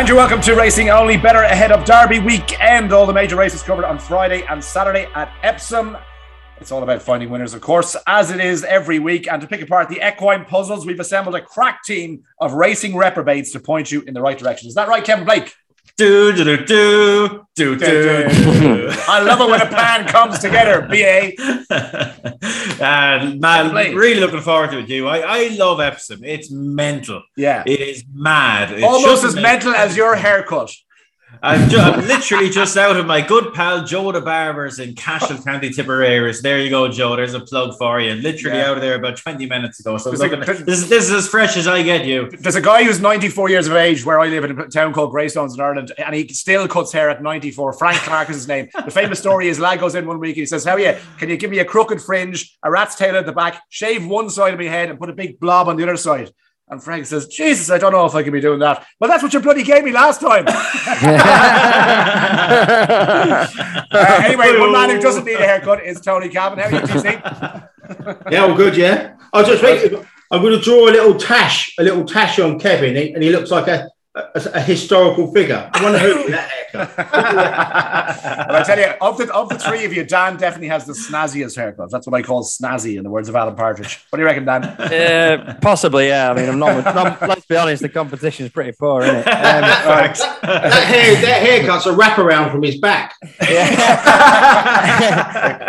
And 0.00 0.08
you're 0.08 0.16
welcome 0.16 0.40
to 0.40 0.54
Racing 0.54 0.88
Only 0.88 1.18
Bettor 1.18 1.42
ahead 1.42 1.70
of 1.70 1.84
Derby 1.84 2.20
weekend. 2.20 2.90
All 2.90 3.04
the 3.04 3.12
major 3.12 3.36
races 3.36 3.62
covered 3.62 3.84
on 3.84 3.98
Friday 3.98 4.46
and 4.48 4.64
Saturday 4.64 5.06
at 5.14 5.30
Epsom. 5.42 5.94
It's 6.58 6.72
all 6.72 6.82
about 6.82 7.02
finding 7.02 7.28
winners, 7.28 7.52
of 7.52 7.60
course, 7.60 7.94
as 8.06 8.30
it 8.30 8.40
is 8.40 8.64
every 8.64 8.98
week. 8.98 9.30
And 9.30 9.42
to 9.42 9.46
pick 9.46 9.60
apart 9.60 9.90
the 9.90 10.00
equine 10.02 10.46
puzzles, 10.46 10.86
we've 10.86 11.00
assembled 11.00 11.34
a 11.34 11.42
crack 11.42 11.84
team 11.84 12.22
of 12.40 12.54
racing 12.54 12.96
reprobates 12.96 13.52
to 13.52 13.60
point 13.60 13.92
you 13.92 14.00
in 14.00 14.14
the 14.14 14.22
right 14.22 14.38
direction. 14.38 14.68
Is 14.68 14.74
that 14.76 14.88
right, 14.88 15.04
Kevin 15.04 15.26
Blake? 15.26 15.54
Do 16.00 16.32
do 16.32 16.44
do 16.44 16.56
do 16.64 17.44
do 17.56 17.76
do. 17.76 18.88
I 19.06 19.20
love 19.22 19.38
it 19.42 19.50
when 19.50 19.60
a 19.60 19.66
plan 19.66 20.06
comes 20.06 20.38
together. 20.38 20.80
BA. 20.88 21.32
and 22.82 23.38
man, 23.38 23.94
really 23.94 24.18
looking 24.18 24.40
forward 24.40 24.70
to 24.70 24.78
it. 24.78 24.88
You, 24.88 25.08
I, 25.08 25.18
I 25.18 25.48
love 25.48 25.78
Epsom. 25.78 26.24
It's 26.24 26.50
mental. 26.50 27.20
Yeah, 27.36 27.64
it 27.66 27.80
is 27.80 28.02
mad. 28.14 28.72
It's 28.72 28.82
Almost 28.82 29.24
as 29.24 29.34
mental 29.34 29.74
as 29.74 29.94
your 29.94 30.16
haircut. 30.16 30.72
I'm, 31.42 31.70
ju- 31.70 31.78
I'm, 31.78 32.06
literally 32.06 32.50
just 32.50 32.76
out 32.76 32.96
of 32.96 33.06
my 33.06 33.20
good 33.22 33.54
pal 33.54 33.84
Joe 33.84 34.12
the 34.12 34.20
Barbers 34.20 34.78
in 34.78 34.94
Cashel 34.94 35.38
County 35.38 35.70
Tipperary. 35.70 36.32
There 36.42 36.60
you 36.60 36.68
go, 36.68 36.88
Joe. 36.88 37.16
There's 37.16 37.32
a 37.32 37.40
plug 37.40 37.78
for 37.78 37.98
you. 37.98 38.14
Literally 38.14 38.58
yeah. 38.58 38.70
out 38.70 38.76
of 38.76 38.82
there 38.82 38.96
about 38.96 39.16
20 39.16 39.46
minutes 39.46 39.80
ago. 39.80 39.96
So 39.96 40.10
looking, 40.10 40.40
this, 40.40 40.88
this 40.88 41.04
is 41.04 41.10
as 41.10 41.28
fresh 41.28 41.56
as 41.56 41.66
I 41.66 41.82
get 41.82 42.04
you. 42.04 42.30
There's 42.30 42.56
a 42.56 42.60
guy 42.60 42.84
who's 42.84 43.00
94 43.00 43.48
years 43.48 43.68
of 43.68 43.74
age 43.74 44.04
where 44.04 44.20
I 44.20 44.28
live 44.28 44.44
in 44.44 44.58
a 44.58 44.68
town 44.68 44.92
called 44.92 45.12
Greystones 45.12 45.54
in 45.54 45.60
Ireland, 45.60 45.92
and 45.96 46.14
he 46.14 46.28
still 46.28 46.68
cuts 46.68 46.92
hair 46.92 47.08
at 47.08 47.22
94. 47.22 47.72
Frank 47.72 47.98
Clark 47.98 48.28
is 48.28 48.36
his 48.36 48.48
name. 48.48 48.68
The 48.84 48.90
famous 48.90 49.18
story 49.18 49.48
is 49.48 49.58
lad 49.58 49.80
goes 49.80 49.94
in 49.94 50.06
one 50.06 50.18
week 50.18 50.36
and 50.36 50.42
he 50.42 50.46
says, 50.46 50.64
How 50.64 50.72
are 50.72 50.80
you? 50.80 50.96
Can 51.18 51.30
you 51.30 51.38
give 51.38 51.50
me 51.50 51.60
a 51.60 51.64
crooked 51.64 52.02
fringe, 52.02 52.58
a 52.62 52.70
rat's 52.70 52.96
tail 52.96 53.16
at 53.16 53.24
the 53.24 53.32
back, 53.32 53.62
shave 53.70 54.06
one 54.06 54.28
side 54.28 54.52
of 54.52 54.60
my 54.60 54.66
head, 54.66 54.90
and 54.90 54.98
put 54.98 55.08
a 55.08 55.14
big 55.14 55.40
blob 55.40 55.68
on 55.68 55.76
the 55.76 55.84
other 55.84 55.96
side? 55.96 56.30
And 56.70 56.80
Frank 56.80 57.04
says, 57.04 57.26
Jesus, 57.26 57.68
I 57.68 57.78
don't 57.78 57.90
know 57.90 58.06
if 58.06 58.14
I 58.14 58.22
can 58.22 58.32
be 58.32 58.40
doing 58.40 58.60
that. 58.60 58.86
Well, 59.00 59.10
that's 59.10 59.24
what 59.24 59.34
you 59.34 59.40
bloody 59.40 59.64
gave 59.64 59.82
me 59.82 59.90
last 59.90 60.20
time. 60.20 60.44
uh, 63.90 64.22
anyway, 64.24 64.56
one 64.56 64.72
man 64.72 64.90
who 64.90 65.00
doesn't 65.00 65.24
need 65.24 65.34
a 65.34 65.44
haircut 65.44 65.84
is 65.84 66.00
Tony 66.00 66.28
Calvin. 66.28 66.60
How 66.60 66.66
are 66.66 66.72
you, 66.72 66.78
TC? 66.78 67.68
yeah, 68.30 68.44
all 68.44 68.54
good, 68.54 68.76
yeah. 68.76 69.16
I 69.32 69.40
was 69.40 69.48
just 69.48 69.62
thinking, 69.62 70.06
I'm 70.30 70.42
going 70.42 70.56
to 70.56 70.62
draw 70.62 70.88
a 70.88 70.92
little 70.92 71.16
tash, 71.16 71.74
a 71.76 71.82
little 71.82 72.04
tash 72.04 72.38
on 72.38 72.60
Kevin, 72.60 72.96
and 72.96 73.20
he 73.20 73.30
looks 73.30 73.50
like 73.50 73.66
a 73.66 73.88
a, 74.14 74.50
a, 74.54 74.60
historical 74.60 75.32
figure. 75.32 75.70
I 75.72 75.82
wonder 75.82 75.98
who 76.00 76.30
that 76.30 76.50
haircut. 76.50 76.96
well, 78.48 78.56
I 78.56 78.62
tell 78.64 78.78
you, 78.78 78.86
of 79.00 79.18
the 79.18 79.32
of 79.32 79.48
the 79.48 79.58
three 79.58 79.84
of 79.84 79.92
you, 79.92 80.04
Dan 80.04 80.36
definitely 80.36 80.68
has 80.68 80.84
the 80.84 80.94
snazziest 80.94 81.54
haircut. 81.54 81.90
That's 81.90 82.06
what 82.06 82.18
I 82.18 82.22
call 82.22 82.42
snazzy, 82.42 82.96
in 82.96 83.04
the 83.04 83.10
words 83.10 83.28
of 83.28 83.36
Alan 83.36 83.54
Partridge. 83.54 84.04
What 84.10 84.16
do 84.16 84.22
you 84.22 84.26
reckon, 84.26 84.44
Dan? 84.44 84.64
Uh, 84.64 85.56
possibly, 85.60 86.08
yeah. 86.08 86.30
I 86.30 86.34
mean, 86.34 86.48
I'm 86.48 86.58
not, 86.58 86.84
not. 86.92 87.22
let's 87.28 87.46
be 87.46 87.54
honest, 87.56 87.82
the 87.82 87.88
competition 87.88 88.46
is 88.46 88.52
pretty 88.52 88.72
poor, 88.72 89.02
isn't 89.02 89.16
it? 89.16 89.26
Um, 89.50 89.62
that, 89.62 90.84
hair, 90.84 91.14
that 91.20 91.42
haircut's 91.42 91.86
a 91.86 91.92
wraparound 91.92 92.50
from 92.52 92.62
his 92.62 92.78
back. 92.78 93.14
Yeah. 93.42 94.80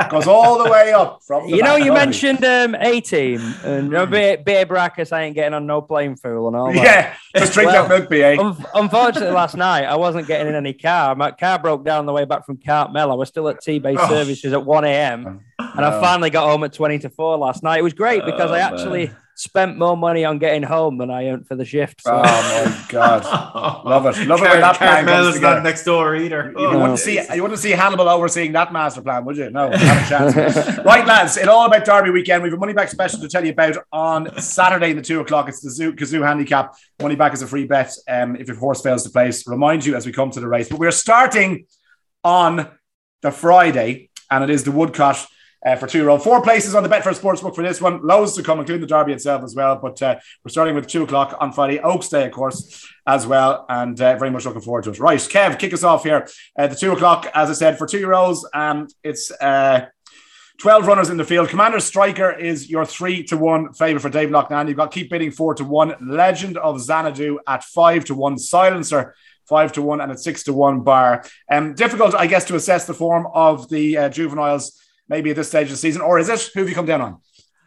goes 0.11 0.27
all 0.27 0.63
the 0.63 0.69
way 0.69 0.93
up 0.93 1.21
from. 1.25 1.47
you 1.47 1.63
know, 1.63 1.75
you 1.75 1.93
mentioned 1.93 2.43
um, 2.43 2.75
A 2.75 3.01
team 3.01 3.39
and 3.63 3.85
you 3.85 3.91
know, 3.91 4.05
B.A. 4.05 4.37
Baracus 4.37 5.17
ain't 5.17 5.35
getting 5.35 5.53
on 5.53 5.65
no 5.65 5.81
playing 5.81 6.17
fool 6.17 6.47
and 6.47 6.55
all 6.55 6.71
that. 6.73 6.83
Yeah, 6.83 7.15
just 7.35 7.53
drink 7.53 7.71
well, 7.71 7.87
that 7.87 7.99
milk, 7.99 8.09
Un- 8.39 8.47
um, 8.47 8.67
unfortunately, 8.75 9.33
last 9.33 9.55
night 9.55 9.85
I 9.85 9.95
wasn't 9.95 10.27
getting 10.27 10.47
in 10.47 10.55
any 10.55 10.73
car. 10.73 11.15
My 11.15 11.31
car 11.31 11.59
broke 11.59 11.85
down 11.85 11.99
on 11.99 12.05
the 12.05 12.13
way 12.13 12.25
back 12.25 12.45
from 12.45 12.57
Cartmel. 12.57 13.11
I 13.11 13.15
was 13.15 13.29
still 13.29 13.47
at 13.49 13.61
Tebay 13.61 13.95
oh. 13.97 14.09
services 14.09 14.53
at 14.53 14.65
1 14.65 14.85
a.m. 14.85 15.41
and 15.59 15.85
I 15.85 15.97
oh. 15.97 16.01
finally 16.01 16.29
got 16.29 16.49
home 16.49 16.63
at 16.63 16.73
20 16.73 16.99
to 16.99 17.09
4 17.09 17.37
last 17.37 17.63
night. 17.63 17.79
It 17.79 17.83
was 17.83 17.93
great 17.93 18.25
because 18.25 18.51
oh, 18.51 18.55
I 18.55 18.59
actually 18.59 19.07
man 19.07 19.15
spent 19.41 19.75
more 19.75 19.97
money 19.97 20.23
on 20.23 20.37
getting 20.37 20.61
home 20.61 20.99
than 20.99 21.09
I 21.09 21.27
earned 21.27 21.47
for 21.47 21.55
the 21.55 21.65
shift. 21.65 22.03
So. 22.03 22.11
Oh 22.13 22.21
my 22.21 22.85
god, 22.89 23.23
love 23.85 24.05
it, 24.05 24.27
love 24.27 24.39
it 24.39 24.49
when 24.49 24.61
that 24.61 24.77
plan 24.77 25.05
comes 25.05 25.33
together. 25.33 25.55
not 25.55 25.63
next 25.63 25.83
door 25.83 26.15
either. 26.15 26.53
You, 26.55 26.71
you 26.71 26.77
wouldn't 26.77 26.99
see 26.99 27.19
you 27.33 27.41
wouldn't 27.41 27.59
see 27.59 27.71
Hannibal 27.71 28.07
overseeing 28.07 28.51
that 28.51 28.71
master 28.71 29.01
plan, 29.01 29.25
would 29.25 29.37
you? 29.37 29.49
No, 29.49 29.69
not 29.69 29.81
a 29.81 30.09
chance. 30.09 30.35
right, 30.85 31.05
lads, 31.07 31.37
it's 31.37 31.47
all 31.47 31.65
about 31.65 31.85
Derby 31.85 32.11
weekend. 32.11 32.43
We 32.43 32.49
have 32.49 32.57
a 32.57 32.59
money 32.59 32.73
back 32.73 32.89
special 32.89 33.19
to 33.19 33.27
tell 33.27 33.43
you 33.43 33.51
about 33.51 33.77
on 33.91 34.39
Saturday 34.39 34.91
in 34.91 34.97
the 34.97 35.01
two 35.01 35.19
o'clock. 35.21 35.49
It's 35.49 35.61
the 35.61 35.71
Zoo 35.71 35.93
Cazoo 35.93 36.25
handicap. 36.25 36.75
Money 37.01 37.15
back 37.15 37.33
is 37.33 37.41
a 37.41 37.47
free 37.47 37.65
bet. 37.65 37.91
Um, 38.07 38.35
if 38.35 38.47
your 38.47 38.57
horse 38.57 38.81
fails 38.81 39.03
to 39.03 39.09
place, 39.09 39.47
remind 39.47 39.85
you 39.85 39.95
as 39.95 40.05
we 40.05 40.11
come 40.11 40.29
to 40.31 40.39
the 40.39 40.47
race. 40.47 40.69
But 40.69 40.77
we're 40.77 40.91
starting 40.91 41.65
on 42.23 42.69
the 43.23 43.31
Friday, 43.31 44.11
and 44.29 44.43
it 44.43 44.51
is 44.51 44.63
the 44.63 44.71
Woodcote 44.71 45.25
uh, 45.65 45.75
for 45.75 45.87
two 45.87 46.05
row. 46.05 46.17
Four 46.17 46.41
places 46.41 46.75
on 46.75 46.83
the 46.83 46.89
Betfair 46.89 47.17
Sportsbook 47.17 47.55
for 47.55 47.63
this 47.63 47.81
one. 47.81 48.05
Loads 48.05 48.33
to 48.33 48.43
come, 48.43 48.59
including 48.59 48.81
the 48.81 48.87
Derby 48.87 49.13
itself 49.13 49.43
as 49.43 49.55
well. 49.55 49.75
But 49.75 50.01
uh, 50.01 50.19
we're 50.43 50.49
starting 50.49 50.75
with 50.75 50.87
two 50.87 51.03
o'clock 51.03 51.37
on 51.39 51.51
Friday, 51.51 51.79
Oaks 51.79 52.09
Day, 52.09 52.25
of 52.25 52.31
course, 52.31 52.87
as 53.05 53.27
well. 53.27 53.65
And 53.69 53.99
uh, 54.01 54.17
very 54.17 54.31
much 54.31 54.45
looking 54.45 54.61
forward 54.61 54.83
to 54.85 54.91
it. 54.91 54.99
Right, 54.99 55.19
Kev, 55.19 55.59
kick 55.59 55.73
us 55.73 55.83
off 55.83 56.03
here. 56.03 56.27
Uh, 56.57 56.67
the 56.67 56.75
two 56.75 56.91
o'clock, 56.91 57.29
as 57.33 57.49
I 57.49 57.53
said, 57.53 57.77
for 57.77 57.87
two 57.87 58.07
rows. 58.07 58.47
And 58.53 58.93
it's. 59.03 59.31
Uh, 59.31 59.87
12 60.59 60.85
runners 60.85 61.09
in 61.09 61.17
the 61.17 61.23
field. 61.23 61.49
Commander 61.49 61.79
Striker 61.79 62.29
is 62.29 62.69
your 62.69 62.85
three 62.85 63.23
to 63.23 63.35
one 63.35 63.73
favorite 63.73 64.01
for 64.01 64.09
Dave 64.09 64.29
Loughnane. 64.29 64.67
You've 64.67 64.77
got 64.77 64.91
keep 64.91 65.09
bidding 65.09 65.31
four 65.31 65.55
to 65.55 65.63
one. 65.63 65.95
Legend 65.99 66.55
of 66.57 66.79
Xanadu 66.79 67.39
at 67.47 67.63
five 67.63 68.05
to 68.05 68.13
one. 68.13 68.37
Silencer 68.37 69.15
five 69.51 69.71
to 69.73 69.81
one 69.81 70.01
and 70.01 70.11
at 70.11 70.19
six 70.19 70.43
to 70.43 70.53
one 70.53 70.81
bar. 70.81 71.25
Um, 71.49 71.73
difficult, 71.73 72.13
I 72.13 72.27
guess, 72.27 72.45
to 72.45 72.55
assess 72.55 72.85
the 72.85 72.93
form 72.93 73.27
of 73.33 73.69
the 73.69 73.97
uh, 73.97 74.09
juveniles 74.09 74.79
maybe 75.11 75.29
at 75.29 75.35
this 75.35 75.49
stage 75.49 75.65
of 75.65 75.71
the 75.71 75.77
season, 75.77 76.01
or 76.01 76.17
is 76.17 76.29
it? 76.29 76.49
Who 76.53 76.61
have 76.61 76.69
you 76.69 76.73
come 76.73 76.87
down 76.87 77.01
on? 77.01 77.13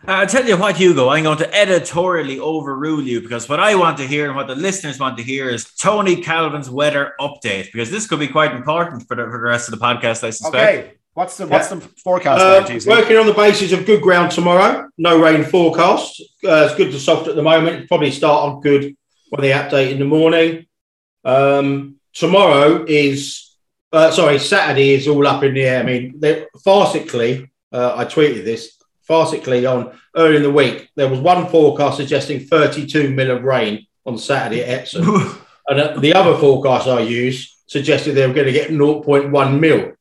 Uh, 0.09 0.13
I'll 0.13 0.27
tell 0.27 0.45
you 0.45 0.57
what, 0.57 0.77
Hugo, 0.77 1.11
I'm 1.11 1.25
going 1.25 1.39
to 1.39 1.55
editorially 1.55 2.39
overrule 2.39 3.03
you 3.03 3.21
because 3.21 3.49
what 3.49 3.61
I 3.61 3.75
want 3.75 3.97
to 3.99 4.07
hear 4.07 4.27
and 4.27 4.35
what 4.35 4.49
the 4.49 4.55
listeners 4.57 4.99
want 4.99 5.17
to 5.19 5.23
hear 5.23 5.49
is 5.49 5.73
Tony 5.75 6.17
Calvin's 6.17 6.69
weather 6.69 7.13
update 7.21 7.67
because 7.73 7.91
this 7.91 8.07
could 8.07 8.19
be 8.19 8.29
quite 8.29 8.53
important 8.53 9.07
for 9.07 9.15
the, 9.17 9.25
for 9.25 9.39
the 9.39 9.45
rest 9.45 9.69
of 9.69 9.79
the 9.79 9.85
podcast, 9.85 10.25
I 10.25 10.31
suspect. 10.31 10.55
Okay. 10.55 10.93
What's 11.13 11.37
the 11.37 11.47
what's 11.47 11.71
yeah. 11.71 11.77
the 11.77 11.89
forecast? 12.03 12.41
Uh, 12.43 12.91
working 12.91 13.17
on 13.17 13.27
the 13.27 13.35
basis 13.35 13.71
of 13.73 13.87
good 13.87 14.03
ground 14.03 14.33
tomorrow. 14.33 14.89
No 14.99 15.23
rain 15.23 15.45
forecast. 15.45 16.21
Uh, 16.43 16.67
it's 16.67 16.75
good 16.75 16.91
to 16.91 16.99
soft 16.99 17.29
at 17.29 17.37
the 17.37 17.43
moment. 17.43 17.87
Probably 17.87 18.11
start 18.11 18.51
on 18.51 18.61
good 18.61 18.97
when 19.29 19.41
they 19.43 19.51
update 19.51 19.93
in 19.93 20.01
the 20.01 20.07
morning. 20.07 20.67
Um, 21.25 22.01
tomorrow 22.13 22.85
is 22.89 23.44
uh, 23.95 24.11
sorry, 24.11 24.41
Saturday 24.41 24.91
is 24.91 25.07
all 25.07 25.27
up 25.27 25.45
in 25.45 25.55
the 25.55 25.63
air. 25.63 25.81
I 25.81 25.85
mean, 25.85 26.21
farcically, 26.67 27.49
uh, 27.73 27.95
I 27.97 28.05
tweeted 28.05 28.45
this 28.45 28.77
farcically 29.09 29.71
on 29.71 29.97
early 30.17 30.37
in 30.37 30.43
the 30.43 30.51
week. 30.51 30.91
There 30.97 31.09
was 31.09 31.21
one 31.21 31.47
forecast 31.47 31.99
suggesting 31.99 32.41
32 32.41 33.11
mil 33.11 33.31
of 33.31 33.45
rain 33.45 33.87
on 34.05 34.19
Saturday 34.19 34.63
at 34.63 34.81
Epsom, 34.81 35.05
and 35.69 35.81
uh, 35.81 36.01
the 36.01 36.13
other 36.13 36.37
forecast 36.37 36.89
I 36.89 37.01
used 37.01 37.55
suggested 37.69 38.13
they 38.13 38.27
were 38.27 38.35
going 38.35 38.47
to 38.47 38.53
get 38.53 38.71
0.1 38.71 39.61
mil. 39.61 39.93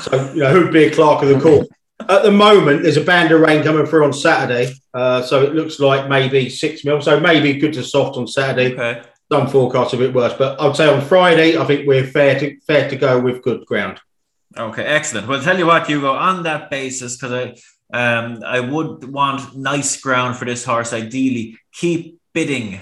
So, 0.00 0.32
you 0.32 0.40
know, 0.40 0.50
who'd 0.50 0.72
be 0.72 0.84
a 0.84 0.94
clerk 0.94 1.22
of 1.22 1.28
the 1.28 1.38
court? 1.38 1.68
At 2.08 2.22
the 2.22 2.32
moment, 2.32 2.82
there's 2.82 2.96
a 2.96 3.04
band 3.04 3.30
of 3.30 3.40
rain 3.40 3.62
coming 3.62 3.86
through 3.86 4.04
on 4.04 4.12
Saturday, 4.12 4.72
uh, 4.94 5.22
so 5.22 5.42
it 5.42 5.54
looks 5.54 5.78
like 5.78 6.08
maybe 6.08 6.48
six 6.48 6.82
mil. 6.82 7.02
So 7.02 7.20
maybe 7.20 7.58
good 7.58 7.74
to 7.74 7.84
soft 7.84 8.16
on 8.16 8.26
Saturday. 8.26 8.72
Okay 8.72 9.02
some 9.30 9.48
forecasts 9.48 9.92
a 9.94 9.96
bit 9.96 10.14
worse, 10.14 10.34
but 10.34 10.60
I'd 10.60 10.76
say 10.76 10.88
on 10.88 11.00
Friday, 11.00 11.56
I 11.56 11.64
think 11.64 11.86
we're 11.86 12.06
fair 12.06 12.38
to 12.40 12.60
fair 12.60 12.88
to 12.88 12.96
go 12.96 13.20
with 13.20 13.42
good 13.42 13.64
ground. 13.66 14.00
Okay, 14.56 14.84
excellent. 14.84 15.26
Well, 15.26 15.42
tell 15.42 15.58
you 15.58 15.66
what, 15.66 15.86
Hugo, 15.86 16.12
on 16.12 16.44
that 16.44 16.70
basis, 16.70 17.16
because 17.16 17.32
I 17.32 17.54
um, 17.92 18.42
I 18.44 18.60
would 18.60 19.04
want 19.04 19.56
nice 19.56 20.00
ground 20.00 20.36
for 20.36 20.44
this 20.44 20.64
horse. 20.64 20.92
Ideally, 20.92 21.58
keep 21.72 22.20
bidding, 22.32 22.80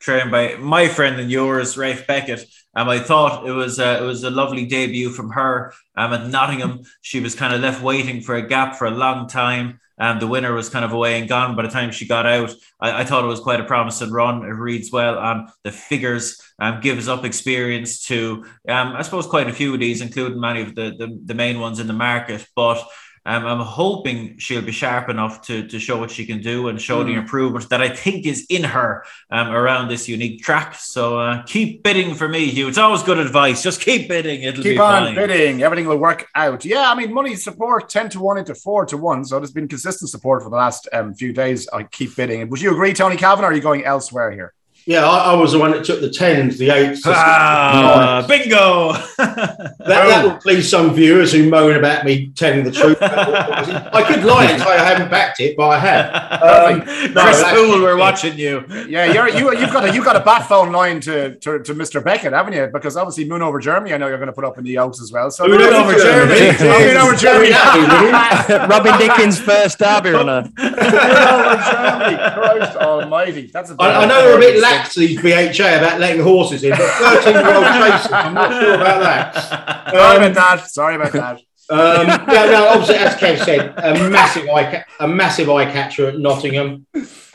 trained 0.00 0.30
by 0.30 0.56
my 0.56 0.88
friend 0.88 1.20
and 1.20 1.30
yours, 1.30 1.76
Rafe 1.76 2.06
Beckett. 2.06 2.46
Um, 2.76 2.88
I 2.88 2.98
thought 2.98 3.46
it 3.46 3.52
was 3.52 3.78
uh, 3.78 3.98
it 4.00 4.04
was 4.04 4.24
a 4.24 4.30
lovely 4.30 4.66
debut 4.66 5.10
from 5.10 5.30
her 5.30 5.72
um, 5.96 6.12
at 6.12 6.28
Nottingham. 6.28 6.82
She 7.02 7.20
was 7.20 7.34
kind 7.34 7.54
of 7.54 7.60
left 7.60 7.82
waiting 7.82 8.20
for 8.20 8.34
a 8.34 8.46
gap 8.46 8.76
for 8.76 8.86
a 8.86 8.90
long 8.90 9.28
time. 9.28 9.80
Um, 9.98 10.18
the 10.18 10.26
winner 10.26 10.52
was 10.52 10.68
kind 10.68 10.84
of 10.84 10.92
away 10.92 11.18
and 11.18 11.28
gone 11.28 11.54
by 11.54 11.62
the 11.62 11.68
time 11.68 11.92
she 11.92 12.06
got 12.06 12.26
out. 12.26 12.52
I, 12.80 13.00
I 13.00 13.04
thought 13.04 13.24
it 13.24 13.28
was 13.28 13.40
quite 13.40 13.60
a 13.60 13.64
promising 13.64 14.10
run. 14.10 14.44
It 14.44 14.48
reads 14.48 14.90
well 14.90 15.18
on 15.18 15.48
the 15.62 15.70
figures, 15.70 16.40
um, 16.58 16.80
gives 16.80 17.08
up 17.08 17.24
experience 17.24 18.04
to, 18.06 18.44
um, 18.68 18.94
I 18.96 19.02
suppose, 19.02 19.26
quite 19.26 19.48
a 19.48 19.52
few 19.52 19.72
of 19.74 19.80
these, 19.80 20.00
including 20.00 20.40
many 20.40 20.62
of 20.62 20.74
the, 20.74 20.94
the, 20.98 21.18
the 21.24 21.34
main 21.34 21.60
ones 21.60 21.78
in 21.78 21.86
the 21.86 21.92
market. 21.92 22.46
But 22.56 22.84
um, 23.26 23.46
I'm 23.46 23.60
hoping 23.60 24.38
she'll 24.38 24.62
be 24.62 24.72
sharp 24.72 25.08
enough 25.08 25.42
to, 25.42 25.66
to 25.68 25.78
show 25.78 25.98
what 25.98 26.10
she 26.10 26.26
can 26.26 26.42
do 26.42 26.68
and 26.68 26.80
show 26.80 27.02
mm. 27.02 27.06
the 27.06 27.12
hmm. 27.12 27.20
improvement 27.20 27.70
that 27.70 27.80
I 27.80 27.88
think 27.88 28.26
is 28.26 28.46
in 28.50 28.64
her 28.64 29.04
um, 29.30 29.48
around 29.48 29.88
this 29.88 30.08
unique 30.08 30.42
track. 30.42 30.74
So 30.74 31.18
uh, 31.18 31.42
keep 31.44 31.82
bidding 31.82 32.14
for 32.14 32.28
me, 32.28 32.46
Hugh. 32.46 32.68
It's 32.68 32.76
always 32.76 33.02
good 33.02 33.18
advice. 33.18 33.62
Just 33.62 33.80
keep 33.80 34.08
bidding. 34.08 34.42
It'll 34.42 34.62
keep 34.62 34.78
on 34.78 35.06
fine. 35.06 35.14
bidding. 35.14 35.62
Everything 35.62 35.86
will 35.86 35.96
work 35.96 36.26
out. 36.34 36.64
Yeah, 36.64 36.90
I 36.90 36.94
mean, 36.94 37.14
money 37.14 37.34
support 37.34 37.88
10 37.88 38.10
to 38.10 38.20
1 38.20 38.38
into 38.38 38.54
4 38.54 38.86
to 38.86 38.98
1. 38.98 39.24
So 39.24 39.38
there's 39.38 39.52
been 39.52 39.68
consistent 39.68 40.10
support 40.10 40.42
for 40.42 40.50
the 40.50 40.56
last 40.56 40.86
um, 40.92 41.14
few 41.14 41.32
days. 41.32 41.66
I 41.72 41.84
keep 41.84 42.16
bidding. 42.16 42.48
Would 42.50 42.60
you 42.60 42.72
agree, 42.72 42.92
Tony 42.92 43.16
Calvin, 43.16 43.44
or 43.44 43.48
are 43.48 43.54
you 43.54 43.62
going 43.62 43.84
elsewhere 43.84 44.30
here? 44.32 44.52
Yeah, 44.86 45.06
I, 45.08 45.32
I 45.32 45.34
was 45.34 45.52
the 45.52 45.58
one 45.58 45.70
that 45.70 45.82
took 45.84 46.02
the 46.02 46.10
tens, 46.10 46.58
the 46.58 46.68
eights. 46.68 47.02
the 47.04 47.12
Ah, 47.16 48.18
nines. 48.20 48.26
bingo! 48.26 48.92
That, 49.16 49.74
that 49.78 50.24
will 50.24 50.36
please 50.36 50.68
some 50.68 50.92
viewers 50.94 51.32
who 51.32 51.48
moan 51.48 51.76
about 51.76 52.04
me 52.04 52.28
telling 52.34 52.64
the 52.64 52.70
truth. 52.70 52.98
I 53.00 54.04
could 54.06 54.24
lie 54.24 54.44
and 54.44 54.60
say 54.62 54.68
I 54.76 54.84
haven't 54.84 55.10
backed 55.10 55.40
it, 55.40 55.56
but 55.56 55.68
I 55.68 55.78
have. 55.78 56.40
Um, 56.44 56.78
no, 57.14 57.22
Chris 57.22 57.42
Poole, 57.50 57.82
we're 57.82 57.96
watching 57.96 58.36
you. 58.38 58.64
Yeah, 58.88 59.06
you're, 59.12 59.28
you, 59.28 59.56
you've 59.58 59.72
got 59.72 59.88
a 59.88 59.94
you've 59.94 60.04
got 60.04 60.16
a 60.16 60.20
bat 60.20 60.46
phone 60.46 60.72
line 60.72 61.00
to, 61.00 61.36
to, 61.36 61.58
to 61.62 61.74
Mr. 61.74 62.02
Beckett, 62.04 62.32
haven't 62.32 62.52
you? 62.52 62.68
Because 62.72 62.96
obviously 62.96 63.24
Moon 63.28 63.40
over 63.42 63.58
Germany, 63.60 63.94
I 63.94 63.96
know 63.98 64.08
you're 64.08 64.18
going 64.18 64.26
to 64.28 64.32
put 64.32 64.44
up 64.44 64.58
in 64.58 64.64
the 64.64 64.76
Oaks 64.78 65.00
as 65.00 65.10
well. 65.10 65.30
So 65.30 65.46
Moon 65.46 65.58
Moon 65.58 65.72
over 65.74 65.92
over 65.92 65.98
Germany, 65.98 66.56
Germany. 66.58 66.86
Moon 66.86 66.96
over 66.98 67.14
Germany, 67.16 67.50
Robin 68.68 68.98
Dickens' 68.98 69.40
first 69.40 69.78
derby 69.78 70.10
runner. 70.12 70.48
over 70.58 70.76
Germany. 70.80 72.16
Christ 72.34 72.76
Almighty, 72.76 73.46
that's 73.52 73.70
a 73.70 73.76
I, 73.78 74.02
I 74.02 74.06
know 74.06 74.22
they're 74.22 74.36
a 74.36 74.40
bit 74.40 74.60
lax 74.76 74.94
these 74.94 75.20
BHA 75.20 75.78
about 75.78 76.00
letting 76.00 76.22
horses 76.22 76.64
in, 76.64 76.70
but 76.70 76.80
13 76.80 77.34
year 77.34 77.54
old 77.54 77.64
chasers, 77.66 78.12
I'm 78.12 78.34
not 78.34 78.50
sure 78.60 78.74
about 78.74 79.00
that. 79.00 79.90
Sorry 79.90 80.16
Um, 80.16 80.22
about 80.22 80.34
that. 80.58 80.70
Sorry 80.70 80.94
about 80.96 81.12
that. 81.12 81.40
Um, 81.70 82.06
no, 82.26 82.50
no, 82.50 82.68
obviously, 82.68 82.96
as 82.96 83.14
Kev 83.14 83.42
said, 83.44 83.72
a 83.78 84.10
massive 84.10 84.46
eye, 84.50 84.84
a 85.00 85.08
massive 85.08 85.48
eye 85.48 85.64
catcher 85.70 86.08
at 86.08 86.18
Nottingham. 86.18 86.86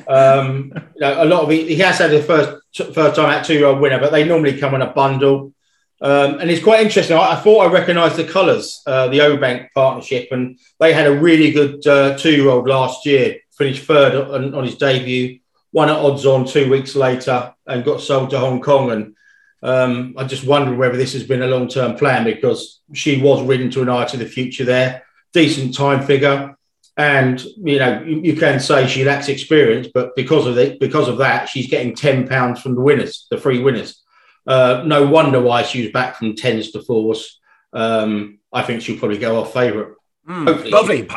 Um, 0.08 0.72
you 0.96 1.02
know, 1.02 1.24
a 1.24 1.26
lot 1.26 1.44
of 1.44 1.50
he, 1.50 1.68
he 1.68 1.76
has 1.78 1.98
had 1.98 2.12
the 2.12 2.22
first 2.22 2.94
first 2.94 3.16
time 3.16 3.30
at 3.32 3.44
two 3.46 3.56
year 3.56 3.66
old 3.66 3.80
winner, 3.80 4.00
but 4.00 4.12
they 4.12 4.24
normally 4.26 4.58
come 4.58 4.76
in 4.76 4.82
a 4.84 4.92
bundle. 4.94 5.54
Um, 6.02 6.40
and 6.40 6.50
it's 6.50 6.64
quite 6.64 6.82
interesting. 6.82 7.18
I, 7.18 7.34
I 7.34 7.36
thought 7.38 7.66
I 7.68 7.72
recognised 7.72 8.16
the 8.16 8.24
colours, 8.24 8.82
uh, 8.88 9.08
the 9.08 9.18
Obank 9.20 9.68
partnership, 9.74 10.30
and 10.32 10.58
they 10.80 10.94
had 10.94 11.08
a 11.08 11.20
really 11.20 11.52
good 11.52 11.86
uh, 11.88 12.16
two 12.18 12.32
year 12.32 12.50
old 12.50 12.68
last 12.68 13.06
year. 13.08 13.38
Finished 13.58 13.84
third 13.86 14.14
on, 14.16 14.54
on 14.56 14.64
his 14.64 14.78
debut, 14.78 15.40
won 15.72 15.90
at 15.90 15.96
odds 15.96 16.26
on 16.26 16.46
two 16.46 16.70
weeks 16.70 16.96
later, 16.96 17.54
and 17.68 17.86
got 17.86 18.02
sold 18.02 18.32
to 18.32 18.40
Hong 18.40 18.62
Kong. 18.62 18.92
And 18.92 19.16
um, 19.62 20.16
I 20.18 20.24
just 20.24 20.46
wonder 20.46 20.76
whether 20.76 20.98
this 20.98 21.14
has 21.14 21.24
been 21.24 21.42
a 21.42 21.48
long 21.48 21.68
term 21.68 21.96
plan 21.96 22.24
because 22.24 22.82
she 22.94 23.22
was 23.22 23.44
ridden 23.44 23.70
to 23.72 23.82
an 23.82 23.90
eye 23.90 24.06
to 24.06 24.18
the 24.18 24.26
future 24.26 24.66
there. 24.66 25.04
Decent 25.34 25.76
time 25.76 26.06
figure. 26.06 26.56
And 26.98 27.42
you 27.58 27.80
know, 27.80 28.04
you, 28.04 28.36
can 28.36 28.60
say 28.60 28.86
she 28.86 29.06
lacks 29.06 29.30
experience, 29.30 29.88
but 29.94 30.16
because 30.18 30.46
of 30.46 30.58
it, 30.58 30.82
because 30.82 31.08
of 31.08 31.20
that, 31.20 31.48
she's 31.48 31.70
getting 31.70 31.96
ten 31.96 32.28
pounds 32.28 32.62
from 32.62 32.76
the 32.76 32.82
winners, 32.82 33.26
the 33.30 33.38
free 33.38 33.60
winners. 33.60 34.04
Uh, 34.46 34.84
no 34.86 35.08
wonder 35.08 35.40
why 35.40 35.64
she 35.64 35.84
was 35.84 35.92
back 35.92 36.18
from 36.18 36.36
tens 36.36 36.72
to 36.72 36.82
fours. 36.82 37.40
Um, 37.72 38.40
I 38.52 38.64
think 38.64 38.82
she'll 38.82 39.00
probably 39.00 39.20
go 39.20 39.40
off 39.40 39.54
favourite. 39.54 39.94
Mm, 40.30 40.48
Hopefully. 40.48 40.72
lovely. 40.72 41.08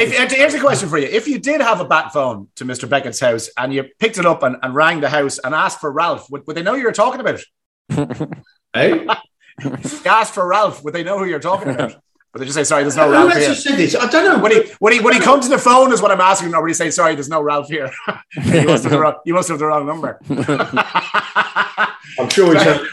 If, 0.00 0.30
here's 0.30 0.54
a 0.54 0.60
question 0.60 0.88
for 0.88 0.96
you: 0.96 1.08
If 1.08 1.26
you 1.26 1.40
did 1.40 1.60
have 1.60 1.80
a 1.80 1.84
bat 1.84 2.12
phone 2.12 2.48
to 2.54 2.64
Mr. 2.64 2.88
Beckett's 2.88 3.18
house 3.18 3.50
and 3.58 3.74
you 3.74 3.84
picked 3.98 4.16
it 4.16 4.26
up 4.26 4.44
and, 4.44 4.56
and 4.62 4.74
rang 4.74 5.00
the 5.00 5.08
house 5.08 5.38
and 5.38 5.54
asked 5.54 5.80
for 5.80 5.90
Ralph, 5.90 6.30
would, 6.30 6.46
would 6.46 6.56
they 6.56 6.62
know 6.62 6.74
you're 6.74 6.92
talking 6.92 7.20
about? 7.20 7.40
Hey? 8.72 9.06
If 9.60 10.04
you 10.04 10.10
asked 10.10 10.34
for 10.34 10.44
Ralph, 10.48 10.82
would 10.82 10.94
they 10.94 11.04
know 11.04 11.16
who 11.16 11.26
you're 11.26 11.38
talking 11.38 11.68
about? 11.68 11.94
Would 12.34 12.40
they 12.40 12.46
just 12.46 12.56
say, 12.56 12.64
"Sorry, 12.64 12.82
there's 12.82 12.96
no 12.96 13.06
Who 13.06 13.12
Ralph 13.12 13.32
here"? 13.34 13.54
said 13.54 13.76
this? 13.76 13.94
I 13.94 14.10
don't 14.10 14.24
know. 14.24 14.42
Would 14.42 14.50
he, 14.50 14.62
would 14.80 14.92
he, 14.92 14.98
would 14.98 15.14
he 15.14 15.20
come 15.20 15.40
to 15.40 15.48
the 15.48 15.56
phone? 15.56 15.92
Is 15.92 16.02
what 16.02 16.10
I'm 16.10 16.20
asking. 16.20 16.52
Or 16.52 16.62
would 16.62 16.66
he 16.66 16.74
say, 16.74 16.90
"Sorry, 16.90 17.14
there's 17.14 17.28
no 17.28 17.40
Ralph 17.40 17.68
here"? 17.68 17.88
you, 18.44 18.64
must 18.64 18.82
have 18.82 18.90
the 18.90 18.98
wrong, 18.98 19.14
you 19.24 19.34
must 19.34 19.48
have 19.50 19.60
the 19.60 19.66
wrong 19.66 19.86
number. 19.86 20.18
I'm 22.18 22.28
sure 22.30 22.52
he's 22.54 22.62
heard. 22.64 22.88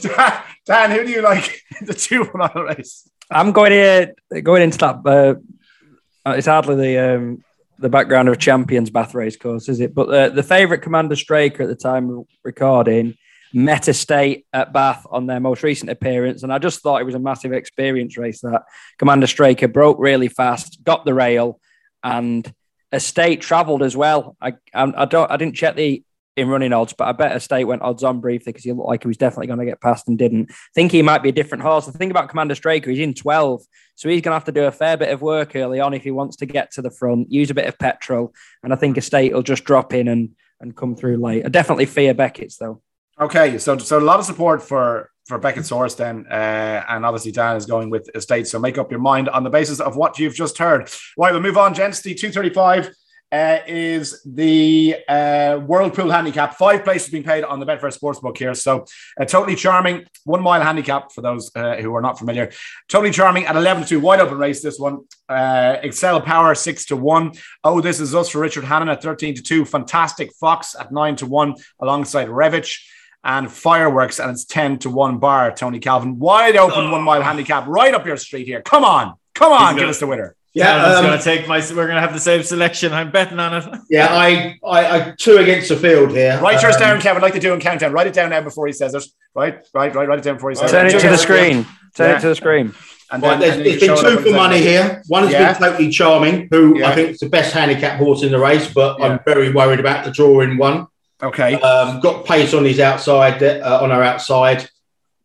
Dan, 0.00 0.42
Dan, 0.64 0.90
who 0.92 1.04
do 1.04 1.10
you 1.10 1.20
like 1.20 1.64
in 1.80 1.86
the 1.88 1.94
two 1.94 2.30
mile 2.32 2.62
race? 2.62 3.10
I'm 3.30 3.52
going 3.52 3.70
to 3.70 4.42
going 4.42 4.62
into 4.62 4.78
that. 4.78 5.06
Uh, 5.06 6.30
it's 6.32 6.46
hardly 6.46 6.74
the 6.76 7.14
um, 7.14 7.44
the 7.78 7.88
background 7.88 8.28
of 8.28 8.38
champions 8.38 8.90
Bath 8.90 9.14
race 9.14 9.36
course, 9.36 9.68
is 9.68 9.80
it? 9.80 9.94
But 9.94 10.08
uh, 10.08 10.28
the 10.30 10.42
favourite 10.42 10.82
Commander 10.82 11.16
Straker 11.16 11.62
at 11.62 11.68
the 11.68 11.76
time 11.76 12.10
of 12.10 12.26
recording 12.42 13.16
met 13.52 13.88
a 13.88 13.94
state 13.94 14.46
at 14.52 14.72
Bath 14.72 15.06
on 15.10 15.26
their 15.26 15.40
most 15.40 15.62
recent 15.62 15.90
appearance, 15.90 16.42
and 16.42 16.52
I 16.52 16.58
just 16.58 16.80
thought 16.80 17.00
it 17.00 17.04
was 17.04 17.14
a 17.14 17.20
massive 17.20 17.52
experience 17.52 18.16
race. 18.16 18.40
That 18.40 18.62
Commander 18.98 19.26
Straker 19.26 19.68
broke 19.68 19.98
really 19.98 20.28
fast, 20.28 20.82
got 20.84 21.04
the 21.04 21.14
rail, 21.14 21.60
and 22.02 22.52
Estate 22.92 23.40
travelled 23.40 23.82
as 23.82 23.96
well. 23.96 24.36
I, 24.40 24.54
I 24.74 24.92
I 24.96 25.04
don't 25.04 25.30
I 25.30 25.36
didn't 25.36 25.56
check 25.56 25.76
the 25.76 26.02
in 26.40 26.48
running 26.48 26.72
odds, 26.72 26.92
but 26.92 27.06
I 27.06 27.12
bet 27.12 27.40
state 27.42 27.64
went 27.64 27.82
odds 27.82 28.02
on 28.02 28.20
briefly 28.20 28.52
because 28.52 28.64
he 28.64 28.72
looked 28.72 28.88
like 28.88 29.02
he 29.02 29.08
was 29.08 29.16
definitely 29.16 29.46
going 29.46 29.60
to 29.60 29.64
get 29.64 29.80
past 29.80 30.08
and 30.08 30.18
didn't. 30.18 30.50
think 30.74 30.90
he 30.90 31.02
might 31.02 31.22
be 31.22 31.28
a 31.28 31.32
different 31.32 31.62
horse. 31.62 31.86
The 31.86 31.92
thing 31.92 32.10
about 32.10 32.28
Commander 32.28 32.54
Straker, 32.54 32.90
he's 32.90 32.98
in 32.98 33.14
12, 33.14 33.62
so 33.94 34.08
he's 34.08 34.22
going 34.22 34.32
to 34.32 34.36
have 34.36 34.44
to 34.44 34.52
do 34.52 34.64
a 34.64 34.72
fair 34.72 34.96
bit 34.96 35.10
of 35.10 35.22
work 35.22 35.54
early 35.54 35.80
on 35.80 35.94
if 35.94 36.02
he 36.02 36.10
wants 36.10 36.36
to 36.36 36.46
get 36.46 36.72
to 36.72 36.82
the 36.82 36.90
front, 36.90 37.30
use 37.30 37.50
a 37.50 37.54
bit 37.54 37.66
of 37.66 37.78
petrol, 37.78 38.34
and 38.62 38.72
I 38.72 38.76
think 38.76 38.96
a 38.96 39.00
state 39.00 39.32
will 39.32 39.42
just 39.42 39.64
drop 39.64 39.92
in 39.92 40.08
and 40.08 40.30
and 40.60 40.76
come 40.76 40.94
through 40.94 41.16
late. 41.16 41.44
I 41.44 41.48
definitely 41.48 41.86
fear 41.86 42.14
Beckett's 42.14 42.56
though. 42.56 42.82
Okay, 43.20 43.58
so 43.58 43.76
so 43.78 43.98
a 43.98 44.00
lot 44.00 44.18
of 44.18 44.26
support 44.26 44.62
for 44.62 45.10
for 45.26 45.38
Beckett's 45.38 45.70
horse 45.70 45.94
then, 45.94 46.26
uh, 46.30 46.84
and 46.88 47.04
obviously 47.04 47.32
Dan 47.32 47.56
is 47.56 47.66
going 47.66 47.90
with 47.90 48.10
Estate. 48.14 48.46
So 48.46 48.58
make 48.58 48.78
up 48.78 48.90
your 48.90 49.00
mind 49.00 49.28
on 49.28 49.44
the 49.44 49.50
basis 49.50 49.80
of 49.80 49.96
what 49.96 50.18
you've 50.18 50.34
just 50.34 50.58
heard. 50.58 50.90
Right, 51.16 51.32
we'll 51.32 51.42
move 51.42 51.58
on, 51.58 51.74
gents. 51.74 52.00
The 52.00 52.14
two 52.14 52.30
thirty 52.30 52.50
five. 52.50 52.90
Uh, 53.32 53.58
is 53.66 54.22
the 54.24 54.96
uh, 55.08 55.56
Whirlpool 55.58 56.10
handicap. 56.10 56.56
Five 56.56 56.82
places 56.82 57.10
being 57.10 57.22
paid 57.22 57.44
on 57.44 57.60
the 57.60 57.66
Betfair 57.66 57.96
Sportsbook 57.96 58.36
here. 58.36 58.54
So, 58.54 58.86
a 59.18 59.24
totally 59.24 59.54
charming 59.54 60.04
one 60.24 60.42
mile 60.42 60.60
handicap 60.60 61.12
for 61.12 61.20
those 61.20 61.50
uh, 61.54 61.76
who 61.76 61.94
are 61.94 62.00
not 62.00 62.18
familiar. 62.18 62.50
Totally 62.88 63.12
charming 63.12 63.46
at 63.46 63.54
11 63.54 63.84
to 63.84 63.88
2, 63.88 64.00
wide 64.00 64.20
open 64.20 64.38
race. 64.38 64.62
This 64.62 64.80
one. 64.80 65.04
Uh, 65.28 65.76
Excel 65.82 66.20
Power 66.20 66.56
6 66.56 66.86
to 66.86 66.96
1. 66.96 67.32
Oh, 67.62 67.80
this 67.80 68.00
is 68.00 68.16
us 68.16 68.30
for 68.30 68.40
Richard 68.40 68.64
Hannon 68.64 68.88
at 68.88 69.00
13 69.00 69.36
to 69.36 69.42
2. 69.42 69.64
Fantastic 69.64 70.32
Fox 70.32 70.74
at 70.78 70.90
9 70.90 71.16
to 71.16 71.26
1 71.26 71.54
alongside 71.80 72.26
Revich 72.26 72.80
and 73.22 73.50
Fireworks, 73.50 74.18
and 74.18 74.30
it's 74.30 74.44
10 74.44 74.78
to 74.80 74.90
1 74.90 75.18
bar, 75.18 75.52
Tony 75.52 75.78
Calvin. 75.78 76.18
Wide 76.18 76.56
open 76.56 76.90
one 76.90 77.02
mile 77.02 77.22
handicap 77.22 77.66
right 77.66 77.94
up 77.94 78.06
your 78.06 78.16
street 78.16 78.46
here. 78.46 78.62
Come 78.62 78.84
on. 78.84 79.14
Come 79.34 79.52
on, 79.52 79.76
give 79.76 79.88
us 79.88 80.00
the 80.00 80.06
winner. 80.06 80.36
Yeah, 80.52 80.64
Yeah, 80.76 80.84
I'm 80.84 80.96
um, 80.98 81.04
going 81.06 81.18
to 81.18 81.24
take 81.24 81.46
my. 81.46 81.58
We're 81.58 81.86
going 81.86 81.94
to 81.94 82.00
have 82.00 82.12
the 82.12 82.18
same 82.20 82.42
selection. 82.42 82.92
I'm 82.92 83.10
betting 83.10 83.38
on 83.38 83.54
it. 83.54 83.78
yeah. 83.90 84.08
I, 84.10 84.58
I, 84.64 84.98
I 85.10 85.14
two 85.16 85.36
against 85.36 85.68
the 85.68 85.76
field 85.76 86.10
here. 86.10 86.40
Write 86.42 86.60
yours 86.62 86.74
Um, 86.76 86.80
down, 86.80 87.00
Kevin, 87.00 87.22
like 87.22 87.32
they 87.34 87.38
do 87.38 87.54
in 87.54 87.60
Countdown. 87.60 87.92
Write 87.92 88.08
it 88.08 88.14
down 88.14 88.30
now 88.30 88.40
before 88.40 88.66
he 88.66 88.72
says 88.72 88.94
it. 88.94 89.04
Right, 89.34 89.64
right, 89.74 89.94
right. 89.94 90.08
Write 90.08 90.18
it 90.18 90.24
down 90.24 90.34
before 90.34 90.50
he 90.50 90.56
says 90.56 90.70
Turn 90.70 90.86
it. 90.86 90.94
it 90.94 91.00
to 91.00 91.08
the 91.08 91.18
screen. 91.18 91.66
Turn 91.94 92.10
Yeah. 92.10 92.16
it 92.18 92.20
to 92.22 92.28
the 92.28 92.34
screen. 92.34 92.74
And 93.12 93.22
Right, 93.22 93.30
then, 93.30 93.40
there's, 93.40 93.52
and 93.56 93.60
then 93.60 93.66
you 93.66 93.72
it's 93.72 93.80
been 93.80 93.96
show 93.96 94.06
it 94.08 94.12
up 94.18 94.24
two 94.24 94.30
for 94.30 94.36
money 94.36 94.58
here. 94.60 95.02
One 95.08 95.22
has 95.24 95.32
Yeah. 95.32 95.52
been 95.52 95.62
totally 95.62 95.90
charming, 95.90 96.48
who 96.50 96.78
Yeah. 96.78 96.90
I 96.90 96.94
think 96.94 97.10
is 97.10 97.18
the 97.18 97.28
best 97.28 97.52
handicap 97.52 97.98
horse 97.98 98.22
in 98.22 98.30
the 98.32 98.38
race, 98.38 98.72
but 98.72 98.98
Yeah. 98.98 99.06
I'm 99.06 99.20
very 99.26 99.52
worried 99.52 99.80
about 99.80 100.04
the 100.04 100.10
drawing 100.12 100.58
one. 100.58 100.86
Okay. 101.22 101.54
Um, 101.60 102.00
got 102.00 102.24
pace 102.24 102.54
on 102.54 102.64
his 102.64 102.80
outside, 102.80 103.42
uh, 103.42 103.80
on 103.82 103.90
her 103.90 104.02
outside, 104.02 104.68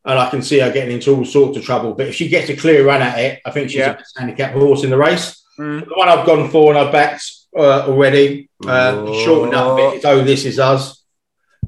and 0.06 0.20
I 0.20 0.30
can 0.30 0.42
see 0.42 0.60
her 0.60 0.72
getting 0.72 0.94
into 0.96 1.16
all 1.16 1.26
sorts 1.26 1.58
of 1.58 1.64
trouble. 1.64 1.94
But 1.94 2.08
if 2.08 2.16
she 2.16 2.28
gets 2.28 2.50
a 2.50 2.56
clear 2.56 2.86
run 2.86 3.02
at 3.02 3.18
it, 3.20 3.42
I 3.46 3.52
think 3.52 3.70
she's 3.70 3.80
Yeah. 3.80 3.94
the 3.94 3.98
best 4.00 4.18
handicap 4.20 4.54
horse 4.54 4.84
in 4.84 4.90
the 4.90 4.98
race. 4.98 5.44
Mm. 5.60 5.86
The 5.88 5.94
one 5.96 6.10
I've 6.10 6.26
gone 6.26 6.50
for 6.50 6.72
and 6.72 6.78
I've 6.80 6.92
backed 6.92 7.24
uh, 7.58 7.88
already, 7.88 8.50
uh, 8.68 9.06
shortened 9.24 9.56
up 9.56 9.74
a 9.74 9.76
bit. 9.78 9.94
It's, 9.96 10.06
oh, 10.06 10.24
this 10.24 10.46
is 10.46 10.60
us. 10.60 11.04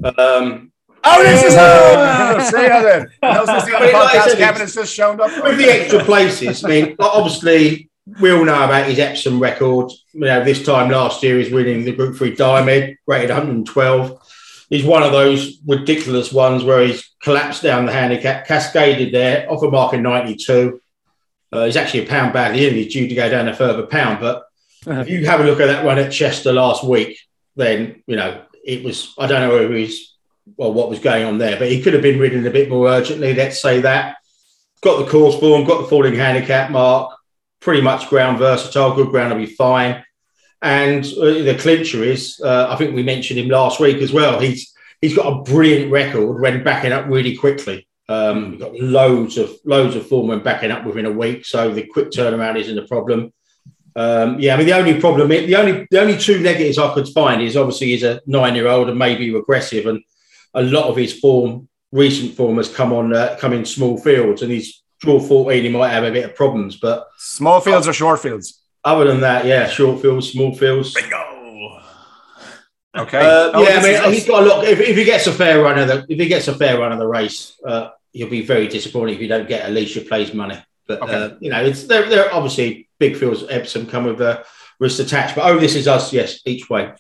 Um, 0.03 0.71
Oh, 1.09 1.23
this 1.23 1.41
is 1.43 1.55
oh, 1.57 2.49
see 2.51 2.67
how 2.67 2.81
then. 2.81 3.07
I 3.23 3.39
was 3.39 3.47
listening 3.47 3.75
on 3.75 3.81
the 3.83 3.91
But 3.93 4.03
like 4.03 4.15
I 4.15 4.17
podcast. 4.17 4.29
said, 4.29 4.37
Kevin 4.39 4.61
has 4.61 4.73
just 4.75 4.93
shown 4.93 5.21
up. 5.21 5.43
with 5.43 5.57
the 5.57 5.69
extra 5.69 6.03
places, 6.03 6.65
I 6.65 6.67
mean, 6.67 6.95
obviously, 6.99 7.89
we 8.19 8.31
all 8.31 8.43
know 8.43 8.63
about 8.65 8.87
his 8.87 8.99
Epsom 8.99 9.39
record. 9.39 9.89
You 10.11 10.21
know, 10.21 10.43
this 10.43 10.65
time 10.65 10.89
last 10.91 11.23
year, 11.23 11.37
he's 11.39 11.49
winning 11.51 11.85
the 11.85 11.93
Group 11.93 12.17
3 12.17 12.35
Diomed, 12.35 12.97
rated 13.07 13.29
112. 13.29 14.19
He's 14.69 14.85
one 14.85 15.03
of 15.03 15.11
those 15.11 15.59
ridiculous 15.65 16.33
ones 16.33 16.63
where 16.63 16.85
he's 16.85 17.09
collapsed 17.21 17.63
down 17.63 17.85
the 17.85 17.93
handicap, 17.93 18.45
cascaded 18.45 19.13
there, 19.13 19.49
off 19.49 19.63
a 19.63 19.71
mark 19.71 19.93
in 19.93 20.03
92. 20.03 20.81
Uh, 21.51 21.65
he's 21.65 21.77
actually 21.77 22.03
a 22.03 22.07
pound 22.07 22.33
badly 22.33 22.67
in. 22.67 22.73
He's 22.73 22.91
due 22.91 23.07
to 23.07 23.15
go 23.15 23.29
down 23.29 23.47
a 23.47 23.55
further 23.55 23.87
pound. 23.87 24.19
But 24.19 24.43
if 24.85 25.09
you 25.09 25.25
have 25.25 25.39
a 25.39 25.43
look 25.43 25.61
at 25.61 25.67
that 25.67 25.85
one 25.85 25.97
at 25.97 26.11
Chester 26.11 26.51
last 26.51 26.83
week, 26.83 27.17
then, 27.55 28.03
you 28.07 28.17
know, 28.17 28.41
it 28.65 28.83
was, 28.83 29.13
I 29.17 29.27
don't 29.27 29.41
know 29.41 29.55
whether 29.55 29.73
he's, 29.73 30.13
well, 30.57 30.73
what 30.73 30.89
was 30.89 30.99
going 30.99 31.25
on 31.25 31.37
there, 31.37 31.57
but 31.57 31.71
he 31.71 31.81
could 31.81 31.93
have 31.93 32.01
been 32.01 32.19
ridden 32.19 32.45
a 32.45 32.51
bit 32.51 32.69
more 32.69 32.89
urgently, 32.89 33.33
let's 33.33 33.61
say 33.61 33.81
that. 33.81 34.17
Got 34.81 34.99
the 34.99 35.09
course 35.09 35.39
form, 35.39 35.65
got 35.65 35.81
the 35.81 35.87
falling 35.87 36.15
handicap 36.15 36.71
mark, 36.71 37.17
pretty 37.61 37.81
much 37.81 38.09
ground 38.09 38.37
versatile, 38.37 38.95
good 38.95 39.09
ground 39.09 39.33
will 39.33 39.45
be 39.45 39.53
fine. 39.53 40.03
And 40.61 41.05
uh, 41.05 41.43
the 41.43 41.57
clincher 41.59 42.03
is, 42.03 42.41
uh, 42.43 42.67
I 42.69 42.75
think 42.77 42.95
we 42.95 43.03
mentioned 43.03 43.39
him 43.39 43.49
last 43.49 43.79
week 43.79 43.97
as 43.97 44.11
well. 44.11 44.39
He's 44.39 44.73
he's 45.01 45.15
got 45.15 45.31
a 45.31 45.43
brilliant 45.43 45.91
record 45.91 46.41
when 46.41 46.63
backing 46.63 46.91
up 46.91 47.05
really 47.07 47.35
quickly. 47.35 47.87
Um, 48.09 48.53
he's 48.53 48.61
got 48.61 48.73
loads 48.75 49.37
of 49.37 49.51
loads 49.65 49.95
of 49.95 50.07
form 50.07 50.27
when 50.27 50.39
backing 50.39 50.71
up 50.71 50.85
within 50.85 51.05
a 51.05 51.11
week, 51.11 51.45
so 51.45 51.73
the 51.73 51.85
quick 51.85 52.09
turnaround 52.09 52.57
isn't 52.57 52.77
a 52.77 52.87
problem. 52.87 53.33
Um, 53.95 54.39
yeah, 54.39 54.53
I 54.53 54.57
mean 54.57 54.67
the 54.67 54.77
only 54.77 54.99
problem, 54.99 55.29
the 55.29 55.55
only 55.55 55.87
the 55.91 55.99
only 55.99 56.17
two 56.17 56.39
negatives 56.39 56.77
I 56.77 56.93
could 56.93 57.07
find 57.09 57.41
is 57.41 57.57
obviously 57.57 57.87
he's 57.87 58.03
a 58.03 58.21
nine 58.25 58.55
year 58.55 58.67
old 58.67 58.89
and 58.89 58.97
maybe 58.97 59.31
regressive, 59.31 59.85
and 59.85 60.01
a 60.53 60.63
lot 60.63 60.85
of 60.85 60.95
his 60.95 61.19
form, 61.19 61.67
recent 61.91 62.33
form, 62.33 62.57
has 62.57 62.73
come 62.73 62.93
on 62.93 63.13
uh, 63.13 63.37
come 63.39 63.53
in 63.53 63.65
small 63.65 63.97
fields, 63.99 64.41
and 64.41 64.51
he's 64.51 64.81
draw 64.99 65.19
fourteen, 65.19 65.63
he 65.63 65.69
might 65.69 65.89
have 65.89 66.03
a 66.03 66.11
bit 66.11 66.25
of 66.25 66.35
problems, 66.35 66.77
but 66.77 67.07
Small 67.17 67.59
fields 67.59 67.87
or 67.87 67.93
short 67.93 68.19
fields? 68.19 68.61
Other 68.83 69.05
than 69.05 69.21
that, 69.21 69.45
yeah, 69.45 69.67
short 69.67 70.01
fields, 70.01 70.31
small 70.31 70.55
fields. 70.55 70.93
Bingo. 70.93 71.81
Okay. 72.97 73.19
Uh, 73.19 73.51
Oh, 73.53 73.63
yeah, 73.63 73.79
I 73.79 73.83
mean, 73.83 74.13
he's 74.13 74.27
got 74.27 74.43
a 74.43 74.45
lot. 74.45 74.65
If, 74.65 74.79
if 74.79 74.95
he 74.97 75.03
gets 75.03 75.27
a 75.27 75.31
fair 75.31 75.61
run 75.61 75.77
of 75.77 75.87
the, 75.87 76.05
if 76.09 76.19
he 76.19 76.27
gets 76.27 76.47
a 76.47 76.53
fair 76.55 76.79
run 76.79 76.91
of 76.91 76.99
the 76.99 77.07
race, 77.07 77.55
uh, 77.65 77.89
he'll 78.11 78.29
be 78.29 78.41
very 78.45 78.67
disappointed 78.67 79.15
if 79.15 79.21
you 79.21 79.27
don't 79.27 79.47
get 79.47 79.67
Alicia 79.69 80.01
plays 80.01 80.33
money. 80.33 80.57
But 80.87 81.01
Okay. 81.01 81.13
uh, 81.13 81.29
you 81.39 81.49
know, 81.51 81.63
it's 81.63 81.83
they're, 81.83 82.09
they're 82.09 82.33
obviously 82.33 82.89
big 82.97 83.17
fields. 83.17 83.43
Epsom 83.49 83.85
come 83.87 84.05
with 84.05 84.21
a 84.21 84.43
risk 84.79 84.99
attached. 84.99 85.35
But 85.35 85.45
oh, 85.45 85.59
this 85.59 85.75
is 85.75 85.87
us. 85.87 86.11
Yes, 86.13 86.39
each 86.45 86.69
way. 86.69 86.93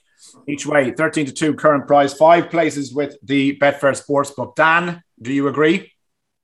Each 0.47 0.65
way, 0.65 0.91
13 0.91 1.25
to 1.27 1.31
2 1.33 1.53
current 1.55 1.87
price, 1.87 2.13
five 2.13 2.49
places 2.49 2.93
with 2.93 3.17
the 3.23 3.57
Betfair 3.57 3.99
Sportsbook. 3.99 4.55
Dan, 4.55 5.01
do 5.21 5.33
you 5.33 5.47
agree? 5.47 5.91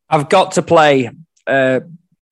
I've 0.10 0.30
got 0.30 0.54
to 0.54 0.62
play 0.62 1.10
uh, 1.48 1.82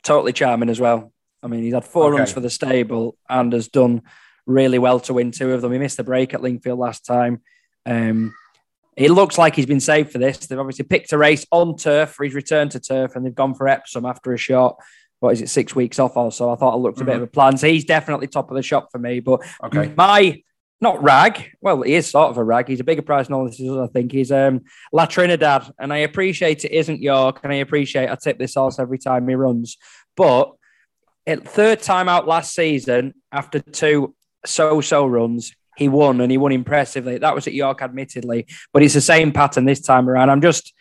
Totally 0.03 0.34
Charming 0.34 0.70
as 0.70 0.79
well. 0.79 1.11
I 1.43 1.48
mean, 1.48 1.63
he's 1.63 1.74
had 1.74 1.86
four 1.86 2.05
Okay. 2.07 2.17
runs 2.17 2.31
for 2.31 2.39
the 2.39 2.50
stable 2.50 3.17
and 3.29 3.51
has 3.53 3.67
done 3.67 4.01
really 4.45 4.79
well 4.79 5.00
to 5.01 5.13
win 5.13 5.31
two 5.31 5.51
of 5.53 5.62
them. 5.62 5.71
He 5.71 5.79
missed 5.79 5.98
the 5.98 6.03
break 6.03 6.33
at 6.33 6.41
Lingfield 6.41 6.77
last 6.79 7.05
time. 7.05 7.41
Um, 7.86 8.33
it 8.98 9.10
looks 9.12 9.38
like 9.38 9.55
he's 9.55 9.65
been 9.65 9.79
saved 9.79 10.12
for 10.12 10.17
this. 10.17 10.38
They've 10.38 10.60
obviously 10.60 10.86
picked 10.86 11.12
a 11.13 11.17
race 11.17 11.45
on 11.51 11.77
turf 11.77 12.12
for 12.12 12.24
his 12.25 12.33
return 12.36 12.69
to 12.69 12.79
turf, 12.79 13.15
and 13.15 13.25
they've 13.25 13.33
gone 13.33 13.55
for 13.55 13.67
Epsom 13.67 14.05
after 14.05 14.33
a 14.33 14.38
short. 14.38 14.75
What 15.19 15.33
is 15.33 15.41
it, 15.41 15.50
six 15.50 15.75
weeks 15.75 16.00
off 16.00 16.17
or 16.17 16.31
so? 16.31 16.51
I 16.51 16.55
thought 16.55 16.74
it 16.75 16.79
looked 16.79 17.00
a 17.00 17.05
bit 17.05 17.15
of 17.15 17.21
a 17.21 17.27
plan. 17.27 17.55
So 17.55 17.67
he's 17.67 17.86
definitely 17.86 18.27
top 18.27 18.50
of 18.50 18.55
the 18.55 18.63
shop 18.63 18.89
for 18.91 18.98
me. 18.98 19.19
But 19.19 19.41
Okay. 19.63 19.93
my 19.95 20.41
not 20.81 21.01
rag. 21.03 21.51
Well, 21.62 21.83
he 21.83 21.93
is 21.93 22.10
sort 22.10 22.31
of 22.31 22.38
a 22.38 22.43
rag. 22.43 22.67
He's 22.67 22.79
a 22.79 22.83
bigger 22.83 23.03
price 23.03 23.27
than 23.27 23.36
all 23.36 23.45
this 23.45 23.60
is. 23.60 23.69
I 23.69 23.86
think 23.88 24.12
he's 24.12 24.31
um 24.31 24.62
La 24.91 25.05
Trinidad, 25.05 25.71
and 25.79 25.93
I 25.93 25.98
appreciate 25.98 26.65
it 26.65 26.71
isn't 26.71 27.01
York, 27.03 27.39
and 27.43 27.53
I 27.53 27.57
appreciate 27.57 28.10
I 28.10 28.15
tip 28.15 28.39
this 28.39 28.55
horse 28.55 28.79
every 28.79 28.98
time 28.98 29.27
he 29.27 29.36
runs. 29.36 29.77
But 30.17 30.51
it, 31.25 31.48
third 31.48 31.82
time 31.82 32.10
out 32.10 32.28
last 32.28 32.54
season 32.54 33.13
after 33.32 33.60
two 33.60 34.16
so-so 34.46 35.06
runs, 35.06 35.54
he 35.78 35.88
won 35.88 36.22
and 36.22 36.32
he 36.32 36.38
won 36.38 36.51
impressively. 36.51 37.18
That 37.18 37.36
was 37.36 37.48
at 37.48 37.54
York, 37.54 37.82
admittedly, 37.82 38.48
but 38.74 38.84
it's 38.84 38.94
the 38.94 39.01
same 39.01 39.32
pattern 39.32 39.66
this 39.66 39.82
time 39.82 40.10
around. 40.10 40.30
I'm 40.30 40.42
just. 40.42 40.74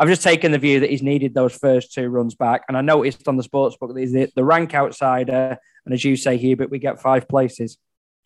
I've 0.00 0.06
just 0.06 0.22
taken 0.22 0.52
the 0.52 0.58
view 0.58 0.78
that 0.78 0.90
he's 0.90 1.02
needed 1.02 1.34
those 1.34 1.56
first 1.56 1.92
two 1.92 2.08
runs 2.08 2.36
back. 2.36 2.62
And 2.68 2.76
I 2.76 2.82
noticed 2.82 3.26
on 3.26 3.36
the 3.36 3.42
sports 3.42 3.76
book 3.76 3.92
that 3.92 3.98
he's 3.98 4.12
the, 4.12 4.30
the 4.36 4.44
rank 4.44 4.72
outsider. 4.72 5.58
And 5.84 5.92
as 5.92 6.04
you 6.04 6.14
say, 6.14 6.36
Hubert, 6.36 6.70
we 6.70 6.78
get 6.78 7.02
five 7.02 7.26
places. 7.26 7.78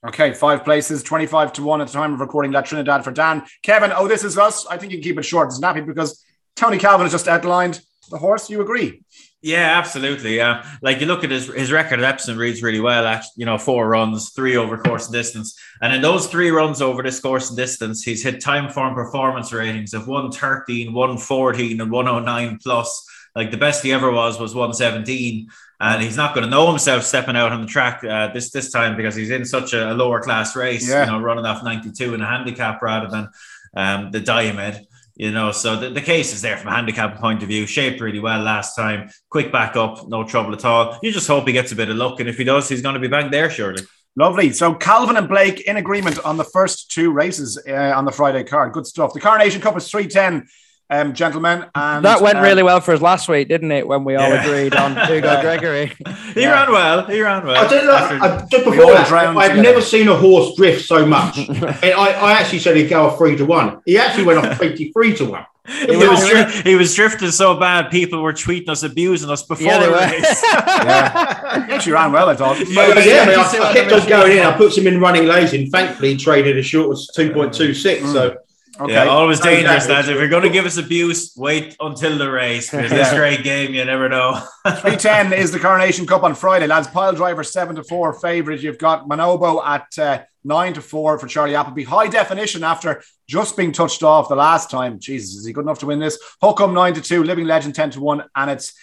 Okay, 0.07 0.35
five 0.35 0.65
places, 0.65 1.03
25 1.03 1.53
to 1.55 1.63
1 1.63 1.81
at 1.81 1.87
the 1.87 1.93
time 1.95 2.13
of 2.13 2.21
recording 2.21 2.53
La 2.53 2.61
Trinidad 2.61 3.05
for 3.05 3.11
Dan. 3.11 3.45
Kevin, 3.63 3.91
oh, 3.91 4.07
this 4.07 4.23
is 4.23 4.37
us. 4.37 4.67
I 4.67 4.77
think 4.77 4.93
you 4.93 4.99
can 4.99 5.05
keep 5.05 5.19
it 5.19 5.23
short 5.23 5.47
and 5.47 5.55
snappy 5.55 5.81
because 5.81 6.23
Tony 6.57 6.77
Calvin 6.77 7.07
has 7.07 7.13
just 7.13 7.29
outlined 7.29 7.81
the 8.11 8.19
horse. 8.19 8.51
You 8.51 8.61
agree? 8.61 9.03
Yeah, 9.43 9.77
absolutely. 9.77 10.39
Like 10.83 11.01
you 11.01 11.07
look 11.07 11.25
at 11.25 11.31
his 11.33 11.49
his 11.49 11.73
record 11.73 11.99
at 11.99 12.05
Epsom 12.05 12.39
reads 12.39 12.63
really 12.63 12.79
well. 12.79 13.05
At 13.05 13.25
you 13.37 13.45
know, 13.45 13.59
four 13.59 13.89
runs, 13.89 14.31
three 14.31 14.57
over 14.57 14.79
course 14.79 15.07
and 15.07 15.13
distance, 15.13 15.59
and 15.81 15.93
in 15.93 16.01
those 16.01 16.29
three 16.29 16.51
runs 16.51 16.81
over 16.81 17.03
this 17.03 17.19
course 17.19 17.51
and 17.51 17.57
distance, 17.57 18.05
he's 18.05 18.23
hit 18.23 18.41
time 18.41 18.71
form 18.71 18.95
performance 18.95 19.53
ratings 19.53 19.95
of 19.95 20.07
113, 20.07 20.93
114, 20.93 21.81
and 21.81 21.91
109 21.91 22.59
plus. 22.63 23.09
Like 23.35 23.51
the 23.51 23.57
best 23.57 23.83
he 23.83 23.93
ever 23.93 24.13
was 24.13 24.39
was 24.39 24.55
117, 24.55 25.49
and 25.81 26.03
he's 26.03 26.17
not 26.17 26.35
going 26.35 26.45
to 26.45 26.51
know 26.51 26.69
himself 26.69 27.03
stepping 27.03 27.35
out 27.35 27.51
on 27.51 27.63
the 27.63 27.67
track 27.67 28.05
uh, 28.05 28.33
this 28.33 28.51
this 28.51 28.71
time 28.71 28.97
because 28.97 29.17
he's 29.17 29.31
in 29.31 29.45
such 29.45 29.73
a, 29.73 29.93
a 29.93 29.95
lower 29.95 30.21
class 30.21 30.55
race. 30.55 30.89
Yeah. 30.89 31.07
You 31.07 31.13
know, 31.13 31.21
running 31.21 31.47
off 31.47 31.65
92 31.65 32.15
in 32.15 32.21
a 32.21 32.27
handicap 32.27 32.81
rather 32.81 33.09
than 33.09 33.29
um, 33.75 34.13
the 34.13 34.21
Diomed. 34.21 34.87
You 35.15 35.31
know, 35.31 35.53
so 35.53 35.77
the, 35.77 35.91
the 35.91 36.01
case 36.01 36.33
is 36.33 36.41
there 36.41 36.57
from 36.57 36.69
a 36.69 36.75
handicap 36.75 37.19
point 37.19 37.43
of 37.43 37.49
view. 37.49 37.67
Shaped 37.67 38.01
really 38.01 38.19
well 38.19 38.41
last 38.41 38.75
time. 38.75 39.11
Quick 39.29 39.53
back 39.53 39.77
up, 39.77 40.09
no 40.09 40.25
trouble 40.25 40.55
at 40.55 40.65
all. 40.65 40.99
You 41.03 41.13
just 41.13 41.29
hope 41.29 41.47
he 41.47 41.53
gets 41.53 41.73
a 41.73 41.77
bit 41.77 41.91
of 41.91 41.97
luck, 41.97 42.21
and 42.21 42.29
if 42.29 42.39
he 42.39 42.45
does, 42.45 42.69
he's 42.69 42.83
going 42.83 42.95
to 42.95 43.01
be 43.01 43.09
back 43.09 43.31
there 43.31 43.51
surely. 43.51 43.83
Lovely. 44.17 44.53
So 44.53 44.75
Calvin 44.75 45.17
and 45.17 45.29
Blake 45.29 45.63
in 45.63 45.79
agreement 45.79 46.19
on 46.25 46.37
the 46.37 46.45
first 46.45 46.91
two 46.91 47.13
races 47.13 47.63
uh, 47.67 47.93
on 47.97 48.05
the 48.05 48.13
Friday 48.13 48.45
card. 48.45 48.73
Good 48.73 48.87
stuff. 48.87 49.15
The 49.15 49.21
Coronation 49.21 49.61
Cup 49.63 49.77
is 49.77 49.91
310, 49.91 50.47
um, 50.91 51.15
gentlemen. 51.15 51.65
And 51.75 52.05
that 52.05 52.21
went 52.21 52.39
uh, 52.39 52.43
really 52.43 52.63
well 52.63 52.81
for 52.81 52.93
us 52.93 53.01
last 53.01 53.29
week, 53.29 53.49
didn't 53.49 53.73
it? 53.73 53.87
When 53.89 54.05
we 54.05 54.15
all 54.17 54.29
Yeah. 54.29 54.45
agreed 54.45 54.75
on 54.75 54.95
Hugo 55.07 55.41
Gregory. 55.41 55.93
He 56.35 56.43
Yeah. 56.43 56.53
ran 56.53 56.73
well. 56.73 57.05
He 57.07 57.21
ran 57.21 57.47
well. 57.47 57.65
I 57.65 57.69
don't 57.69 57.87
know. 57.87 57.95
I, 58.27 58.47
just 58.51 58.65
before 58.65 58.93
that, 58.93 59.11
I've 59.13 59.51
together. 59.51 59.63
never 59.63 59.81
seen 59.81 60.09
a 60.09 60.17
horse 60.17 60.55
drift 60.57 60.85
so 60.87 61.07
much. 61.07 61.39
And 61.49 61.95
I, 61.95 62.13
I 62.13 62.33
actually 62.33 62.59
said 62.61 62.77
he'd 62.77 62.89
go 62.89 63.07
off 63.07 63.19
three 63.19 63.37
to 63.37 63.45
one. 63.45 63.81
He 63.87 63.97
actually 63.99 64.25
went 64.25 64.45
off 64.45 64.57
twenty-three 64.59 65.15
to 65.17 65.25
one. 65.25 65.47
he, 65.87 65.97
was 65.97 66.29
dri- 66.29 66.63
he 66.65 66.75
was 66.75 66.93
drifting 66.95 67.31
so 67.31 67.55
bad, 67.59 67.89
people 67.89 68.21
were 68.21 68.33
tweeting 68.33 68.69
us, 68.69 68.83
abusing 68.83 69.31
us 69.31 69.45
before 69.45 69.65
Yeah, 69.69 69.79
the 69.87 69.93
race. 69.93 70.43
Yeah. 70.77 71.67
He 71.67 71.73
actually 71.73 71.93
ran 71.93 72.11
well, 72.13 72.29
I 72.29 72.35
thought. 72.35 72.59
But, 72.59 72.69
Yeah, 72.69 72.99
yeah, 72.99 73.23
I, 73.23 73.27
mean, 73.27 73.39
I, 73.39 73.69
I 73.69 73.73
kept 73.73 73.93
I 73.93 74.01
on 74.01 74.09
going 74.09 74.33
in. 74.39 74.43
I 74.45 74.57
put 74.57 74.77
him 74.77 74.89
in 74.89 75.01
running 75.01 75.27
lazy, 75.27 75.63
and 75.63 75.71
thankfully 75.71 76.11
he 76.13 76.17
traded 76.17 76.59
as 76.59 76.67
short 76.67 76.91
as 76.93 77.07
two 77.15 77.33
point 77.33 77.53
two 77.55 77.75
six. 77.75 78.03
So 78.11 78.37
Okay. 78.81 78.95
Yeah, 78.95 79.05
always 79.07 79.39
dangerous, 79.39 79.87
lads. 79.87 80.09
If 80.09 80.17
you're 80.17 80.29
going 80.29 80.45
to 80.45 80.49
give 80.49 80.65
us 80.65 80.79
abuse, 80.79 81.35
wait 81.37 81.77
until 81.79 82.17
the 82.17 82.31
race 82.31 82.71
because 82.71 82.91
this 82.91 83.13
great 83.15 83.45
game, 83.45 83.75
you 83.75 83.85
never 83.85 84.09
know. 84.09 84.43
310 84.67 85.35
is 85.35 85.53
the 85.53 85.59
Coronation 85.59 86.07
Cup 86.07 86.23
on 86.23 86.35
Friday, 86.35 86.67
lads. 86.67 86.89
Pyledriver 86.89 87.45
7 87.45 87.77
to 87.77 87.85
4 87.85 88.15
favourite. 88.15 88.61
You've 88.61 88.79
got 88.79 89.07
Manobo 89.07 89.63
at 89.65 89.99
uh, 89.99 90.25
9 90.45 90.75
to 90.75 90.81
4 90.81 91.19
for 91.19 91.27
Charlie 91.27 91.55
Appleby. 91.55 91.85
High 91.85 92.09
definition 92.09 92.65
after 92.65 93.03
just 93.29 93.59
being 93.59 93.73
touched 93.73 94.03
off 94.03 94.31
the 94.31 94.37
last 94.37 94.71
time. 94.71 94.99
Jesus, 94.99 95.35
is 95.35 95.47
he 95.47 95.53
good 95.53 95.65
enough 95.65 95.81
to 95.81 95.87
win 95.87 95.99
this? 95.99 96.19
Hukum 96.43 96.73
9 96.73 96.95
to 96.95 97.03
2, 97.03 97.25
Living 97.25 97.47
Legend 97.47 97.75
10 97.75 97.91
to 97.91 98.01
1, 98.01 98.25
and 98.37 98.51
it's 98.51 98.75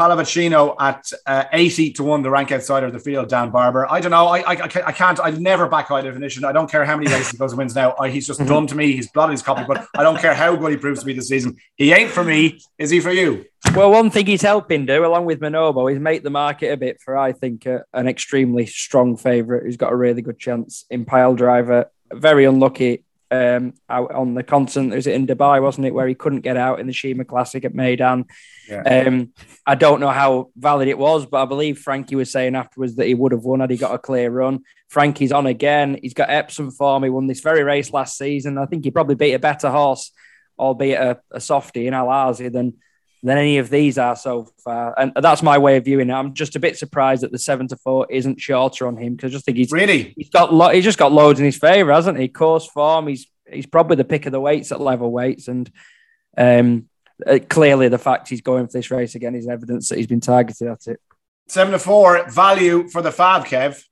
Palavecino 0.00 0.74
at 0.80 1.12
uh, 1.26 1.44
80 1.52 1.92
to 1.92 2.04
1, 2.04 2.22
the 2.22 2.30
rank 2.30 2.50
outsider 2.52 2.86
of 2.86 2.94
the 2.94 2.98
field, 2.98 3.28
Dan 3.28 3.50
Barber. 3.50 3.86
I 3.90 4.00
don't 4.00 4.10
know. 4.10 4.28
I, 4.28 4.38
I, 4.38 4.52
I 4.86 4.92
can't- 4.92 5.20
I 5.22 5.30
never 5.32 5.68
back 5.68 5.88
high 5.88 6.00
definition. 6.00 6.42
I 6.44 6.52
don't 6.52 6.70
care 6.70 6.86
how 6.86 6.96
many 6.96 7.10
races 7.10 7.32
he 7.32 7.36
goes 7.36 7.52
and 7.52 7.58
wins 7.58 7.74
now. 7.74 7.94
I, 8.00 8.08
he's 8.08 8.26
just 8.26 8.44
dumb 8.46 8.66
to 8.68 8.74
me. 8.74 8.92
He's 8.92 9.10
blotted 9.10 9.32
his 9.32 9.42
copy, 9.42 9.64
but 9.68 9.86
I 9.94 10.02
don't 10.02 10.18
care 10.18 10.32
how 10.34 10.56
good 10.56 10.70
he 10.70 10.78
proves 10.78 11.00
to 11.00 11.06
be 11.06 11.12
this 11.12 11.28
season. 11.28 11.58
He 11.76 11.92
ain't 11.92 12.10
for 12.10 12.24
me. 12.24 12.60
Is 12.78 12.88
he 12.88 13.00
for 13.00 13.10
you? 13.10 13.44
well, 13.74 13.90
one 13.90 14.08
thing 14.10 14.24
he's 14.24 14.40
helping 14.40 14.86
do, 14.86 15.04
along 15.04 15.26
with 15.26 15.40
Manobo, 15.40 15.92
is 15.92 15.98
make 16.00 16.22
the 16.22 16.30
market 16.30 16.72
a 16.72 16.78
bit 16.78 16.98
for, 17.02 17.18
I 17.18 17.32
think, 17.32 17.66
uh, 17.66 17.80
an 17.92 18.08
extremely 18.08 18.64
strong 18.64 19.18
favourite 19.18 19.64
who's 19.64 19.76
got 19.76 19.92
a 19.92 19.96
really 19.96 20.22
good 20.22 20.38
chance 20.38 20.86
in 20.88 21.04
Pyledriver. 21.04 21.86
Very 22.10 22.46
unlucky 22.46 23.04
um, 23.30 23.74
out 23.88 24.12
on 24.12 24.34
the 24.34 24.42
continent. 24.42 24.94
Was 24.94 25.06
it 25.06 25.14
in 25.14 25.26
Dubai, 25.26 25.60
wasn't 25.62 25.86
it, 25.86 25.94
where 25.94 26.08
he 26.08 26.14
couldn't 26.14 26.40
get 26.40 26.56
out 26.56 26.80
in 26.80 26.86
the 26.86 26.92
Sheema 26.92 27.26
Classic 27.26 27.64
at 27.64 27.74
Meydan? 27.74 28.24
Yeah. 28.70 29.04
Um, 29.06 29.32
I 29.66 29.74
don't 29.74 30.00
know 30.00 30.10
how 30.10 30.50
valid 30.56 30.88
it 30.88 30.96
was, 30.98 31.26
but 31.26 31.42
I 31.42 31.44
believe 31.46 31.78
Frankie 31.78 32.16
was 32.16 32.30
saying 32.30 32.54
afterwards 32.54 32.96
that 32.96 33.06
he 33.06 33.14
would 33.14 33.32
have 33.32 33.42
won 33.42 33.60
had 33.60 33.70
he 33.70 33.76
got 33.76 33.94
a 33.94 33.98
clear 33.98 34.30
run. 34.30 34.60
Frankie's 34.88 35.32
on 35.32 35.46
again. 35.46 35.98
He's 36.02 36.14
got 36.14 36.30
Epsom 36.30 36.70
form. 36.70 37.02
He 37.02 37.10
won 37.10 37.26
this 37.26 37.40
very 37.40 37.62
race 37.62 37.92
last 37.92 38.16
season. 38.16 38.58
I 38.58 38.66
think 38.66 38.84
he 38.84 38.90
probably 38.90 39.14
beat 39.16 39.34
a 39.34 39.38
better 39.38 39.70
horse, 39.70 40.12
albeit 40.58 41.00
a, 41.00 41.20
a 41.32 41.40
softie 41.40 41.86
in 41.86 41.94
Al 41.94 42.06
Aasy 42.08 42.50
than 42.52 42.74
than 43.22 43.36
any 43.36 43.58
of 43.58 43.68
these 43.68 43.98
are 43.98 44.16
so 44.16 44.48
far. 44.64 44.98
And 44.98 45.12
that's 45.14 45.42
my 45.42 45.58
way 45.58 45.76
of 45.76 45.84
viewing 45.84 46.08
it. 46.08 46.12
I'm 46.14 46.32
just 46.32 46.56
a 46.56 46.60
bit 46.60 46.78
surprised 46.78 47.22
that 47.22 47.30
the 47.32 47.38
seven 47.38 47.68
to 47.68 47.76
four 47.76 48.06
isn't 48.10 48.40
shorter 48.40 48.86
on 48.86 48.96
him 48.96 49.14
because 49.14 49.30
I 49.30 49.34
just 49.34 49.44
think 49.44 49.58
he's 49.58 49.70
Really? 49.72 50.14
he's 50.16 50.30
got 50.30 50.54
lo- 50.54 50.70
he's 50.70 50.84
just 50.84 50.98
got 50.98 51.12
loads 51.12 51.38
in 51.38 51.44
his 51.44 51.58
favour, 51.58 51.92
hasn't 51.92 52.18
he? 52.18 52.28
Course 52.28 52.66
form. 52.66 53.08
He's 53.08 53.26
he's 53.50 53.66
probably 53.66 53.96
the 53.96 54.04
pick 54.04 54.26
of 54.26 54.32
the 54.32 54.40
weights 54.40 54.72
at 54.72 54.80
level 54.80 55.10
weights, 55.12 55.48
and 55.48 55.70
um, 56.38 56.88
uh, 57.26 57.38
clearly 57.48 57.88
the 57.88 57.98
fact 57.98 58.28
he's 58.28 58.40
going 58.40 58.66
for 58.66 58.72
this 58.72 58.90
race 58.90 59.14
again 59.14 59.34
is 59.34 59.46
evidence 59.48 59.88
that 59.88 59.98
he's 59.98 60.06
been 60.06 60.20
targeted 60.20 60.68
at 60.68 60.86
it. 60.86 61.00
Seven 61.48 61.72
to 61.72 61.78
four 61.78 62.28
value 62.30 62.88
for 62.88 63.02
the 63.02 63.10
Fab, 63.12 63.44
Kev. 63.44 63.82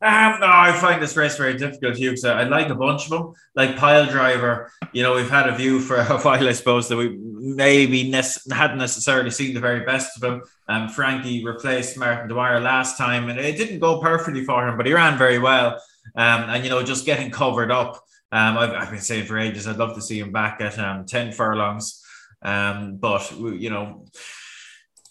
Um, 0.00 0.38
no, 0.40 0.46
I 0.48 0.72
find 0.80 1.02
this 1.02 1.16
race 1.16 1.36
very 1.36 1.54
difficult, 1.58 1.96
Hugh. 1.96 2.10
'cause 2.12 2.24
I 2.24 2.44
like 2.44 2.68
a 2.68 2.74
bunch 2.74 3.04
of 3.04 3.10
them. 3.10 3.32
Like 3.56 3.76
Pyledriver, 3.76 4.68
you 4.92 5.02
know, 5.02 5.14
we've 5.16 5.28
had 5.30 5.48
a 5.48 5.56
view 5.56 5.80
for 5.80 5.96
a 5.96 6.18
while, 6.20 6.48
I 6.48 6.52
suppose, 6.52 6.88
that 6.88 6.96
we 6.96 7.16
maybe 7.20 8.08
nec- 8.08 8.24
hadn't 8.52 8.78
necessarily 8.78 9.30
seen 9.30 9.54
the 9.54 9.60
very 9.60 9.80
best 9.84 10.16
of 10.16 10.22
him. 10.22 10.42
Um, 10.68 10.88
Frankie 10.88 11.44
replaced 11.44 11.98
Martin 11.98 12.28
Dwyer 12.28 12.60
last 12.60 12.96
time, 12.96 13.28
and 13.28 13.40
it 13.40 13.56
didn't 13.56 13.80
go 13.80 14.00
perfectly 14.00 14.44
for 14.44 14.68
him, 14.68 14.76
but 14.76 14.86
he 14.86 14.92
ran 14.92 15.18
very 15.18 15.38
well. 15.40 15.80
Um, 16.14 16.42
and 16.50 16.62
you 16.64 16.70
know, 16.70 16.82
just 16.82 17.04
getting 17.04 17.30
covered 17.32 17.72
up. 17.72 17.96
Um, 18.30 18.56
I've, 18.58 18.70
I've 18.72 18.90
been 18.90 19.00
saying 19.00 19.24
for 19.26 19.36
ages, 19.38 19.66
I'd 19.66 19.78
love 19.78 19.94
to 19.96 20.02
see 20.02 20.20
him 20.20 20.30
back 20.30 20.60
at 20.60 20.78
um, 20.78 21.06
ten 21.06 21.32
furlongs. 21.32 22.04
Um, 22.42 22.96
but 22.96 23.32
you 23.38 23.70
know, 23.70 24.06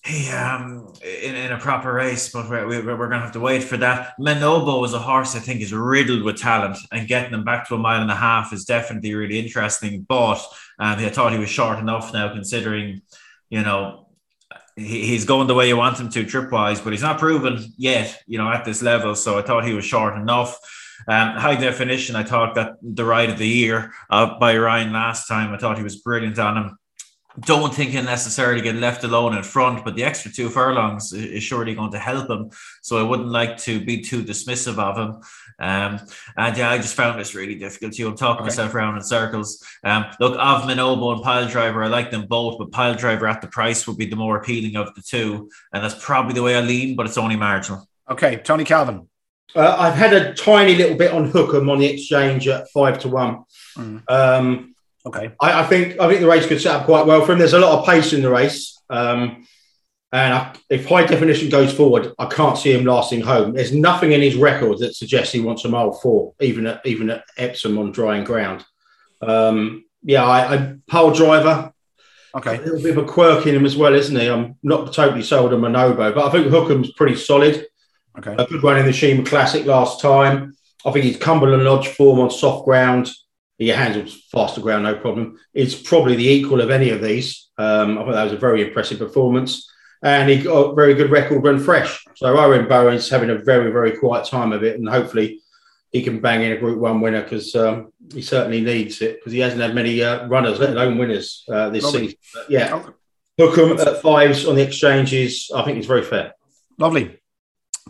he 0.07 0.29
um 0.31 0.93
in, 1.03 1.35
in 1.35 1.51
a 1.51 1.57
proper 1.57 1.93
race, 1.93 2.29
but 2.31 2.49
we're, 2.49 2.67
we're, 2.67 2.97
we're 2.97 3.09
to 3.09 3.19
have 3.19 3.33
to 3.33 3.39
wait 3.39 3.63
for 3.63 3.77
that. 3.77 4.13
Manobo 4.19 4.85
is 4.85 4.93
a 4.93 4.99
horse 4.99 5.35
I 5.35 5.39
think 5.39 5.61
is 5.61 5.73
riddled 5.73 6.23
with 6.23 6.37
talent, 6.37 6.77
and 6.91 7.07
getting 7.07 7.33
him 7.33 7.43
back 7.43 7.67
to 7.67 7.75
a 7.75 7.77
mile 7.77 8.01
and 8.01 8.11
a 8.11 8.15
half 8.15 8.53
is 8.53 8.65
definitely 8.65 9.13
really 9.13 9.39
interesting. 9.39 10.05
But 10.07 10.39
um, 10.79 10.99
I 10.99 11.09
thought 11.09 11.33
he 11.33 11.39
was 11.39 11.49
short 11.49 11.79
enough 11.79 12.13
now, 12.13 12.33
considering 12.33 13.01
you 13.49 13.63
know 13.63 14.07
he, 14.77 15.05
he's 15.05 15.25
going 15.25 15.47
the 15.47 15.55
way 15.55 15.67
you 15.67 15.77
want 15.77 15.99
him 15.99 16.09
to 16.09 16.23
trip 16.23 16.51
wise, 16.51 16.79
but 16.79 16.93
he's 16.93 17.01
not 17.01 17.19
proven 17.19 17.65
yet, 17.77 18.23
you 18.27 18.37
know, 18.37 18.49
at 18.49 18.63
this 18.63 18.81
level. 18.81 19.15
So 19.15 19.37
I 19.37 19.41
thought 19.41 19.65
he 19.65 19.73
was 19.73 19.85
short 19.85 20.15
enough. 20.15 20.57
Um, 21.07 21.37
high 21.37 21.55
definition, 21.55 22.15
I 22.15 22.23
thought 22.23 22.55
that 22.55 22.73
the 22.81 23.05
ride 23.05 23.29
of 23.29 23.37
the 23.37 23.47
year 23.47 23.93
uh, 24.09 24.37
by 24.39 24.57
Ryan 24.57 24.91
last 24.91 25.27
time, 25.27 25.53
I 25.53 25.57
thought 25.57 25.77
he 25.77 25.83
was 25.83 25.97
brilliant 25.97 26.39
on 26.39 26.57
him 26.57 26.77
don't 27.39 27.73
think 27.73 27.91
he'll 27.91 28.03
necessarily 28.03 28.61
get 28.61 28.75
left 28.75 29.03
alone 29.03 29.37
in 29.37 29.43
front, 29.43 29.85
but 29.85 29.95
the 29.95 30.03
extra 30.03 30.31
two 30.31 30.49
furlongs 30.49 31.13
is 31.13 31.43
surely 31.43 31.75
going 31.75 31.91
to 31.91 31.99
help 31.99 32.29
him. 32.29 32.49
So 32.81 32.97
I 32.97 33.03
wouldn't 33.03 33.29
like 33.29 33.57
to 33.59 33.83
be 33.83 34.01
too 34.01 34.23
dismissive 34.23 34.79
of 34.79 34.97
him. 34.97 35.21
Um, 35.59 35.99
and 36.35 36.57
yeah, 36.57 36.71
I 36.71 36.77
just 36.77 36.95
found 36.95 37.19
this 37.19 37.35
really 37.35 37.55
difficult. 37.55 37.97
You 37.97 38.09
know, 38.09 38.15
talking 38.15 38.41
Okay. 38.41 38.45
myself 38.49 38.73
around 38.73 38.95
in 38.95 39.03
circles. 39.03 39.63
Um, 39.83 40.05
look, 40.19 40.33
of 40.33 40.63
Manobo 40.63 41.13
and 41.13 41.23
Pyledriver, 41.23 41.83
I 41.83 41.87
like 41.87 42.11
them 42.11 42.25
both, 42.27 42.57
but 42.57 42.71
Pyledriver 42.71 43.29
at 43.29 43.41
the 43.41 43.47
price 43.47 43.87
would 43.87 43.97
be 43.97 44.05
the 44.07 44.15
more 44.15 44.37
appealing 44.37 44.75
of 44.75 44.93
the 44.95 45.01
two, 45.01 45.49
and 45.73 45.83
that's 45.83 46.03
probably 46.03 46.33
the 46.33 46.43
way 46.43 46.55
I 46.55 46.61
lean, 46.61 46.95
but 46.95 47.05
it's 47.05 47.17
only 47.17 47.35
marginal. 47.35 47.87
Okay, 48.09 48.37
Tony 48.37 48.63
Calvin. 48.63 49.07
Uh, 49.55 49.75
I've 49.79 49.95
had 49.95 50.13
a 50.13 50.33
tiny 50.33 50.75
little 50.75 50.97
bit 50.97 51.11
on 51.11 51.31
Hukum 51.31 51.71
on 51.71 51.79
the 51.79 51.85
exchange 51.85 52.47
at 52.47 52.69
five 52.71 52.99
to 52.99 53.09
one. 53.09 53.43
Mm. 53.77 54.03
Um, 54.09 54.75
Okay. 55.07 55.31
I, 55.41 55.61
I 55.61 55.63
think 55.65 55.99
I 55.99 56.07
think 56.07 56.19
the 56.19 56.27
race 56.27 56.45
could 56.45 56.61
set 56.61 56.75
up 56.75 56.85
quite 56.85 57.05
well 57.05 57.25
for 57.25 57.31
him. 57.31 57.39
There's 57.39 57.53
a 57.53 57.59
lot 57.59 57.79
of 57.79 57.85
pace 57.85 58.11
in 58.11 58.21
the 58.21 58.29
race, 58.29 58.81
um, 58.89 59.47
and 60.11 60.33
I, 60.33 60.55
if 60.69 60.85
high 60.85 61.05
definition 61.05 61.49
goes 61.49 61.73
forward, 61.73 62.13
I 62.19 62.25
can't 62.25 62.57
see 62.57 62.73
him 62.73 62.85
lasting 62.85 63.21
home. 63.21 63.53
There's 63.53 63.73
nothing 63.73 64.11
in 64.11 64.21
his 64.21 64.35
record 64.35 64.79
that 64.79 64.95
suggests 64.95 65.33
he 65.33 65.39
wants 65.39 65.63
a 65.63 65.69
mile 65.69 65.93
four, 65.93 66.33
even 66.41 66.67
at 66.67 66.85
even 66.85 67.09
at 67.09 67.23
Epsom 67.37 67.77
on 67.77 67.93
drying 67.93 68.25
ground. 68.25 68.65
Um, 69.21 69.85
yeah, 70.03 70.25
I, 70.25 70.55
I 70.55 70.75
pole 70.87 71.11
driver. 71.11 71.71
Okay. 72.35 72.57
A 72.57 72.61
little 72.61 72.81
bit 72.81 72.97
of 72.97 73.03
a 73.03 73.07
quirk 73.07 73.47
in 73.47 73.55
him 73.55 73.65
as 73.65 73.77
well, 73.77 73.95
isn't 73.95 74.15
he? 74.15 74.27
I'm 74.27 74.55
not 74.61 74.93
totally 74.93 75.23
sold 75.23 75.53
on 75.53 75.61
Manobo, 75.61 76.13
but 76.13 76.25
I 76.25 76.29
think 76.29 76.47
Hukum's 76.47 76.91
pretty 76.91 77.15
solid. 77.15 77.65
Okay. 78.19 78.35
A 78.37 78.45
good 78.45 78.61
run 78.61 78.77
in 78.77 78.85
the 78.85 78.91
Sheema 78.91 79.25
Classic 79.25 79.65
last 79.65 80.01
time. 80.01 80.55
I 80.85 80.91
think 80.91 81.05
his 81.05 81.17
Cumberland 81.17 81.63
Lodge 81.63 81.87
form 81.87 82.19
on 82.19 82.29
soft 82.29 82.65
ground, 82.65 83.09
he 83.57 83.69
handles 83.69 84.23
faster 84.31 84.61
ground, 84.61 84.83
no 84.83 84.95
problem. 84.95 85.37
It's 85.53 85.75
probably 85.75 86.15
the 86.15 86.27
equal 86.27 86.61
of 86.61 86.69
any 86.69 86.89
of 86.89 87.01
these. 87.01 87.49
Um, 87.57 87.97
I 87.97 88.03
thought 88.03 88.13
that 88.13 88.23
was 88.23 88.33
a 88.33 88.37
very 88.37 88.65
impressive 88.65 88.99
performance. 88.99 89.69
And 90.03 90.29
he 90.29 90.43
got 90.43 90.53
a 90.71 90.75
very 90.75 90.93
good 90.93 91.09
record 91.09 91.43
run 91.43 91.59
fresh. 91.59 92.05
So 92.15 92.37
Owen 92.37 92.67
Bowen's 92.67 93.09
having 93.09 93.31
a 93.31 93.37
very, 93.39 93.71
very 93.71 93.97
quiet 93.97 94.27
time 94.27 94.53
of 94.53 94.63
it. 94.63 94.77
And 94.77 94.87
hopefully 94.87 95.41
he 95.91 96.03
can 96.03 96.19
bang 96.19 96.43
in 96.43 96.51
a 96.51 96.57
Group 96.57 96.79
1 96.79 97.01
winner 97.01 97.23
because 97.23 97.55
um, 97.55 97.91
he 98.13 98.21
certainly 98.21 98.61
needs 98.61 99.01
it 99.01 99.15
because 99.15 99.33
he 99.33 99.39
hasn't 99.39 99.61
had 99.61 99.73
many 99.73 100.03
uh, 100.03 100.27
runners, 100.27 100.59
let 100.59 100.69
alone 100.69 100.99
winners 100.99 101.43
uh, 101.51 101.69
this 101.69 101.83
Lovely. 101.83 102.01
season. 102.01 102.17
But 102.33 102.51
yeah, 102.51 102.75
Okay. 102.75 102.91
Hukum 103.39 103.79
at 103.79 104.01
fives 104.01 104.45
on 104.47 104.55
the 104.55 104.63
exchanges, 104.63 105.51
I 105.53 105.63
think 105.63 105.77
it's 105.77 105.87
very 105.87 106.03
fair. 106.03 106.33
Lovely. 106.79 107.19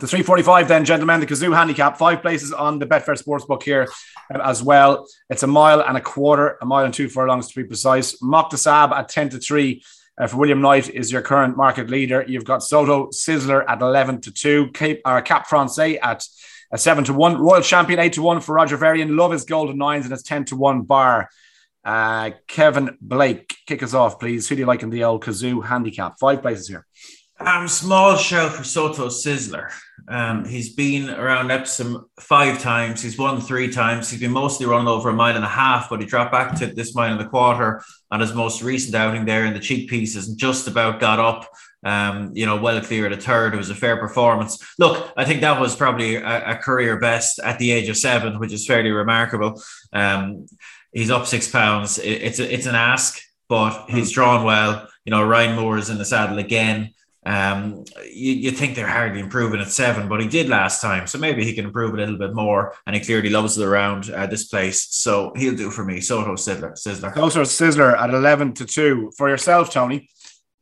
The 0.00 0.06
345 0.06 0.68
then, 0.68 0.84
gentlemen, 0.84 1.18
the 1.18 1.26
Cazoo 1.26 1.52
handicap, 1.52 1.98
five 1.98 2.22
places 2.22 2.52
on 2.52 2.78
the 2.78 2.86
Betfair 2.86 3.20
Sportsbook 3.20 3.64
here 3.64 3.88
um, 4.32 4.40
as 4.40 4.62
well. 4.62 5.08
It's 5.28 5.42
a 5.42 5.48
mile 5.48 5.80
and 5.80 5.96
a 5.96 6.00
quarter, 6.00 6.56
a 6.62 6.66
mile 6.66 6.84
and 6.84 6.94
two 6.94 7.08
furlongs 7.08 7.48
to 7.48 7.60
be 7.60 7.64
precise. 7.66 8.22
Mock 8.22 8.50
the 8.50 8.58
Sab 8.58 8.92
at 8.92 9.08
10 9.08 9.30
to 9.30 9.38
3 9.40 9.82
uh, 10.20 10.28
for 10.28 10.36
William 10.36 10.60
Knight 10.60 10.88
is 10.88 11.10
your 11.10 11.22
current 11.22 11.56
market 11.56 11.90
leader. 11.90 12.24
You've 12.28 12.44
got 12.44 12.62
Soto 12.62 13.08
Sizzler 13.08 13.64
at 13.66 13.82
11 13.82 14.20
to 14.20 14.32
2, 14.32 14.70
Cape, 14.72 15.00
or 15.04 15.20
Cap 15.20 15.48
Francais 15.48 15.98
at 15.98 16.24
a 16.70 16.78
7 16.78 17.02
to 17.04 17.12
1, 17.12 17.36
Royal 17.38 17.62
Champion 17.62 17.98
8 17.98 18.12
to 18.12 18.22
1 18.22 18.40
for 18.40 18.54
Roger 18.54 18.76
Varian. 18.76 19.16
Love 19.16 19.32
is 19.32 19.44
Golden 19.44 19.78
Nines 19.78 20.04
and 20.04 20.12
it's 20.12 20.22
10 20.22 20.44
to 20.46 20.56
1 20.56 20.82
bar. 20.82 21.28
Uh, 21.84 22.30
Kevin 22.46 22.96
Blake, 23.00 23.56
kick 23.66 23.82
us 23.82 23.94
off, 23.94 24.20
please. 24.20 24.48
Who 24.48 24.54
do 24.54 24.60
you 24.60 24.66
like 24.66 24.84
in 24.84 24.90
the 24.90 25.02
old 25.02 25.24
Cazoo 25.24 25.64
handicap? 25.64 26.20
Five 26.20 26.40
places 26.40 26.68
here. 26.68 26.86
Um, 27.40 27.68
small 27.68 28.16
shout 28.16 28.52
for 28.52 28.64
Soto 28.64 29.06
Sizzler. 29.06 29.70
Um, 30.08 30.44
he's 30.44 30.74
been 30.74 31.08
around 31.10 31.50
Epsom 31.52 32.08
five 32.18 32.60
times. 32.60 33.00
He's 33.00 33.16
won 33.16 33.40
three 33.40 33.70
times. 33.70 34.10
He's 34.10 34.18
been 34.20 34.32
mostly 34.32 34.66
run 34.66 34.88
over 34.88 35.10
a 35.10 35.12
mile 35.12 35.36
and 35.36 35.44
a 35.44 35.48
half, 35.48 35.88
but 35.88 36.00
he 36.00 36.06
dropped 36.06 36.32
back 36.32 36.56
to 36.58 36.66
this 36.66 36.94
mile 36.96 37.12
and 37.12 37.20
a 37.20 37.28
quarter 37.28 37.82
on 38.10 38.18
his 38.20 38.34
most 38.34 38.62
recent 38.62 38.94
outing 38.96 39.24
there 39.24 39.44
in 39.44 39.54
the 39.54 39.60
cheek 39.60 39.88
pieces 39.88 40.28
and 40.28 40.36
just 40.38 40.66
about 40.66 40.98
got 40.98 41.20
up. 41.20 41.48
Um, 41.84 42.32
you 42.34 42.44
know, 42.44 42.56
well 42.56 42.80
clear 42.80 43.06
at 43.06 43.12
a 43.12 43.16
third. 43.16 43.54
It 43.54 43.58
was 43.58 43.70
a 43.70 43.74
fair 43.74 43.98
performance. 43.98 44.58
Look, 44.80 45.12
I 45.16 45.24
think 45.24 45.42
that 45.42 45.60
was 45.60 45.76
probably 45.76 46.16
a, 46.16 46.52
a 46.52 46.56
career 46.56 46.98
best 46.98 47.38
at 47.38 47.60
the 47.60 47.70
age 47.70 47.88
of 47.88 47.96
seven, 47.96 48.40
which 48.40 48.52
is 48.52 48.66
fairly 48.66 48.90
remarkable. 48.90 49.62
Um, 49.92 50.46
he's 50.92 51.10
up 51.12 51.26
six 51.26 51.48
pounds. 51.48 51.98
It- 51.98 52.22
it's 52.22 52.40
a, 52.40 52.52
it's 52.52 52.66
an 52.66 52.74
ask, 52.74 53.20
but 53.48 53.88
he's 53.90 54.10
drawn 54.10 54.44
well. 54.44 54.88
You 55.04 55.12
know, 55.12 55.22
Ryan 55.24 55.54
Moore 55.54 55.78
is 55.78 55.88
in 55.88 55.98
the 55.98 56.04
saddle 56.04 56.38
again. 56.38 56.94
Um, 57.28 57.84
you, 58.06 58.32
you 58.32 58.50
think 58.50 58.74
they're 58.74 58.86
hardly 58.86 59.20
improving 59.20 59.60
at 59.60 59.68
seven, 59.68 60.08
but 60.08 60.22
he 60.22 60.26
did 60.26 60.48
last 60.48 60.80
time, 60.80 61.06
so 61.06 61.18
maybe 61.18 61.44
he 61.44 61.52
can 61.52 61.66
improve 61.66 61.92
a 61.92 61.98
little 61.98 62.16
bit 62.16 62.32
more. 62.34 62.74
And 62.86 62.96
he 62.96 63.04
clearly 63.04 63.28
loves 63.28 63.54
the 63.54 63.68
round 63.68 64.10
uh, 64.10 64.26
this 64.26 64.48
place, 64.48 64.88
so 64.90 65.32
he'll 65.36 65.54
do 65.54 65.70
for 65.70 65.84
me. 65.84 66.00
Soto 66.00 66.32
Sizzler, 66.36 66.72
Sizzler. 66.72 67.12
Closer 67.12 67.42
Sizzler 67.42 68.00
at 68.00 68.08
11 68.08 68.54
to 68.54 68.64
2. 68.64 69.12
For 69.18 69.28
yourself, 69.28 69.70
Tony. 69.70 70.08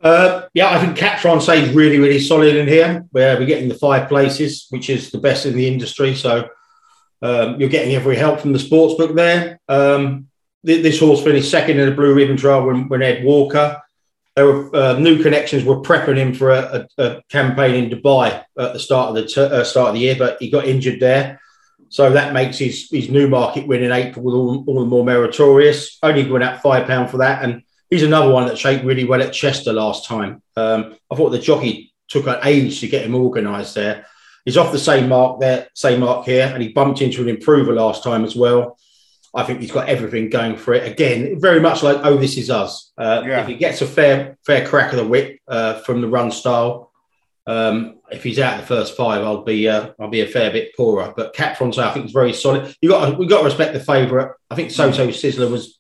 Uh, 0.01 0.43
yeah, 0.55 0.77
I 0.77 0.85
think 0.85 0.97
Cap 0.97 1.21
Francais 1.21 1.63
is 1.63 1.73
really, 1.73 2.01
really 2.01 2.19
solid 2.19 2.57
in 2.57 2.67
here. 2.67 3.05
Where 3.13 3.39
we're 3.39 3.47
getting 3.47 3.69
the 3.69 3.77
five 3.77 4.09
places, 4.09 4.67
which 4.71 4.91
is 4.91 5.13
the 5.13 5.19
best 5.19 5.47
in 5.47 5.55
the 5.55 5.69
industry. 5.69 6.17
So 6.17 6.49
um, 7.23 7.61
you're 7.61 7.69
getting 7.69 7.95
every 7.95 8.17
help 8.17 8.41
from 8.41 8.53
the 8.53 8.59
sports 8.59 8.95
book 8.95 9.15
there. 9.15 9.61
Um, 9.69 10.27
th- 10.67 10.83
this 10.83 10.99
horse 10.99 11.23
finished 11.23 11.49
second 11.49 11.79
in 11.79 11.89
the 11.89 11.95
Blue 11.95 12.13
Ribbon 12.13 12.37
Trial 12.37 12.67
when, 12.67 12.89
when 12.89 13.03
Ed 13.03 13.25
Walker. 13.25 13.81
There 14.37 14.47
were 14.47 14.77
uh, 14.77 14.99
new 14.99 15.23
connections 15.23 15.65
were 15.65 15.81
prepping 15.81 16.19
him 16.19 16.35
for 16.35 16.51
a, 16.51 16.87
a, 16.99 17.03
a 17.03 17.23
campaign 17.31 17.75
in 17.75 17.91
Dubai 17.91 18.45
at 18.59 18.73
the 18.75 18.79
start 18.79 19.09
of 19.09 19.15
the 19.15 19.51
uh, 19.51 19.65
start 19.65 19.89
of 19.89 19.95
the 19.95 20.01
year, 20.01 20.17
but 20.19 20.37
he 20.41 20.51
got 20.51 20.67
injured 20.67 21.01
there. 21.01 21.41
So 21.89 22.11
that 22.11 22.35
makes 22.35 22.59
his, 22.59 22.89
his 22.91 23.09
Newmarket 23.09 23.67
win 23.67 23.83
in 23.83 23.93
April 23.93 24.35
all, 24.35 24.65
all 24.67 24.81
the 24.81 24.87
more 24.87 25.05
meritorious. 25.05 25.99
Only 26.03 26.25
going 26.25 26.43
out 26.43 26.61
five 26.61 26.87
pound 26.87 27.11
for 27.11 27.19
that, 27.19 27.43
and 27.43 27.63
he's 27.89 28.03
another 28.03 28.31
one 28.31 28.47
that 28.47 28.59
shaped 28.59 28.85
really 28.85 29.05
well 29.05 29.23
at 29.23 29.33
Chester 29.33 29.73
last 29.73 30.05
time. 30.05 30.43
Um, 30.57 30.97
I 31.11 31.15
thought 31.15 31.31
the 31.31 31.39
jockey 31.39 31.95
took 32.09 32.27
an 32.27 32.39
age 32.45 32.81
to 32.81 32.89
get 32.89 33.05
him 33.05 33.15
organised 33.15 33.75
there. 33.75 34.07
He's 34.45 34.57
off 34.57 34.71
the 34.71 34.79
same 34.79 35.09
mark 35.09 35.41
there, 35.41 35.69
same 35.75 36.01
mark 36.01 36.27
here, 36.27 36.51
and 36.53 36.63
he 36.63 36.69
bumped 36.69 37.01
into 37.01 37.23
an 37.23 37.29
improver 37.29 37.73
last 37.73 38.05
time 38.05 38.25
as 38.25 38.37
well. 38.37 38.79
I 39.37 39.45
think 39.45 39.61
he's 39.61 39.71
got 39.71 39.89
everything 39.89 40.31
going 40.31 40.57
for 40.57 40.73
it. 40.75 40.91
Again, 40.91 41.39
very 41.39 41.61
much 41.61 41.83
like 41.83 41.99
oh, 42.03 42.17
this 42.17 42.37
is 42.37 42.51
us. 42.51 42.93
Uh, 42.97 43.23
Yeah. 43.25 43.43
If 43.43 43.49
he 43.49 43.57
gets 43.57 43.83
a 43.83 43.87
fair 43.87 44.39
fair 44.47 44.67
crack 44.67 44.93
of 44.93 44.99
the 44.99 45.07
whip 45.07 45.39
uh, 45.47 45.75
from 45.81 46.01
the 46.01 46.09
run 46.09 46.31
style, 46.31 46.91
um, 47.47 48.01
if 48.11 48.25
he's 48.25 48.39
out 48.39 48.59
the 48.59 48.67
first 48.67 48.97
five, 48.97 49.23
I'll 49.23 49.45
be 49.45 49.69
uh, 49.69 49.91
I'll 50.01 50.09
be 50.09 50.23
a 50.23 50.27
fair 50.27 50.51
bit 50.51 50.75
poorer. 50.77 51.13
But 51.17 51.35
Cat 51.35 51.59
Frontier, 51.59 51.85
I 51.85 51.93
think 51.93 52.07
is 52.07 52.13
very 52.13 52.33
solid. 52.33 52.75
You 52.81 52.89
got 52.89 53.19
we 53.19 53.27
got 53.27 53.41
to 53.41 53.45
respect 53.45 53.73
the 53.75 53.81
favourite. 53.81 54.33
I 54.51 54.55
think 54.55 54.71
Soto 54.71 55.09
Sizzler 55.09 55.51
was 55.51 55.79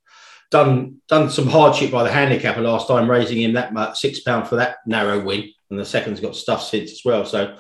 done 0.50 1.00
done 1.08 1.30
some 1.30 1.48
hardship 1.48 1.90
by 1.90 2.04
the 2.04 2.12
handicapper 2.12 2.60
last 2.60 2.88
time, 2.88 3.10
raising 3.10 3.40
him 3.40 3.54
that 3.54 3.72
much 3.72 3.98
six 3.98 4.20
pound 4.20 4.48
for 4.48 4.56
that 4.56 4.76
narrow 4.86 5.24
win, 5.24 5.50
and 5.70 5.78
the 5.78 5.84
second's 5.84 6.20
got 6.20 6.36
stuff 6.36 6.62
since 6.62 6.92
as 6.92 7.02
well. 7.04 7.24
So 7.24 7.56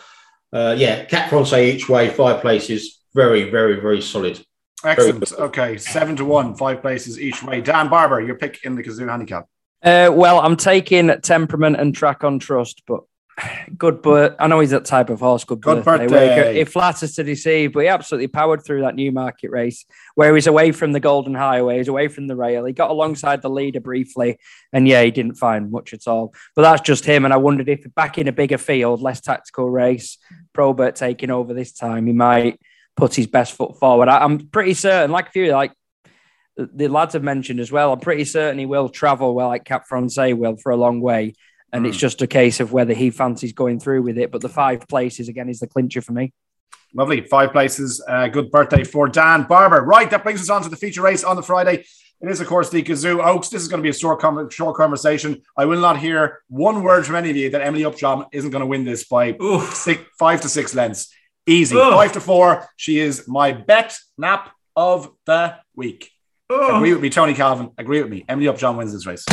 uh, 0.52 0.74
yeah, 0.78 1.04
Cap 1.04 1.30
Francais 1.30 1.72
each 1.72 1.88
way, 1.88 2.10
five 2.10 2.40
places, 2.40 3.00
very 3.14 3.50
very 3.50 3.80
very 3.80 4.02
solid. 4.02 4.44
Excellent. 4.86 5.32
Okay, 5.32 5.76
seven 5.76 6.16
to 6.16 6.24
one, 6.24 6.54
five 6.54 6.80
places 6.80 7.20
each 7.20 7.42
way. 7.42 7.60
Dan 7.60 7.88
Barber, 7.88 8.20
your 8.20 8.36
pick 8.36 8.64
in 8.64 8.74
the 8.76 8.82
Cazoo 8.82 9.08
handicap. 9.08 9.46
Uh, 9.82 10.10
well, 10.12 10.40
I'm 10.40 10.56
taking 10.56 11.10
temperament 11.20 11.76
and 11.78 11.94
track 11.94 12.24
on 12.24 12.38
trust, 12.38 12.82
but 12.86 13.00
good. 13.76 14.00
But 14.00 14.36
I 14.40 14.46
know 14.46 14.60
he's 14.60 14.70
that 14.70 14.86
type 14.86 15.10
of 15.10 15.20
horse. 15.20 15.44
Good, 15.44 15.60
Good 15.60 15.84
birthday. 15.84 16.06
birthday. 16.06 16.54
He- 16.54 16.60
It 16.60 16.68
flatters 16.70 17.14
to 17.16 17.22
deceive, 17.24 17.72
but 17.74 17.80
he 17.80 17.88
absolutely 17.88 18.28
powered 18.28 18.64
through 18.64 18.80
that 18.80 18.94
Newmarket 18.94 19.50
race 19.50 19.84
where 20.14 20.34
he's 20.34 20.46
away 20.46 20.72
from 20.72 20.92
the 20.92 21.00
Golden 21.00 21.34
Highway, 21.34 21.76
he's 21.76 21.88
away 21.88 22.08
from 22.08 22.26
the 22.28 22.34
rail. 22.36 22.64
He 22.64 22.72
got 22.72 22.90
alongside 22.90 23.42
the 23.42 23.50
leader 23.50 23.80
briefly, 23.80 24.38
and 24.72 24.88
yeah, 24.88 25.02
he 25.02 25.10
didn't 25.10 25.34
find 25.34 25.70
much 25.70 25.92
at 25.92 26.06
all. 26.08 26.32
But 26.54 26.62
that's 26.62 26.80
just 26.80 27.04
him. 27.04 27.24
And 27.26 27.34
I 27.34 27.36
wondered 27.36 27.68
if 27.68 27.84
back 27.94 28.16
in 28.18 28.26
a 28.28 28.32
bigger 28.32 28.58
field, 28.58 29.02
less 29.02 29.20
tactical 29.20 29.68
race, 29.68 30.16
Probert 30.54 30.96
taking 30.96 31.30
over 31.30 31.52
this 31.52 31.72
time, 31.72 32.06
he 32.06 32.12
might 32.14 32.58
put 32.96 33.14
his 33.14 33.26
best 33.26 33.52
foot 33.52 33.78
forward. 33.78 34.08
I, 34.08 34.18
I'm 34.18 34.48
pretty 34.48 34.74
certain, 34.74 35.10
like 35.10 35.28
a 35.28 35.30
few, 35.30 35.52
like 35.52 35.72
the- 36.56 36.70
the 36.74 36.88
lads 36.88 37.12
have 37.12 37.22
mentioned 37.22 37.60
as 37.60 37.70
well, 37.70 37.92
I'm 37.92 38.00
pretty 38.00 38.24
certain 38.24 38.58
he 38.58 38.66
will 38.66 38.88
travel 38.88 39.34
well, 39.34 39.48
like 39.48 39.64
Cap 39.64 39.86
Francais 39.86 40.32
will, 40.32 40.56
for 40.56 40.72
a 40.72 40.76
long 40.76 41.00
way. 41.00 41.34
And 41.72 41.86
it's 41.86 41.98
just 41.98 42.22
a 42.22 42.26
case 42.26 42.60
of 42.60 42.72
whether 42.72 42.94
he 42.94 43.10
fancies 43.10 43.52
going 43.52 43.80
through 43.80 44.00
with 44.00 44.16
it. 44.16 44.30
But 44.30 44.40
the 44.40 44.48
five 44.48 44.88
places 44.88 45.28
again 45.28 45.50
is 45.50 45.60
the 45.60 45.66
clincher 45.66 46.00
for 46.00 46.12
me. 46.12 46.32
Lovely. 46.94 47.20
Five 47.20 47.52
places. 47.52 48.02
Uh, 48.08 48.28
good 48.28 48.50
birthday 48.50 48.82
for 48.82 49.08
Dan 49.08 49.42
Barber. 49.42 49.82
Right, 49.82 50.08
that 50.10 50.22
brings 50.22 50.40
us 50.40 50.48
on 50.48 50.62
to 50.62 50.70
the 50.70 50.76
feature 50.76 51.02
race 51.02 51.22
on 51.22 51.36
the 51.36 51.42
Friday. 51.42 51.84
It 52.22 52.30
is, 52.30 52.40
of 52.40 52.46
course, 52.46 52.70
the 52.70 52.82
Cazoo 52.82 53.22
Oaks. 53.22 53.50
This 53.50 53.60
is 53.60 53.68
going 53.68 53.80
to 53.80 53.82
be 53.82 53.90
a 53.90 53.92
short, 53.92 54.20
com- 54.20 54.48
short 54.48 54.74
conversation. 54.76 55.42
I 55.54 55.66
will 55.66 55.80
not 55.80 55.98
hear 55.98 56.40
one 56.48 56.82
word 56.82 57.04
from 57.04 57.16
any 57.16 57.28
of 57.28 57.36
you 57.36 57.50
that 57.50 57.60
Emily 57.60 57.84
Upjohn 57.84 58.24
isn't 58.32 58.50
going 58.52 58.60
to 58.62 58.66
win 58.66 58.84
this 58.86 59.04
by 59.06 59.36
six, 59.72 60.00
five 60.18 60.40
to 60.42 60.48
six 60.48 60.74
lengths. 60.74 61.12
Easy. 61.46 61.76
Ugh. 61.76 61.92
Five 61.92 62.12
to 62.12 62.20
four. 62.20 62.68
She 62.76 62.98
is 62.98 63.28
my 63.28 63.52
bet 63.52 63.96
nap 64.18 64.52
of 64.74 65.10
the 65.26 65.56
week. 65.74 66.10
Oh. 66.50 66.76
Agree 66.76 66.92
with 66.92 67.02
me, 67.02 67.10
Tony 67.10 67.34
Calvin. 67.34 67.70
Agree 67.78 68.02
with 68.02 68.10
me. 68.10 68.24
Emily 68.28 68.48
Upjohn 68.48 68.76
wins 68.76 68.92
this 68.92 69.06
race. 69.06 69.24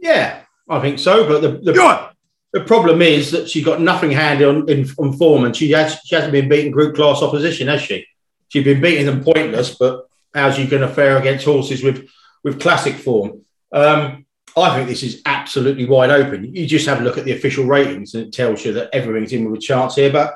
Yeah, 0.00 0.40
I 0.68 0.80
think 0.80 0.98
so. 0.98 1.26
But 1.26 1.42
the, 1.42 1.72
the, 1.72 2.10
the 2.52 2.60
problem 2.64 3.02
is 3.02 3.30
that 3.32 3.48
she's 3.48 3.64
got 3.64 3.80
nothing 3.80 4.10
handy 4.10 4.44
on, 4.44 4.68
in, 4.68 4.88
on 4.98 5.12
form, 5.14 5.44
and 5.44 5.54
she 5.54 5.70
has 5.72 5.98
she 6.04 6.14
hasn't 6.14 6.32
been 6.32 6.48
beating 6.48 6.70
group 6.70 6.96
class 6.96 7.22
opposition, 7.22 7.68
has 7.68 7.82
she? 7.82 8.06
She's 8.48 8.64
been 8.64 8.80
beating 8.80 9.06
them 9.06 9.22
pointless, 9.22 9.76
but 9.76 10.06
how's 10.34 10.56
she 10.56 10.66
going 10.66 10.82
to 10.82 10.88
fare 10.88 11.18
against 11.18 11.44
horses 11.44 11.82
with 11.82 12.08
with 12.42 12.60
classic 12.60 12.94
form? 12.94 13.42
Um, 13.72 14.24
I 14.56 14.74
think 14.76 14.88
this 14.88 15.02
is 15.02 15.22
absolutely 15.26 15.84
wide 15.84 16.10
open. 16.10 16.54
You 16.54 16.66
just 16.66 16.86
have 16.86 17.00
a 17.00 17.04
look 17.04 17.18
at 17.18 17.24
the 17.24 17.32
official 17.32 17.64
ratings, 17.64 18.14
and 18.14 18.26
it 18.26 18.32
tells 18.32 18.64
you 18.64 18.72
that 18.74 18.90
everything's 18.92 19.32
in 19.32 19.44
with 19.48 19.58
a 19.58 19.62
chance 19.62 19.96
here. 19.96 20.12
But 20.12 20.34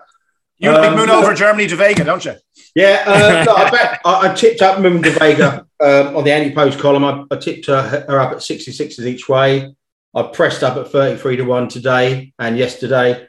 You 0.62 0.70
um, 0.70 0.80
think 0.80 0.96
Moon 0.96 1.10
over 1.10 1.34
Germany 1.34 1.66
to 1.66 1.76
Vega, 1.76 2.04
don't 2.04 2.24
you? 2.24 2.34
Yeah, 2.76 3.02
uh, 3.04 3.44
no, 3.44 3.54
I, 3.54 3.70
bet, 3.70 4.00
I, 4.04 4.30
I, 4.30 4.34
tipped 4.34 4.62
up 4.62 4.80
Moon 4.80 5.02
de 5.02 5.10
Vega 5.10 5.66
um, 5.80 6.16
on 6.16 6.24
the 6.24 6.32
anti-post 6.32 6.78
column. 6.78 7.04
I, 7.04 7.24
I 7.30 7.36
tipped 7.36 7.66
her, 7.66 7.82
her, 8.08 8.20
up 8.20 8.30
at 8.30 8.38
66s 8.38 9.04
each 9.04 9.28
way. 9.28 9.74
I 10.14 10.22
pressed 10.22 10.62
up 10.62 10.76
at 10.76 10.88
33 10.88 11.36
to 11.36 11.42
1 11.42 11.68
today 11.68 12.32
and 12.38 12.56
yesterday. 12.56 13.26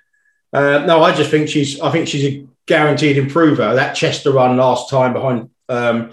Uh, 0.53 0.83
no, 0.85 1.01
I 1.01 1.15
just 1.15 1.31
think 1.31 1.49
she's 1.49 1.81
I 1.81 1.89
think 1.91 2.07
she's 2.07 2.23
a 2.25 2.47
guaranteed 2.67 3.17
improver. 3.17 3.73
That 3.73 3.95
Chester 3.95 4.31
run 4.31 4.55
last 4.57 4.91
time 4.91 5.13
behind 5.13 5.49
um, 5.69 6.11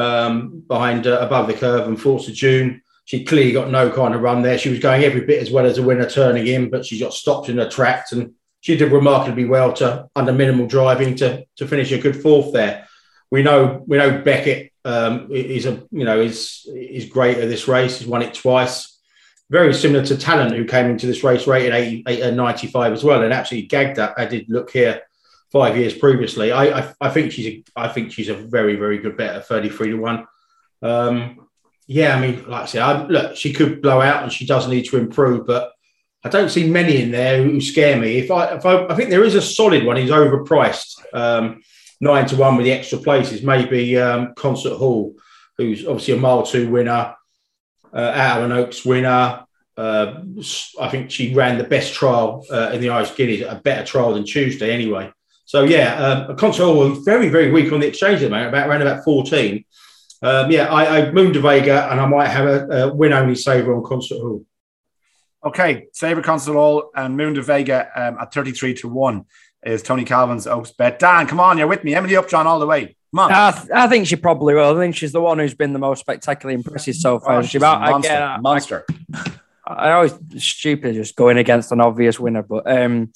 um, 0.00 0.64
behind 0.66 1.06
uh, 1.06 1.18
above 1.20 1.46
the 1.46 1.54
curve 1.54 1.86
and 1.86 2.00
Force 2.00 2.26
of 2.26 2.34
June. 2.34 2.82
She 3.04 3.24
clearly 3.24 3.52
got 3.52 3.70
no 3.70 3.90
kind 3.90 4.14
of 4.14 4.22
run 4.22 4.42
there. 4.42 4.58
She 4.58 4.70
was 4.70 4.80
going 4.80 5.04
every 5.04 5.24
bit 5.24 5.40
as 5.40 5.52
well 5.52 5.66
as 5.66 5.78
a 5.78 5.82
winner 5.82 6.08
turning 6.08 6.48
in, 6.48 6.70
but 6.70 6.84
she 6.84 6.98
got 6.98 7.14
stopped 7.14 7.48
in 7.48 7.58
her 7.58 7.68
tracks 7.68 8.10
and 8.10 8.34
she 8.62 8.76
did 8.76 8.92
remarkably 8.92 9.44
well 9.44 9.72
to 9.74 10.08
under 10.16 10.32
minimal 10.32 10.66
driving 10.66 11.16
to 11.16 11.44
to 11.56 11.66
finish 11.66 11.92
a 11.92 11.98
good 11.98 12.16
fourth 12.16 12.52
there. 12.52 12.88
We 13.30 13.42
know 13.42 13.84
we 13.86 13.98
know 13.98 14.22
Beckett 14.22 14.72
um, 14.84 15.28
is 15.30 15.66
a 15.66 15.82
you 15.90 16.04
know 16.04 16.20
is 16.20 16.66
is 16.72 17.06
great 17.06 17.38
at 17.38 17.48
this 17.48 17.68
race. 17.68 17.98
He's 17.98 18.08
won 18.08 18.22
it 18.22 18.34
twice. 18.34 19.00
Very 19.50 19.74
similar 19.74 20.04
to 20.06 20.16
Talent, 20.16 20.54
who 20.54 20.64
came 20.64 20.86
into 20.86 21.06
this 21.06 21.22
race 21.22 21.46
rated 21.46 21.74
80, 21.74 22.04
80, 22.06 22.30
95 22.30 22.92
as 22.92 23.04
well, 23.04 23.22
and 23.22 23.34
absolutely 23.34 23.66
gagged 23.66 23.96
that. 23.96 24.14
I 24.16 24.24
did 24.24 24.48
look 24.48 24.70
here 24.70 25.02
five 25.50 25.76
years 25.76 25.92
previously. 25.92 26.52
I, 26.52 26.80
I, 26.80 26.94
I 27.00 27.10
think 27.10 27.32
she's 27.32 27.46
a 27.46 27.64
I 27.76 27.88
think 27.88 28.12
she's 28.12 28.28
a 28.28 28.34
very 28.34 28.76
very 28.76 28.98
good 28.98 29.16
bet 29.16 29.34
at 29.34 29.46
33 29.46 29.90
to 29.90 29.94
one. 29.96 30.26
Um, 30.82 31.48
yeah, 31.88 32.14
I 32.16 32.20
mean, 32.20 32.48
like 32.48 32.62
I 32.62 32.66
said, 32.66 32.82
I, 32.82 33.06
look, 33.06 33.36
she 33.36 33.52
could 33.52 33.82
blow 33.82 34.00
out 34.00 34.22
and 34.22 34.32
she 34.32 34.46
does 34.46 34.68
need 34.68 34.84
to 34.84 34.98
improve, 34.98 35.46
but 35.46 35.72
I 36.24 36.28
don't 36.28 36.50
see 36.50 36.70
many 36.70 37.02
in 37.02 37.10
there 37.10 37.42
who 37.42 37.60
scare 37.60 37.98
me. 37.98 38.18
If 38.18 38.30
I, 38.30 38.54
if 38.54 38.64
I, 38.64 38.86
I 38.86 38.94
think 38.94 39.10
there 39.10 39.24
is 39.24 39.34
a 39.34 39.42
solid 39.42 39.84
one. 39.84 39.96
He's 39.96 40.10
overpriced, 40.10 40.94
um, 41.12 41.62
nine 42.00 42.26
to 42.26 42.36
one 42.36 42.56
with 42.56 42.64
the 42.64 42.72
extra 42.72 42.98
places. 42.98 43.42
Maybe 43.42 43.98
um, 43.98 44.34
Concert 44.36 44.76
Hall, 44.76 45.14
who's 45.58 45.86
obviously 45.86 46.14
a 46.14 46.18
mile 46.18 46.44
two 46.44 46.70
winner, 46.70 47.14
uh, 47.92 48.12
Allen 48.14 48.52
Oaks 48.52 48.84
winner. 48.84 49.44
Uh, 49.76 50.22
I 50.80 50.88
think 50.90 51.10
she 51.10 51.34
ran 51.34 51.58
the 51.58 51.64
best 51.64 51.94
trial 51.94 52.44
uh, 52.52 52.70
in 52.72 52.80
the 52.80 52.90
Irish 52.90 53.16
Guineas, 53.16 53.46
a 53.48 53.56
better 53.56 53.84
trial 53.84 54.14
than 54.14 54.24
Tuesday 54.24 54.72
anyway. 54.72 55.10
So 55.44 55.64
yeah, 55.64 55.96
um, 55.96 56.36
Concert 56.36 56.64
Hall 56.64 56.90
very 57.04 57.28
very 57.30 57.50
weak 57.50 57.72
on 57.72 57.80
the 57.80 57.88
exchange 57.88 58.22
at 58.22 58.24
the 58.24 58.30
moment, 58.30 58.50
about 58.50 58.68
around 58.68 58.82
about 58.82 59.02
fourteen. 59.02 59.64
Um, 60.22 60.52
yeah, 60.52 60.72
I, 60.72 60.98
I 60.98 61.10
mooned 61.10 61.36
Vega, 61.36 61.90
and 61.90 62.00
I 62.00 62.06
might 62.06 62.28
have 62.28 62.46
a, 62.46 62.66
a 62.68 62.94
win 62.94 63.12
only 63.12 63.34
saver 63.34 63.74
on 63.74 63.82
Concert 63.82 64.20
Hall. 64.20 64.44
Okay, 65.44 65.88
Sabre 65.92 66.22
Constable 66.22 66.90
and 66.94 67.16
Moon 67.16 67.34
de 67.34 67.42
Vega 67.42 67.88
um, 67.96 68.16
at 68.20 68.32
33 68.32 68.74
to 68.74 68.88
1 68.88 69.24
is 69.64 69.82
Tony 69.82 70.04
Calvin's 70.04 70.46
Oaks 70.46 70.70
bet. 70.70 70.98
Dan, 70.98 71.26
come 71.26 71.40
on, 71.40 71.58
you're 71.58 71.66
with 71.66 71.82
me. 71.82 71.94
Emily 71.94 72.16
Upjohn 72.16 72.46
all 72.46 72.60
the 72.60 72.66
way. 72.66 72.96
Come 73.14 73.18
on. 73.18 73.32
I, 73.32 73.50
th- 73.50 73.70
I, 73.74 73.88
think 73.88 74.06
she 74.06 74.16
probably 74.16 74.54
will. 74.54 74.76
I 74.76 74.80
think 74.80 74.94
she's 74.94 75.12
the 75.12 75.20
one 75.20 75.38
who's 75.38 75.54
been 75.54 75.72
the 75.72 75.78
most 75.78 76.00
spectacularly 76.00 76.54
impressive 76.54 76.94
so 76.94 77.18
far. 77.18 77.38
Oh, 77.38 77.42
she's 77.42 77.50
she, 77.50 77.56
a 77.58 77.60
monster. 77.60 78.12
I, 78.12 78.36
monster. 78.38 78.86
I, 79.14 79.30
I 79.66 79.92
always 79.92 80.14
stupid 80.38 80.94
just 80.94 81.16
going 81.16 81.38
against 81.38 81.72
an 81.72 81.80
obvious 81.80 82.20
winner, 82.20 82.42
but 82.42 82.70
um, 82.70 83.12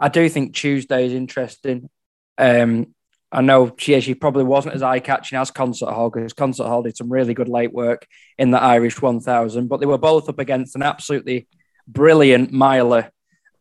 I 0.00 0.08
do 0.08 0.28
think 0.28 0.54
Tuesday 0.54 1.06
is 1.06 1.12
interesting. 1.12 1.90
Um, 2.38 2.94
I 3.30 3.42
know 3.42 3.74
she, 3.76 4.00
she 4.00 4.14
probably 4.14 4.44
wasn't 4.44 4.74
as 4.74 4.82
eye 4.82 5.00
catching 5.00 5.38
as 5.38 5.50
Concert 5.50 5.90
Hall 5.90 6.08
because 6.08 6.32
Concert 6.32 6.64
Hall 6.64 6.82
did 6.82 6.96
some 6.96 7.12
really 7.12 7.34
good 7.34 7.48
late 7.48 7.72
work 7.72 8.06
in 8.38 8.50
the 8.50 8.60
Irish 8.60 9.00
1000, 9.00 9.68
but 9.68 9.80
they 9.80 9.86
were 9.86 9.98
both 9.98 10.28
up 10.28 10.38
against 10.38 10.74
an 10.76 10.82
absolutely 10.82 11.46
brilliant 11.88 12.52
miler, 12.52 13.10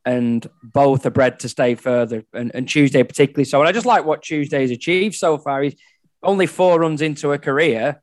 and 0.06 0.48
both 0.62 1.06
are 1.06 1.12
bred 1.12 1.40
to 1.40 1.50
stay 1.50 1.76
further, 1.76 2.24
and, 2.34 2.52
and 2.54 2.68
Tuesday 2.68 3.04
particularly 3.04 3.46
so. 3.46 3.60
And 3.60 3.68
I 3.68 3.72
just 3.72 3.86
like 3.86 4.06
what 4.06 4.22
Tuesday's 4.22 4.72
achieved 4.72 5.16
so 5.16 5.38
far. 5.38 5.64
He's 5.64 5.76
only 6.22 6.46
four 6.46 6.80
runs 6.80 7.02
into 7.02 7.32
a 7.32 7.38
career. 7.38 8.02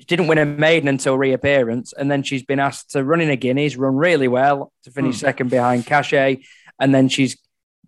She 0.00 0.06
didn't 0.06 0.28
win 0.28 0.38
a 0.38 0.46
maiden 0.46 0.88
until 0.88 1.16
reappearance, 1.16 1.92
and 1.92 2.10
then 2.10 2.22
she's 2.22 2.42
been 2.42 2.60
asked 2.60 2.90
to 2.90 3.04
run 3.04 3.20
in 3.20 3.30
a 3.30 3.36
Guineas, 3.36 3.76
run 3.76 3.96
really 3.96 4.28
well 4.28 4.72
to 4.84 4.90
finish 4.90 5.16
hmm. 5.16 5.26
second 5.26 5.50
behind 5.50 5.86
Cachet, 5.86 6.44
and 6.80 6.94
then 6.94 7.08
she's 7.08 7.36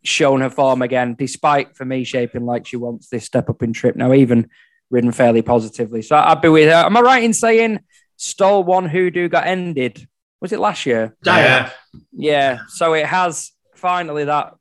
shown 0.02 0.40
her 0.40 0.50
form 0.50 0.82
again, 0.82 1.14
despite 1.18 1.76
for 1.76 1.84
me 1.84 2.04
shaping 2.04 2.46
like 2.46 2.66
she 2.66 2.76
wants 2.76 3.08
this 3.08 3.24
step 3.24 3.50
up 3.50 3.62
in 3.62 3.72
trip 3.72 3.96
now, 3.96 4.12
even 4.12 4.48
ridden 4.90 5.12
fairly 5.12 5.42
positively. 5.42 6.02
So 6.02 6.16
I'd 6.16 6.40
be 6.40 6.48
with 6.48 6.68
her. 6.68 6.86
Am 6.86 6.96
I 6.96 7.00
right 7.00 7.22
in 7.22 7.32
saying 7.32 7.80
stole 8.16 8.64
one 8.64 8.88
hoodoo 8.88 9.28
got 9.28 9.46
ended? 9.46 10.08
Was 10.40 10.53
it 10.53 10.61
last 10.61 10.87
year? 10.87 11.16
Yeah. 11.24 11.70
Yeah. 12.12 12.61
So 12.68 12.94
it 12.94 13.07
has 13.07 13.53
finally 13.74 14.24
that 14.24 14.55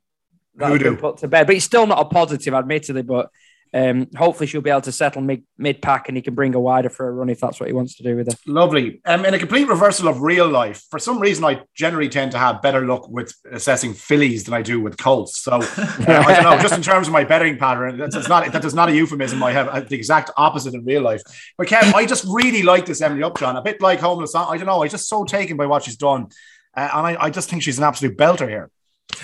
that 0.56 0.78
been 0.78 0.96
put 0.96 1.18
to 1.18 1.28
bed, 1.28 1.46
but 1.46 1.56
it's 1.56 1.64
still 1.64 1.86
not 1.86 2.00
a 2.00 2.04
positive, 2.04 2.54
admittedly. 2.54 3.02
But 3.02 3.30
um, 3.72 4.08
hopefully 4.16 4.46
she'll 4.46 4.60
be 4.60 4.70
able 4.70 4.80
to 4.80 4.92
settle 4.92 5.22
mid, 5.22 5.44
mid 5.56 5.80
pack 5.80 6.08
and 6.08 6.16
he 6.16 6.22
can 6.22 6.34
bring 6.34 6.54
a 6.54 6.60
wider 6.60 6.88
for 6.88 7.06
a 7.08 7.12
run 7.12 7.28
if 7.28 7.40
that's 7.40 7.60
what 7.60 7.68
he 7.68 7.72
wants 7.72 7.96
to 7.96 8.02
do 8.02 8.16
with 8.16 8.28
it. 8.28 8.34
Lovely. 8.46 9.00
Um, 9.04 9.24
in 9.24 9.34
a 9.34 9.38
complete 9.38 9.68
reversal 9.68 10.08
of 10.08 10.20
real 10.20 10.48
life, 10.48 10.82
for 10.90 10.98
some 10.98 11.20
reason, 11.20 11.44
I 11.44 11.62
generally 11.74 12.08
tend 12.08 12.32
to 12.32 12.38
have 12.38 12.62
better 12.62 12.84
luck 12.84 13.08
with 13.08 13.32
assessing 13.52 13.94
fillies 13.94 14.44
than 14.44 14.54
I 14.54 14.62
do 14.62 14.80
with 14.80 14.96
colts. 14.96 15.40
So 15.40 15.52
uh, 15.52 15.62
I 16.08 16.34
don't 16.34 16.42
know, 16.42 16.58
just 16.60 16.74
in 16.74 16.82
terms 16.82 17.06
of 17.06 17.12
my 17.12 17.24
betting 17.24 17.58
pattern, 17.58 17.96
that's, 17.98 18.28
not 18.28 18.50
that 18.52 18.64
is 18.64 18.74
not 18.74 18.88
a 18.88 18.94
euphemism. 18.94 19.42
I 19.42 19.52
have 19.52 19.68
uh, 19.68 19.80
the 19.80 19.96
exact 19.96 20.30
opposite 20.36 20.74
in 20.74 20.84
real 20.84 21.02
life. 21.02 21.22
But 21.56 21.68
Kev, 21.68 21.94
I 21.94 22.06
just 22.06 22.24
really 22.28 22.62
like 22.62 22.86
this 22.86 23.00
Emily 23.00 23.22
Upjohn, 23.22 23.56
a 23.56 23.62
bit 23.62 23.80
like 23.80 24.00
Homeless. 24.00 24.34
I 24.34 24.56
don't 24.56 24.66
know, 24.66 24.82
I'm 24.82 24.88
just 24.88 25.08
so 25.08 25.24
taken 25.24 25.56
by 25.56 25.66
what 25.66 25.84
she's 25.84 25.96
done. 25.96 26.28
Uh, 26.76 26.88
and 26.92 27.06
I, 27.06 27.16
I 27.24 27.30
just 27.30 27.48
think 27.48 27.62
she's 27.62 27.78
an 27.78 27.84
absolute 27.84 28.16
belter 28.16 28.48
here. 28.48 28.70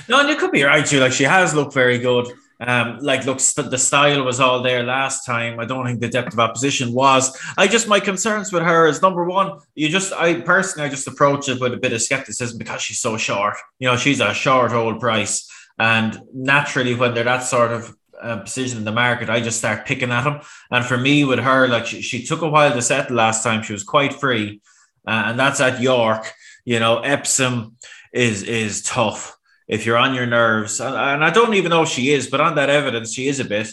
No, 0.09 0.21
and 0.21 0.29
you 0.29 0.37
could 0.37 0.51
be 0.53 0.63
right 0.63 0.85
too. 0.85 1.01
Like 1.01 1.13
she 1.13 1.25
has 1.25 1.55
looked 1.55 1.73
very 1.73 1.99
good. 1.99 2.29
Um, 2.59 2.99
like, 3.01 3.27
looks 3.27 3.53
the 3.53 3.77
style 3.77 4.25
was 4.25 4.41
all 4.41 4.63
there 4.63 4.83
last 4.83 5.27
time. 5.27 5.61
I 5.61 5.67
don't 5.67 5.85
think 5.85 6.01
the 6.01 6.09
depth 6.09 6.33
of 6.33 6.41
opposition 6.41 6.93
was. 6.93 7.37
I 7.59 7.67
just 7.67 7.87
my 7.87 8.01
concerns 8.01 8.53
with 8.53 8.63
her 8.63 8.87
is 8.87 9.03
number 9.03 9.25
one, 9.25 9.61
you 9.75 9.89
just 9.89 10.13
I 10.15 10.41
personally 10.41 10.87
I 10.87 10.91
just 10.91 11.07
approach 11.07 11.49
it 11.49 11.61
with 11.61 11.75
a 11.75 11.77
bit 11.77 11.93
of 11.93 12.01
skepticism 12.01 12.57
because 12.57 12.81
she's 12.81 13.01
so 13.01 13.19
short. 13.19 13.57
You 13.79 13.89
know, 13.89 13.97
she's 13.97 14.21
a 14.21 14.33
short 14.33 14.73
old 14.73 15.01
price, 15.01 15.51
and 15.79 16.19
naturally 16.33 16.95
when 16.95 17.13
they're 17.13 17.25
that 17.25 17.43
sort 17.43 17.73
of 17.73 17.95
uh, 18.23 18.39
position 18.39 18.79
in 18.79 18.85
the 18.85 18.93
market, 18.93 19.29
I 19.29 19.41
just 19.41 19.59
start 19.59 19.85
picking 19.85 20.11
at 20.11 20.25
them. 20.25 20.41
And 20.71 20.85
for 20.85 20.97
me, 20.97 21.25
with 21.25 21.41
her, 21.41 21.69
like 21.69 21.87
she, 21.87 22.01
she 22.01 22.25
took 22.25 22.41
a 22.41 22.49
while 22.49 22.73
to 22.73 22.81
settle 22.81 23.17
last 23.17 23.45
time. 23.45 23.63
She 23.63 23.75
was 23.75 23.85
quite 23.85 24.15
free, 24.15 24.63
uh, 25.07 25.25
and 25.27 25.39
that's 25.39 25.61
at 25.61 25.83
York. 25.83 26.33
You 26.65 26.81
know, 26.81 27.01
Epsom 27.01 27.77
is 28.15 28.43
is 28.43 28.83
tough 28.83 29.36
if 29.69 29.85
you're 29.85 29.97
on 29.97 30.15
your 30.15 30.27
nerves, 30.27 30.81
and, 30.81 31.25
I 31.25 31.31
don't 31.31 31.55
even 31.55 31.71
know 31.71 31.83
if 31.83 31.89
she 31.89 32.11
is, 32.11 32.29
but 32.29 32.41
on 32.41 32.55
that 32.57 32.71
evidence, 32.71 33.13
she 33.13 33.29
is 33.29 33.41
a 33.41 33.45
bit. 33.45 33.69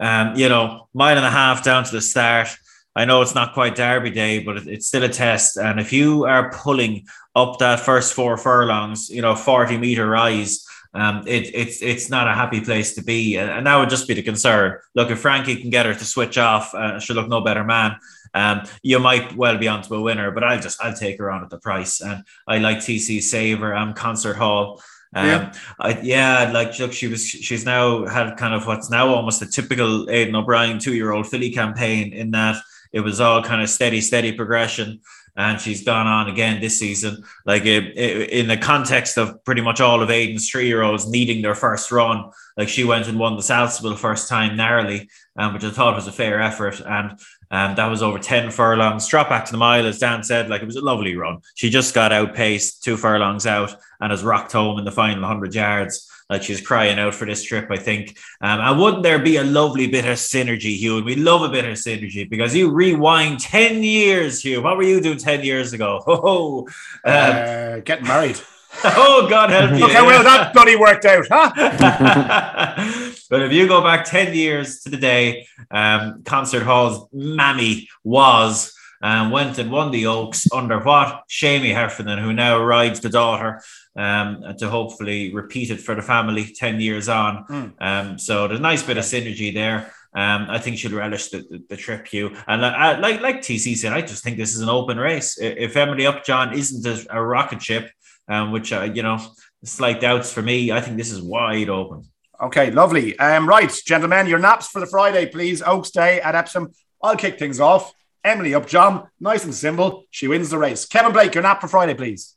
Um, 0.00 0.34
you 0.36 0.48
know, 0.48 0.88
mile 0.94 1.16
and 1.16 1.26
a 1.26 1.30
half 1.30 1.62
down 1.62 1.84
to 1.84 1.92
the 1.92 2.00
start. 2.00 2.48
I 2.96 3.04
know 3.04 3.22
it's 3.22 3.34
not 3.34 3.54
quite 3.54 3.74
Derby 3.74 4.10
Day, 4.10 4.38
but 4.38 4.66
it's 4.66 4.86
still 4.86 5.02
a 5.02 5.08
test. 5.08 5.56
And 5.56 5.80
if 5.80 5.92
you 5.92 6.24
are 6.24 6.50
pulling 6.52 7.06
up 7.34 7.58
that 7.58 7.80
first 7.80 8.14
four 8.14 8.36
furlongs, 8.36 9.10
you 9.10 9.20
know, 9.20 9.34
40 9.34 9.78
meter 9.78 10.06
rise, 10.08 10.64
um, 10.94 11.24
it, 11.26 11.50
it's 11.52 11.82
it's 11.82 12.08
not 12.08 12.28
a 12.28 12.34
happy 12.34 12.60
place 12.60 12.94
to 12.94 13.02
be, 13.02 13.36
and, 13.36 13.66
that 13.66 13.76
would 13.76 13.90
just 13.90 14.06
be 14.06 14.14
the 14.14 14.22
concern. 14.22 14.78
Look, 14.94 15.10
if 15.10 15.18
Frankie 15.18 15.56
can 15.56 15.70
get 15.70 15.86
her 15.86 15.94
to 15.94 16.04
switch 16.04 16.38
off, 16.38 16.72
uh, 16.72 17.00
she'll 17.00 17.16
look 17.16 17.28
no 17.28 17.40
better 17.40 17.64
man. 17.64 17.96
Um, 18.32 18.62
you 18.82 19.00
might 19.00 19.34
well 19.36 19.58
be 19.58 19.66
onto 19.66 19.94
a 19.94 20.00
winner, 20.00 20.30
but 20.30 20.44
I'll 20.44 20.60
just 20.60 20.80
I'll 20.80 20.94
take 20.94 21.18
her 21.18 21.32
on 21.32 21.42
at 21.42 21.50
the 21.50 21.58
price, 21.58 22.00
and 22.00 22.22
I 22.46 22.58
like 22.58 22.78
TC 22.78 23.22
Saver 23.22 23.74
and 23.74 23.96
Concert 23.96 24.36
Hall. 24.36 24.80
Um, 25.14 25.26
yeah. 25.26 25.52
I, 25.78 26.00
yeah, 26.00 26.50
like 26.52 26.78
look, 26.78 26.92
she 26.92 27.06
was 27.06 27.26
she's 27.26 27.64
now 27.64 28.04
had 28.06 28.36
kind 28.36 28.54
of 28.54 28.66
what's 28.66 28.90
now 28.90 29.14
almost 29.14 29.42
a 29.42 29.46
typical 29.46 30.10
Aidan 30.10 30.34
O'Brien 30.34 30.78
two 30.78 30.94
year 30.94 31.12
old 31.12 31.28
filly 31.28 31.50
campaign 31.50 32.12
in 32.12 32.32
that 32.32 32.56
it 32.94 33.00
was 33.00 33.20
all 33.20 33.42
kind 33.42 33.60
of 33.60 33.68
steady, 33.68 34.00
steady 34.00 34.32
progression. 34.32 35.00
And 35.36 35.60
she's 35.60 35.82
gone 35.82 36.06
on 36.06 36.28
again 36.28 36.60
this 36.60 36.78
season, 36.78 37.24
like 37.44 37.64
it, 37.66 37.98
it, 37.98 38.30
in 38.30 38.46
the 38.46 38.56
context 38.56 39.18
of 39.18 39.44
pretty 39.44 39.62
much 39.62 39.80
all 39.80 40.00
of 40.00 40.08
Aidan's 40.08 40.48
three 40.48 40.68
year 40.68 40.82
olds 40.82 41.10
needing 41.10 41.42
their 41.42 41.56
first 41.56 41.90
run. 41.90 42.30
Like 42.56 42.68
she 42.68 42.84
went 42.84 43.08
and 43.08 43.18
won 43.18 43.34
the 43.34 43.42
Salzburg 43.42 43.98
first 43.98 44.28
time 44.28 44.56
narrowly, 44.56 45.08
um, 45.36 45.52
which 45.52 45.64
I 45.64 45.70
thought 45.70 45.96
was 45.96 46.06
a 46.06 46.12
fair 46.12 46.40
effort. 46.40 46.80
And 46.80 47.18
um, 47.50 47.74
that 47.76 47.86
was 47.86 48.02
over 48.02 48.18
10 48.18 48.50
furlongs. 48.50 49.08
Drop 49.08 49.28
back 49.28 49.44
to 49.46 49.52
the 49.52 49.58
mile, 49.58 49.86
as 49.86 49.98
Dan 49.98 50.22
said, 50.22 50.48
like 50.48 50.62
it 50.62 50.66
was 50.66 50.76
a 50.76 50.84
lovely 50.84 51.16
run. 51.16 51.40
She 51.54 51.70
just 51.70 51.94
got 51.94 52.12
outpaced 52.12 52.82
two 52.82 52.96
furlongs 52.96 53.46
out 53.46 53.74
and 54.00 54.10
has 54.10 54.24
rocked 54.24 54.52
home 54.52 54.78
in 54.78 54.84
the 54.84 54.92
final 54.92 55.22
100 55.22 55.54
yards. 55.54 56.10
Like 56.30 56.42
she's 56.42 56.60
crying 56.60 56.98
out 56.98 57.14
for 57.14 57.26
this 57.26 57.44
trip, 57.44 57.70
I 57.70 57.76
think. 57.76 58.16
Um, 58.40 58.60
and 58.60 58.80
wouldn't 58.80 59.02
there 59.02 59.18
be 59.18 59.36
a 59.36 59.44
lovely 59.44 59.86
bit 59.86 60.06
of 60.06 60.16
synergy, 60.16 60.76
Hugh? 60.76 60.96
And 60.96 61.06
we 61.06 61.16
love 61.16 61.42
a 61.42 61.50
bit 61.50 61.66
of 61.66 61.72
synergy 61.72 62.28
because 62.28 62.56
you 62.56 62.70
rewind 62.70 63.40
10 63.40 63.82
years, 63.82 64.40
Hugh. 64.40 64.62
What 64.62 64.76
were 64.78 64.84
you 64.84 65.00
doing 65.00 65.18
10 65.18 65.44
years 65.44 65.72
ago? 65.72 66.02
Oh, 66.26 66.60
um, 66.60 66.66
uh, 67.04 67.76
getting 67.80 68.06
married. 68.06 68.40
oh, 68.84 69.26
God 69.28 69.50
help 69.50 69.78
you. 69.78 69.84
Okay, 69.84 70.02
well, 70.02 70.22
that 70.22 70.52
bloody 70.52 70.76
worked 70.76 71.04
out, 71.04 71.26
huh? 71.30 71.52
but 73.30 73.42
if 73.42 73.52
you 73.52 73.68
go 73.68 73.82
back 73.82 74.04
10 74.04 74.34
years 74.34 74.80
to 74.80 74.90
the 74.90 74.96
day, 74.96 75.46
um, 75.70 76.22
Concert 76.24 76.62
Hall's 76.62 77.08
mammy 77.12 77.88
was 78.02 78.74
and 79.02 79.30
went 79.30 79.58
and 79.58 79.70
won 79.70 79.90
the 79.90 80.06
Oaks 80.06 80.46
under 80.52 80.78
what? 80.80 81.24
Seamie 81.28 81.74
Heffernan, 81.74 82.18
who 82.18 82.32
now 82.32 82.62
rides 82.62 83.00
the 83.00 83.10
daughter 83.10 83.62
um, 83.96 84.42
to 84.58 84.68
hopefully 84.68 85.32
repeat 85.34 85.70
it 85.70 85.80
for 85.80 85.94
the 85.94 86.02
family 86.02 86.46
10 86.54 86.80
years 86.80 87.08
on. 87.08 87.44
Mm. 87.44 87.72
Um, 87.80 88.18
so 88.18 88.48
there's 88.48 88.60
a 88.60 88.62
nice 88.62 88.82
bit 88.82 88.96
of 88.96 89.04
synergy 89.04 89.52
there. 89.52 89.92
Um, 90.14 90.46
I 90.48 90.58
think 90.58 90.78
she'll 90.78 90.96
relish 90.96 91.28
the, 91.28 91.38
the, 91.38 91.62
the 91.70 91.76
trip, 91.76 92.06
Hugh. 92.06 92.36
And 92.46 92.64
uh, 92.64 92.98
like 93.00 93.20
like 93.20 93.40
TC 93.40 93.76
said, 93.76 93.92
I 93.92 94.00
just 94.00 94.22
think 94.22 94.36
this 94.36 94.54
is 94.54 94.60
an 94.60 94.68
open 94.68 94.96
race. 94.96 95.36
If 95.40 95.76
Emily 95.76 96.06
Upjohn 96.06 96.54
isn't 96.54 96.86
a, 96.86 97.18
a 97.18 97.22
rocket 97.22 97.60
ship, 97.60 97.90
um, 98.28 98.52
which, 98.52 98.72
uh, 98.72 98.82
you 98.82 99.02
know, 99.02 99.18
slight 99.64 100.00
doubts 100.00 100.32
for 100.32 100.42
me, 100.42 100.72
I 100.72 100.80
think 100.80 100.96
this 100.96 101.10
is 101.10 101.22
wide 101.22 101.68
open. 101.68 102.04
Okay, 102.40 102.70
lovely. 102.70 103.18
Um, 103.18 103.48
right, 103.48 103.72
gentlemen, 103.86 104.26
your 104.26 104.38
naps 104.38 104.68
for 104.68 104.80
the 104.80 104.86
Friday, 104.86 105.26
please. 105.26 105.62
Oaks 105.62 105.90
Day 105.90 106.20
at 106.20 106.34
Epsom. 106.34 106.72
I'll 107.02 107.16
kick 107.16 107.38
things 107.38 107.60
off. 107.60 107.92
Emily 108.24 108.54
Upjohn, 108.54 109.06
nice 109.20 109.44
and 109.44 109.54
simple. 109.54 110.04
She 110.10 110.28
wins 110.28 110.50
the 110.50 110.58
race. 110.58 110.86
Kevin 110.86 111.12
Blake, 111.12 111.34
your 111.34 111.42
nap 111.42 111.60
for 111.60 111.68
Friday, 111.68 111.94
please. 111.94 112.34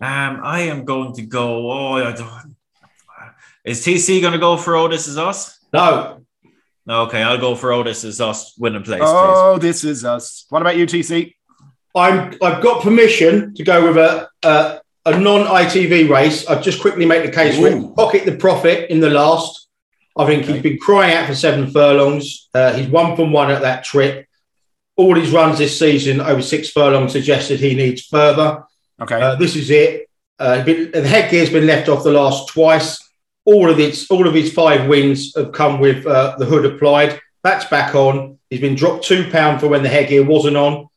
Um, 0.00 0.40
I 0.42 0.62
am 0.62 0.84
going 0.84 1.14
to 1.14 1.22
go. 1.22 1.70
Oh, 1.70 1.94
I 1.94 2.12
don't. 2.12 2.56
Is 3.64 3.86
TC 3.86 4.20
going 4.20 4.32
to 4.32 4.40
go 4.40 4.56
for 4.56 4.74
Otis 4.74 5.06
is 5.06 5.16
us? 5.16 5.58
No. 5.72 6.24
Okay, 6.88 7.22
I'll 7.22 7.38
go 7.38 7.54
for 7.54 7.72
Otis 7.72 8.02
is 8.02 8.20
us 8.20 8.58
winning 8.58 8.82
place. 8.82 9.02
Oh, 9.04 9.56
please. 9.58 9.62
this 9.62 9.84
is 9.84 10.04
us. 10.04 10.44
What 10.48 10.60
about 10.60 10.76
you, 10.76 10.86
TC? 10.86 11.34
I'm. 11.94 12.34
I've 12.42 12.60
got 12.60 12.82
permission 12.82 13.54
to 13.54 13.62
go 13.62 13.86
with 13.86 13.96
a 13.96 14.28
a, 14.42 14.80
a 15.04 15.18
non 15.18 15.46
ITV 15.46 16.08
race. 16.08 16.46
I've 16.46 16.62
just 16.62 16.80
quickly 16.80 17.06
make 17.06 17.24
the 17.24 17.32
case 17.32 17.56
for 17.56 17.94
Pocket 17.94 18.24
the 18.24 18.36
Profit 18.36 18.90
in 18.90 19.00
the 19.00 19.10
last. 19.10 19.68
I 20.16 20.26
think 20.26 20.44
okay. 20.44 20.54
he's 20.54 20.62
been 20.62 20.78
crying 20.78 21.16
out 21.16 21.26
for 21.26 21.34
seven 21.34 21.70
furlongs. 21.70 22.48
Uh, 22.54 22.74
he's 22.74 22.88
one 22.88 23.16
from 23.16 23.32
one 23.32 23.50
at 23.50 23.62
that 23.62 23.84
trip. 23.84 24.26
All 24.96 25.14
his 25.14 25.30
runs 25.30 25.58
this 25.58 25.78
season 25.78 26.20
over 26.20 26.42
six 26.42 26.70
furlongs 26.70 27.12
suggested 27.12 27.60
he 27.60 27.74
needs 27.74 28.02
further. 28.02 28.64
Okay. 29.00 29.20
Uh, 29.20 29.36
this 29.36 29.56
is 29.56 29.70
it. 29.70 30.08
Uh, 30.38 30.62
been, 30.64 30.90
the 30.90 31.06
headgear's 31.06 31.50
been 31.50 31.66
left 31.66 31.88
off 31.88 32.04
the 32.04 32.12
last 32.12 32.48
twice. 32.48 32.98
All 33.44 33.70
of 33.70 33.80
its 33.80 34.08
all 34.10 34.28
of 34.28 34.34
his 34.34 34.52
five 34.52 34.88
wins 34.88 35.34
have 35.34 35.52
come 35.52 35.80
with 35.80 36.06
uh, 36.06 36.36
the 36.38 36.44
hood 36.44 36.64
applied. 36.64 37.20
That's 37.42 37.64
back 37.64 37.94
on. 37.94 38.38
He's 38.50 38.60
been 38.60 38.74
dropped 38.74 39.04
two 39.04 39.30
pound 39.30 39.60
for 39.60 39.68
when 39.68 39.82
the 39.82 39.88
headgear 39.88 40.24
wasn't 40.24 40.56
on. 40.56 40.88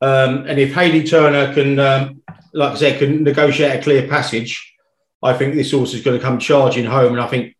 Um, 0.00 0.46
and 0.46 0.60
if 0.60 0.74
Hayley 0.74 1.02
Turner 1.02 1.52
can, 1.54 1.78
um, 1.78 2.22
like 2.52 2.72
I 2.72 2.76
said, 2.76 2.98
can 2.98 3.24
negotiate 3.24 3.78
a 3.78 3.82
clear 3.82 4.08
passage, 4.08 4.74
I 5.22 5.34
think 5.34 5.54
this 5.54 5.72
horse 5.72 5.94
is 5.94 6.02
going 6.02 6.18
to 6.18 6.24
come 6.24 6.38
charging 6.38 6.84
home. 6.84 7.12
And 7.12 7.20
I 7.20 7.26
think 7.26 7.56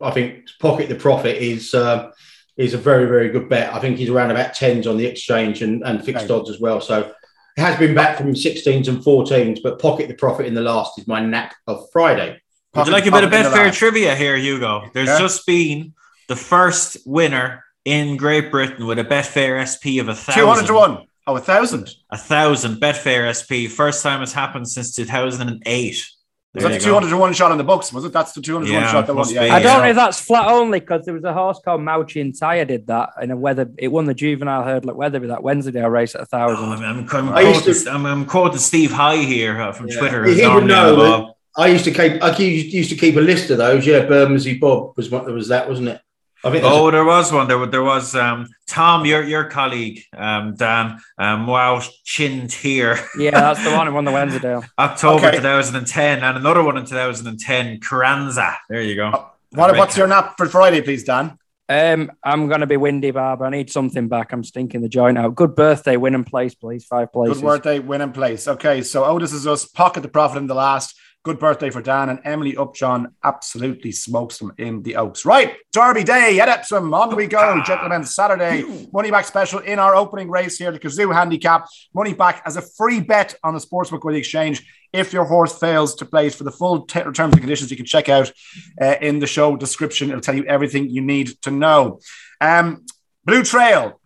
I 0.00 0.10
think 0.10 0.46
Pocket 0.60 0.88
the 0.88 0.94
Profit 0.94 1.36
is 1.36 1.74
uh, 1.74 2.10
is 2.56 2.74
a 2.74 2.78
very 2.78 3.06
very 3.06 3.28
good 3.30 3.48
bet. 3.48 3.72
I 3.72 3.80
think 3.80 3.98
he's 3.98 4.10
around 4.10 4.30
about 4.30 4.54
tens 4.54 4.86
on 4.86 4.96
the 4.96 5.06
exchange 5.06 5.62
and, 5.62 5.82
and 5.84 6.04
fixed 6.04 6.30
odds 6.30 6.50
as 6.50 6.60
well. 6.60 6.80
So 6.80 7.12
it 7.56 7.60
has 7.60 7.78
been 7.78 7.94
back 7.94 8.16
from 8.16 8.32
16s 8.32 8.88
and 8.88 8.98
14s, 8.98 9.62
but 9.62 9.78
pocket 9.78 10.08
the 10.08 10.14
profit 10.14 10.46
in 10.46 10.54
the 10.54 10.60
last 10.60 10.98
is 10.98 11.06
my 11.06 11.20
knack 11.20 11.54
of 11.66 11.86
Friday. 11.92 12.40
Would 12.74 12.86
you 12.86 12.92
like 12.92 13.06
a 13.06 13.10
bit 13.10 13.24
of 13.24 13.30
Betfair 13.30 13.70
trivia 13.72 14.16
here, 14.16 14.36
Hugo? 14.36 14.88
There's 14.94 15.08
yeah. 15.08 15.18
just 15.18 15.46
been 15.46 15.92
the 16.28 16.36
first 16.36 16.96
winner 17.04 17.64
in 17.84 18.16
Great 18.16 18.50
Britain 18.50 18.86
with 18.86 18.98
a 18.98 19.04
Betfair 19.04 19.60
SP 19.68 20.00
of 20.00 20.08
a 20.08 20.14
thousand. 20.14 20.42
200 20.42 20.66
to 20.68 20.72
1. 20.72 21.06
Oh, 21.26 21.36
a 21.36 21.40
thousand. 21.40 21.94
A 22.10 22.18
thousand 22.18 22.76
Betfair 22.80 23.30
SP. 23.30 23.70
First 23.72 24.02
time 24.02 24.22
it's 24.22 24.32
happened 24.32 24.68
since 24.68 24.94
2008. 24.94 26.06
Was 26.54 26.64
that 26.64 26.72
the 26.72 26.78
201 26.80 27.32
shot 27.32 27.50
on 27.50 27.56
the 27.56 27.64
books? 27.64 27.94
Was 27.94 28.04
it? 28.04 28.12
That's 28.12 28.32
the 28.32 28.42
201 28.42 28.82
yeah, 28.82 28.90
shot. 28.90 29.06
That 29.06 29.14
was, 29.14 29.32
yeah, 29.32 29.54
I 29.54 29.62
don't 29.62 29.82
know 29.82 29.88
if 29.88 29.96
that's 29.96 30.20
flat 30.20 30.48
only 30.48 30.80
because 30.80 31.06
there 31.06 31.14
was 31.14 31.24
a 31.24 31.32
horse 31.32 31.58
called 31.64 31.80
Mauchi 31.80 32.20
and 32.20 32.38
Tyre 32.38 32.66
did 32.66 32.88
that 32.88 33.10
in 33.22 33.30
a 33.30 33.36
weather. 33.36 33.70
It 33.78 33.88
won 33.88 34.04
the 34.04 34.12
juvenile 34.12 34.62
hurdle 34.62 34.90
at 34.90 34.96
Wetherby 34.96 35.28
that 35.28 35.42
Wednesday 35.42 35.82
I 35.82 35.86
race 35.86 36.14
at 36.14 36.20
a 36.20 36.26
thousand. 36.26 36.62
Oh, 36.62 36.72
I'm, 36.72 36.82
I'm, 36.82 36.98
I'm, 36.98 37.06
quoting, 37.06 37.88
I'm, 37.88 38.04
I'm 38.04 38.26
quoting 38.26 38.58
Steve 38.58 38.92
High 38.92 39.16
here 39.16 39.62
uh, 39.62 39.72
from 39.72 39.88
yeah. 39.88 39.98
Twitter. 39.98 40.24
He 40.26 40.46
would 40.46 40.66
know. 40.66 41.34
I 41.56 41.68
used 41.68 41.84
to 41.84 41.90
keep. 41.90 42.22
I 42.22 42.36
used 42.36 42.90
to 42.90 42.96
keep 42.96 43.16
a 43.16 43.20
list 43.20 43.48
of 43.48 43.56
those. 43.58 43.86
Yeah, 43.86 44.04
Bermondsey 44.04 44.58
Bob 44.58 44.94
was 44.96 45.10
what 45.10 45.24
there 45.24 45.34
was. 45.34 45.48
That 45.48 45.68
wasn't 45.68 45.88
it? 45.88 46.00
I 46.44 46.50
think 46.50 46.64
oh, 46.64 46.90
there 46.90 47.04
was 47.04 47.32
one. 47.32 47.46
There, 47.46 47.64
there 47.66 47.84
was 47.84 48.16
um, 48.16 48.48
Tom, 48.66 49.06
your 49.06 49.22
your 49.22 49.44
colleague, 49.44 50.02
um, 50.16 50.54
Dan, 50.54 50.98
um, 51.16 51.46
wow, 51.46 51.80
chin 52.04 52.48
here. 52.48 52.98
yeah, 53.16 53.30
that's 53.30 53.62
the 53.62 53.70
one 53.70 53.86
who 53.86 53.92
won 53.92 54.04
the 54.04 54.10
Wednesday. 54.10 54.60
October 54.78 55.28
okay. 55.28 55.36
2010, 55.36 56.22
and 56.22 56.36
another 56.36 56.64
one 56.64 56.76
in 56.76 56.84
2010, 56.84 57.80
Carranza. 57.80 58.56
There 58.68 58.82
you 58.82 58.96
go. 58.96 59.08
Uh, 59.08 59.28
what, 59.50 59.76
what's 59.76 59.96
your 59.96 60.08
nap 60.08 60.34
for 60.36 60.48
Friday, 60.48 60.80
please, 60.80 61.04
Dan? 61.04 61.38
Um, 61.68 62.10
I'm 62.24 62.48
going 62.48 62.60
to 62.60 62.66
be 62.66 62.76
windy, 62.76 63.12
Barber. 63.12 63.46
I 63.46 63.50
need 63.50 63.70
something 63.70 64.08
back. 64.08 64.32
I'm 64.32 64.42
stinking 64.42 64.82
the 64.82 64.88
joint 64.88 65.16
out. 65.16 65.34
Good 65.34 65.54
birthday, 65.54 65.96
win 65.96 66.14
and 66.14 66.26
place, 66.26 66.54
please. 66.54 66.84
Five 66.84 67.12
places. 67.12 67.40
Good 67.40 67.46
birthday, 67.46 67.78
win 67.78 68.00
and 68.00 68.12
place. 68.12 68.48
Okay, 68.48 68.82
so 68.82 69.04
Otis 69.04 69.32
is 69.32 69.46
us. 69.46 69.64
Pocket 69.64 70.02
the 70.02 70.08
profit 70.08 70.38
in 70.38 70.48
the 70.48 70.54
last. 70.54 70.98
Good 71.24 71.38
birthday 71.38 71.70
for 71.70 71.80
Dan 71.80 72.08
and 72.08 72.18
Emily 72.24 72.56
Upjohn 72.56 73.14
absolutely 73.22 73.92
smokes 73.92 74.38
them 74.38 74.52
in 74.58 74.82
the 74.82 74.96
Oaks. 74.96 75.24
Right, 75.24 75.54
Derby 75.72 76.02
Day 76.02 76.40
at 76.40 76.48
Epsom. 76.48 76.92
On 76.92 77.14
we 77.14 77.28
go, 77.28 77.62
gentlemen. 77.64 78.04
Saturday 78.04 78.88
money 78.92 79.12
back 79.12 79.24
special 79.26 79.60
in 79.60 79.78
our 79.78 79.94
opening 79.94 80.28
race 80.28 80.58
here, 80.58 80.72
the 80.72 80.80
Cazoo 80.80 81.14
Handicap. 81.14 81.68
Money 81.94 82.12
back 82.12 82.42
as 82.44 82.56
a 82.56 82.62
free 82.62 82.98
bet 82.98 83.36
on 83.44 83.54
the 83.54 83.60
Sportsbook 83.60 84.04
with 84.04 84.14
the 84.14 84.18
exchange. 84.18 84.66
If 84.92 85.12
your 85.12 85.24
horse 85.24 85.56
fails 85.56 85.94
to 85.96 86.04
place 86.04 86.34
for 86.34 86.42
the 86.42 86.50
full 86.50 86.86
t- 86.86 86.98
terms 87.00 87.18
and 87.18 87.38
conditions, 87.38 87.70
you 87.70 87.76
can 87.76 87.86
check 87.86 88.08
out 88.08 88.32
uh, 88.80 88.96
in 89.00 89.20
the 89.20 89.28
show 89.28 89.56
description. 89.56 90.08
It'll 90.08 90.20
tell 90.20 90.34
you 90.34 90.44
everything 90.46 90.90
you 90.90 91.02
need 91.02 91.40
to 91.42 91.52
know. 91.52 92.00
Um, 92.40 92.84
Blue 93.24 93.44
Trail 93.44 94.00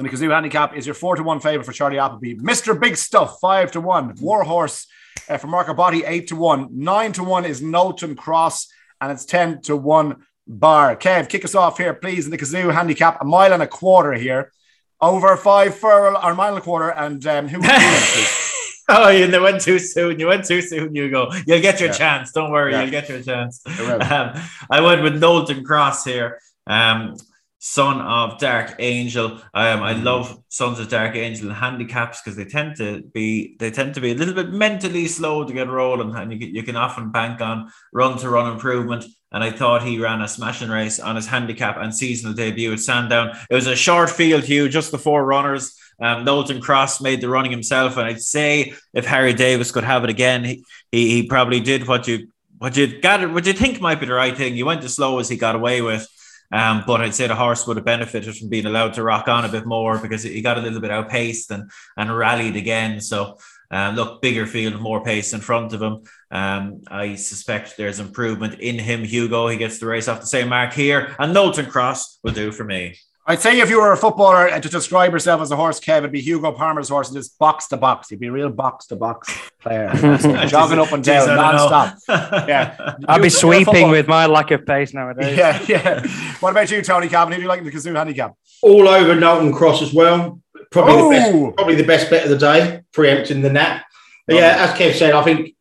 and 0.00 0.08
the 0.08 0.10
Cazoo 0.10 0.32
Handicap 0.32 0.76
is 0.76 0.84
your 0.84 0.96
four 0.96 1.14
to 1.14 1.22
one 1.22 1.38
favorite 1.38 1.64
for 1.64 1.72
Charlie 1.72 2.00
Appleby. 2.00 2.34
Mr. 2.34 2.78
Big 2.78 2.96
Stuff, 2.96 3.38
five 3.40 3.70
to 3.70 3.80
one. 3.80 4.16
Warhorse 4.20 4.88
uh, 5.28 5.38
for 5.38 5.46
Marco 5.46 5.74
Botti, 5.74 6.02
8 6.06 6.28
to 6.28 6.36
1. 6.36 6.68
9 6.72 7.12
to 7.12 7.24
1 7.24 7.44
is 7.44 7.62
Knowlton 7.62 8.16
Cross, 8.16 8.68
and 9.00 9.12
it's 9.12 9.24
10 9.24 9.62
to 9.62 9.76
1 9.76 10.16
bar. 10.46 10.96
Kev, 10.96 11.28
kick 11.28 11.44
us 11.44 11.54
off 11.54 11.78
here, 11.78 11.94
please, 11.94 12.24
in 12.24 12.30
the 12.30 12.38
Cazoo 12.38 12.72
handicap, 12.72 13.20
a 13.20 13.24
mile 13.24 13.52
and 13.52 13.62
a 13.62 13.66
quarter 13.66 14.14
here. 14.14 14.52
Over 15.00 15.36
five 15.36 15.76
furlong, 15.76 16.20
or 16.24 16.34
mile 16.34 16.48
and 16.48 16.58
a 16.58 16.60
quarter, 16.60 16.88
and 16.90 17.24
um, 17.26 17.46
who 17.46 17.60
Oh, 18.90 19.10
you 19.10 19.30
went 19.40 19.60
too 19.60 19.78
soon. 19.78 20.18
You 20.18 20.28
went 20.28 20.46
too 20.46 20.62
soon. 20.62 20.94
You 20.94 21.10
go. 21.10 21.30
You'll 21.46 21.60
get 21.60 21.78
your 21.78 21.90
yeah. 21.90 21.94
chance. 21.94 22.32
Don't 22.32 22.50
worry. 22.50 22.72
Yeah. 22.72 22.82
You'll 22.82 22.90
get 22.90 23.08
your 23.08 23.22
chance. 23.22 23.62
Um, 23.66 24.32
I 24.70 24.80
went 24.80 25.02
with 25.02 25.20
Knowlton 25.20 25.62
Cross 25.62 26.04
here. 26.04 26.40
Um, 26.66 27.14
son 27.58 28.00
of 28.00 28.38
Dark 28.38 28.76
Angel. 28.78 29.32
Um, 29.52 29.82
I 29.82 29.92
love 29.92 30.42
Sons 30.48 30.78
of 30.78 30.88
Dark 30.88 31.16
Angel 31.16 31.48
and 31.48 31.56
handicaps 31.56 32.22
because 32.22 32.36
they 32.36 32.44
tend 32.44 32.76
to 32.76 33.02
be 33.12 33.56
they 33.58 33.70
tend 33.70 33.94
to 33.94 34.00
be 34.00 34.12
a 34.12 34.14
little 34.14 34.34
bit 34.34 34.50
mentally 34.50 35.06
slow 35.08 35.44
to 35.44 35.52
get 35.52 35.68
rolling, 35.68 36.14
and 36.14 36.32
you, 36.32 36.48
you 36.48 36.62
can 36.62 36.76
often 36.76 37.10
bank 37.10 37.40
on 37.40 37.70
run 37.92 38.18
to 38.18 38.30
run 38.30 38.52
improvement. 38.52 39.04
And 39.30 39.44
I 39.44 39.50
thought 39.50 39.82
he 39.82 39.98
ran 39.98 40.22
a 40.22 40.28
smashing 40.28 40.70
race 40.70 40.98
on 40.98 41.16
his 41.16 41.26
handicap 41.26 41.76
and 41.76 41.94
seasonal 41.94 42.32
debut 42.32 42.72
at 42.72 42.80
Sandown. 42.80 43.36
It 43.50 43.54
was 43.54 43.66
a 43.66 43.76
short 43.76 44.08
field, 44.08 44.44
Hugh, 44.44 44.70
just 44.70 44.90
the 44.90 44.98
four 44.98 45.26
runners. 45.26 45.76
Um, 46.00 46.24
Knowlton 46.24 46.62
Cross 46.62 47.02
made 47.02 47.20
the 47.20 47.28
running 47.28 47.50
himself, 47.50 47.98
and 47.98 48.06
I'd 48.06 48.22
say 48.22 48.72
if 48.94 49.04
Harry 49.04 49.34
Davies 49.34 49.72
could 49.72 49.84
have 49.84 50.04
it 50.04 50.10
again, 50.10 50.44
he, 50.44 50.64
he, 50.92 51.10
he 51.10 51.26
probably 51.26 51.60
did 51.60 51.86
what 51.86 52.06
you 52.08 52.28
what 52.58 52.76
you 52.76 53.00
got 53.00 53.30
what 53.32 53.46
you 53.46 53.52
think 53.52 53.80
might 53.80 54.00
be 54.00 54.06
the 54.06 54.14
right 54.14 54.36
thing. 54.36 54.56
You 54.56 54.64
went 54.64 54.84
as 54.84 54.94
slow 54.94 55.18
as 55.18 55.28
he 55.28 55.36
got 55.36 55.56
away 55.56 55.82
with. 55.82 56.08
Um, 56.50 56.84
but 56.86 57.02
I'd 57.02 57.14
say 57.14 57.26
the 57.26 57.34
horse 57.34 57.66
would 57.66 57.76
have 57.76 57.84
benefited 57.84 58.36
from 58.36 58.48
being 58.48 58.66
allowed 58.66 58.94
to 58.94 59.02
rock 59.02 59.28
on 59.28 59.44
a 59.44 59.50
bit 59.50 59.66
more 59.66 59.98
because 59.98 60.22
he 60.22 60.40
got 60.40 60.56
a 60.56 60.62
little 60.62 60.80
bit 60.80 60.90
outpaced 60.90 61.50
and 61.50 61.70
and 61.96 62.16
rallied 62.16 62.56
again. 62.56 63.00
So 63.00 63.38
uh, 63.70 63.92
look, 63.94 64.22
bigger 64.22 64.46
field, 64.46 64.80
more 64.80 65.04
pace 65.04 65.34
in 65.34 65.40
front 65.40 65.74
of 65.74 65.82
him. 65.82 66.02
Um, 66.30 66.82
I 66.90 67.16
suspect 67.16 67.76
there's 67.76 68.00
improvement 68.00 68.60
in 68.60 68.78
him. 68.78 69.04
Hugo, 69.04 69.48
he 69.48 69.58
gets 69.58 69.78
the 69.78 69.86
race 69.86 70.08
off 70.08 70.20
the 70.20 70.26
same 70.26 70.48
mark 70.48 70.72
here, 70.72 71.14
and 71.18 71.34
Knowlton 71.34 71.66
Cross 71.66 72.18
will 72.24 72.32
do 72.32 72.50
for 72.50 72.64
me. 72.64 72.96
I'd 73.30 73.42
say 73.42 73.60
if 73.60 73.68
you 73.68 73.78
were 73.78 73.92
a 73.92 73.96
footballer 73.96 74.48
and 74.48 74.62
to 74.62 74.70
describe 74.70 75.12
yourself 75.12 75.42
as 75.42 75.50
a 75.50 75.56
horse, 75.56 75.78
Kev, 75.78 75.98
it'd 75.98 76.12
be 76.12 76.22
Hugo 76.22 76.50
Palmer's 76.50 76.88
horse 76.88 77.08
and 77.08 77.16
just 77.18 77.38
box 77.38 77.68
to 77.68 77.76
box. 77.76 78.10
You'd 78.10 78.20
be 78.20 78.28
a 78.28 78.32
real 78.32 78.48
box 78.48 78.86
to 78.86 78.96
box 78.96 79.28
player, 79.60 79.92
jogging 80.46 80.78
up 80.78 80.92
and 80.92 81.04
down 81.04 81.26
non-stop. 81.28 81.98
yeah, 82.48 82.94
I'd 83.08 83.20
be 83.20 83.28
sweeping 83.28 83.90
with 83.90 84.08
my 84.08 84.24
lack 84.24 84.50
of 84.50 84.64
pace 84.64 84.94
nowadays. 84.94 85.36
Yeah, 85.36 85.62
yeah. 85.68 86.06
What 86.40 86.52
about 86.52 86.70
you, 86.70 86.80
Tony 86.80 87.08
Calvin? 87.08 87.34
Who 87.34 87.36
do 87.36 87.42
you 87.42 87.48
like 87.48 87.58
in 87.58 87.66
the 87.66 87.70
Cazoo 87.70 87.94
handicap? 87.94 88.32
All 88.62 88.88
over 88.88 89.14
Knowlton 89.14 89.52
Cross 89.52 89.82
as 89.82 89.92
well. 89.92 90.40
Probably 90.70 91.02
the 91.02 91.10
best. 91.10 91.56
Probably 91.56 91.74
the 91.74 91.84
best 91.84 92.08
bet 92.08 92.24
of 92.24 92.30
the 92.30 92.38
day, 92.38 92.80
preempting 92.92 93.42
the 93.42 93.50
nap. 93.50 93.84
But 94.26 94.36
yeah, 94.36 94.56
as 94.66 94.70
Kev 94.70 94.94
said, 94.94 95.12
I 95.12 95.22
think 95.22 95.54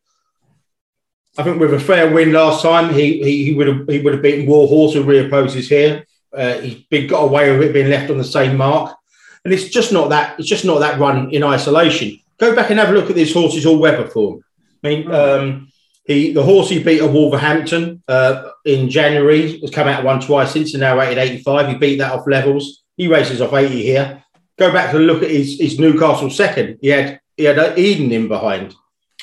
I 1.38 1.44
think 1.44 1.60
with 1.60 1.74
a 1.74 1.82
fair 1.82 2.14
win 2.14 2.32
last 2.32 2.62
time, 2.62 2.94
he 2.94 3.22
he, 3.22 3.44
he 3.44 3.54
would 3.56 3.68
have 3.68 3.90
he 3.90 4.00
would 4.00 4.14
have 4.14 4.24
beaten 4.24 4.46
Warhorse 4.46 4.94
who 4.94 5.04
reopposes 5.04 5.68
here. 5.68 6.06
Uh, 6.34 6.60
he's 6.60 6.84
been 6.84 7.08
got 7.08 7.24
away 7.24 7.52
with 7.52 7.70
it 7.70 7.74
being 7.74 7.90
left 7.90 8.12
on 8.12 8.18
the 8.18 8.24
same 8.24 8.58
mark, 8.58 8.96
and 9.44 9.54
it's 9.54 9.70
just 9.70 9.92
not 9.92 10.10
that. 10.10 10.40
It's 10.40 10.50
just 10.50 10.66
not 10.66 10.80
that 10.80 11.00
run 11.00 11.32
in 11.32 11.44
isolation. 11.44 12.20
Go 12.38 12.56
back 12.56 12.70
and 12.70 12.80
have 12.80 12.90
a 12.90 12.94
look 12.94 13.10
at 13.10 13.16
this 13.16 13.34
horse's 13.34 13.66
all-weather 13.66 14.08
form. 14.08 14.44
I 14.84 14.88
mean, 14.88 15.12
um, 15.12 15.72
he 16.06 16.32
the 16.32 16.44
horse 16.44 16.70
he 16.70 16.84
beat 16.84 17.02
at 17.02 17.12
Wolverhampton 17.12 18.04
uh, 18.08 18.50
in 18.66 18.90
January 18.90 19.60
has 19.60 19.72
come 19.72 19.88
out 19.88 20.04
one 20.04 20.20
twice 20.20 20.52
since, 20.52 20.74
and 20.74 20.82
now 20.82 20.98
rated 20.98 21.18
85. 21.18 21.70
He 21.70 21.76
beat 21.76 21.98
that 21.98 22.14
off 22.14 22.28
levels. 22.28 22.84
He 22.96 23.08
races 23.08 23.42
off 23.42 23.54
80 23.54 23.84
here. 23.84 24.24
go 24.58 24.72
back 24.72 24.92
to 24.92 25.00
look 25.00 25.22
at 25.22 25.30
his, 25.30 25.60
his 25.60 25.80
Newcastle 25.80 26.30
second. 26.30 26.80
He 26.82 26.88
had 26.90 27.20
he 27.36 27.44
had 27.44 27.78
Eden 27.78 28.12
in 28.12 28.28
behind, 28.28 28.74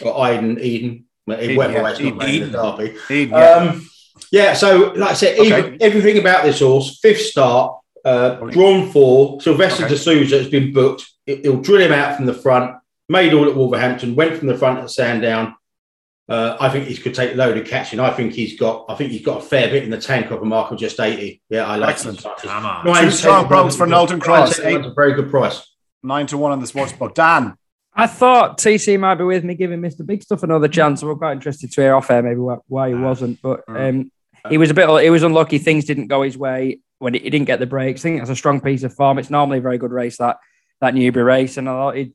or 0.02 0.30
Eden, 0.30 0.58
Eden, 0.60 1.06
Eden, 1.28 1.56
yeah, 1.72 1.82
Eden, 1.98 2.22
Eden. 2.28 2.96
Eden. 3.10 3.34
Um, 3.34 3.90
yeah, 4.30 4.52
so 4.54 4.92
like 4.96 5.10
I 5.10 5.14
said, 5.14 5.38
Okay. 5.38 5.46
even, 5.58 5.82
everything 5.82 6.18
about 6.18 6.44
this 6.44 6.60
horse, 6.60 6.98
fifth 7.00 7.22
start, 7.22 7.76
uh, 8.04 8.34
drawn 8.50 8.90
four, 8.90 9.40
Silvestre 9.40 9.84
Okay. 9.84 9.94
de 9.94 9.98
Sousa 9.98 10.38
has 10.38 10.48
been 10.48 10.72
booked. 10.72 11.06
It, 11.26 11.44
will 11.46 11.60
drill 11.60 11.80
him 11.80 11.92
out 11.92 12.16
from 12.16 12.26
the 12.26 12.34
front, 12.34 12.76
made 13.08 13.32
all 13.34 13.48
at 13.48 13.56
Wolverhampton, 13.56 14.14
went 14.14 14.36
from 14.36 14.48
the 14.48 14.56
front 14.58 14.78
at 14.80 14.90
Sandown. 14.90 15.54
Uh, 16.28 16.56
I 16.58 16.68
think 16.70 16.86
he 16.86 16.96
could 16.96 17.14
take 17.14 17.32
a 17.32 17.36
load 17.36 17.58
of 17.58 17.66
catching. 17.66 18.00
I 18.00 18.10
think 18.10 18.32
he's 18.32 18.58
got. 18.58 18.86
I 18.88 18.94
think 18.94 19.10
he's 19.10 19.24
got 19.24 19.38
a 19.42 19.46
fair 19.46 19.68
bit 19.68 19.84
in 19.84 19.90
the 19.90 20.00
tank 20.00 20.30
of 20.30 20.40
a 20.40 20.44
mark 20.44 20.70
of 20.70 20.78
just 20.78 20.98
eighty. 20.98 21.42
Yeah, 21.50 21.66
I 21.66 21.76
like 21.76 21.90
Excellent. 21.90 22.24
him. 22.24 22.30
Come 22.38 22.64
on. 22.64 22.84
Nine 22.86 23.04
Two 23.04 23.10
strong 23.10 23.46
ten 23.48 23.70
for 23.70 23.78
one- 23.80 23.90
Knowlton 23.90 24.20
Cross. 24.20 24.56
ten 24.58 24.72
one's 24.72 24.86
a 24.86 24.94
very 24.94 25.12
good 25.12 25.30
price. 25.30 25.62
Nine 26.02 26.26
to 26.28 26.38
one 26.38 26.52
on 26.52 26.60
the 26.60 26.66
sports 26.66 26.92
book. 26.92 27.14
Dan, 27.14 27.56
I 27.96 28.06
thought 28.06 28.58
TC 28.58 28.98
might 28.98 29.14
be 29.16 29.24
with 29.24 29.44
me 29.44 29.54
giving 29.54 29.80
Mr. 29.80 30.04
Big 30.04 30.22
Stuff 30.22 30.42
another 30.42 30.68
chance. 30.68 31.00
So 31.00 31.06
we're 31.06 31.14
quite 31.14 31.32
interested 31.32 31.70
to 31.72 31.80
hear 31.80 31.94
off 31.94 32.10
air 32.10 32.22
maybe 32.22 32.40
why, 32.40 32.56
why 32.66 32.88
he 32.88 32.94
wasn't. 32.94 33.40
But 33.40 33.62
um, 33.68 34.10
he 34.48 34.58
was 34.58 34.70
a 34.70 34.74
bit, 34.74 34.88
he 35.02 35.10
was 35.10 35.22
unlucky. 35.22 35.58
Things 35.58 35.84
didn't 35.84 36.08
go 36.08 36.22
his 36.22 36.36
way 36.36 36.80
when 36.98 37.14
he, 37.14 37.20
he 37.20 37.30
didn't 37.30 37.46
get 37.46 37.60
the 37.60 37.66
breaks. 37.66 38.00
I 38.00 38.02
think 38.02 38.18
that's 38.20 38.30
a 38.30 38.36
strong 38.36 38.60
piece 38.60 38.82
of 38.82 38.92
form. 38.94 39.18
It's 39.18 39.30
normally 39.30 39.58
a 39.58 39.62
very 39.62 39.78
good 39.78 39.92
race, 39.92 40.16
that 40.18 40.38
that 40.80 40.94
Newbury 40.94 41.24
race. 41.24 41.56
And 41.56 41.68
I 41.68 41.72
thought 41.72 41.96
he, 41.96 42.12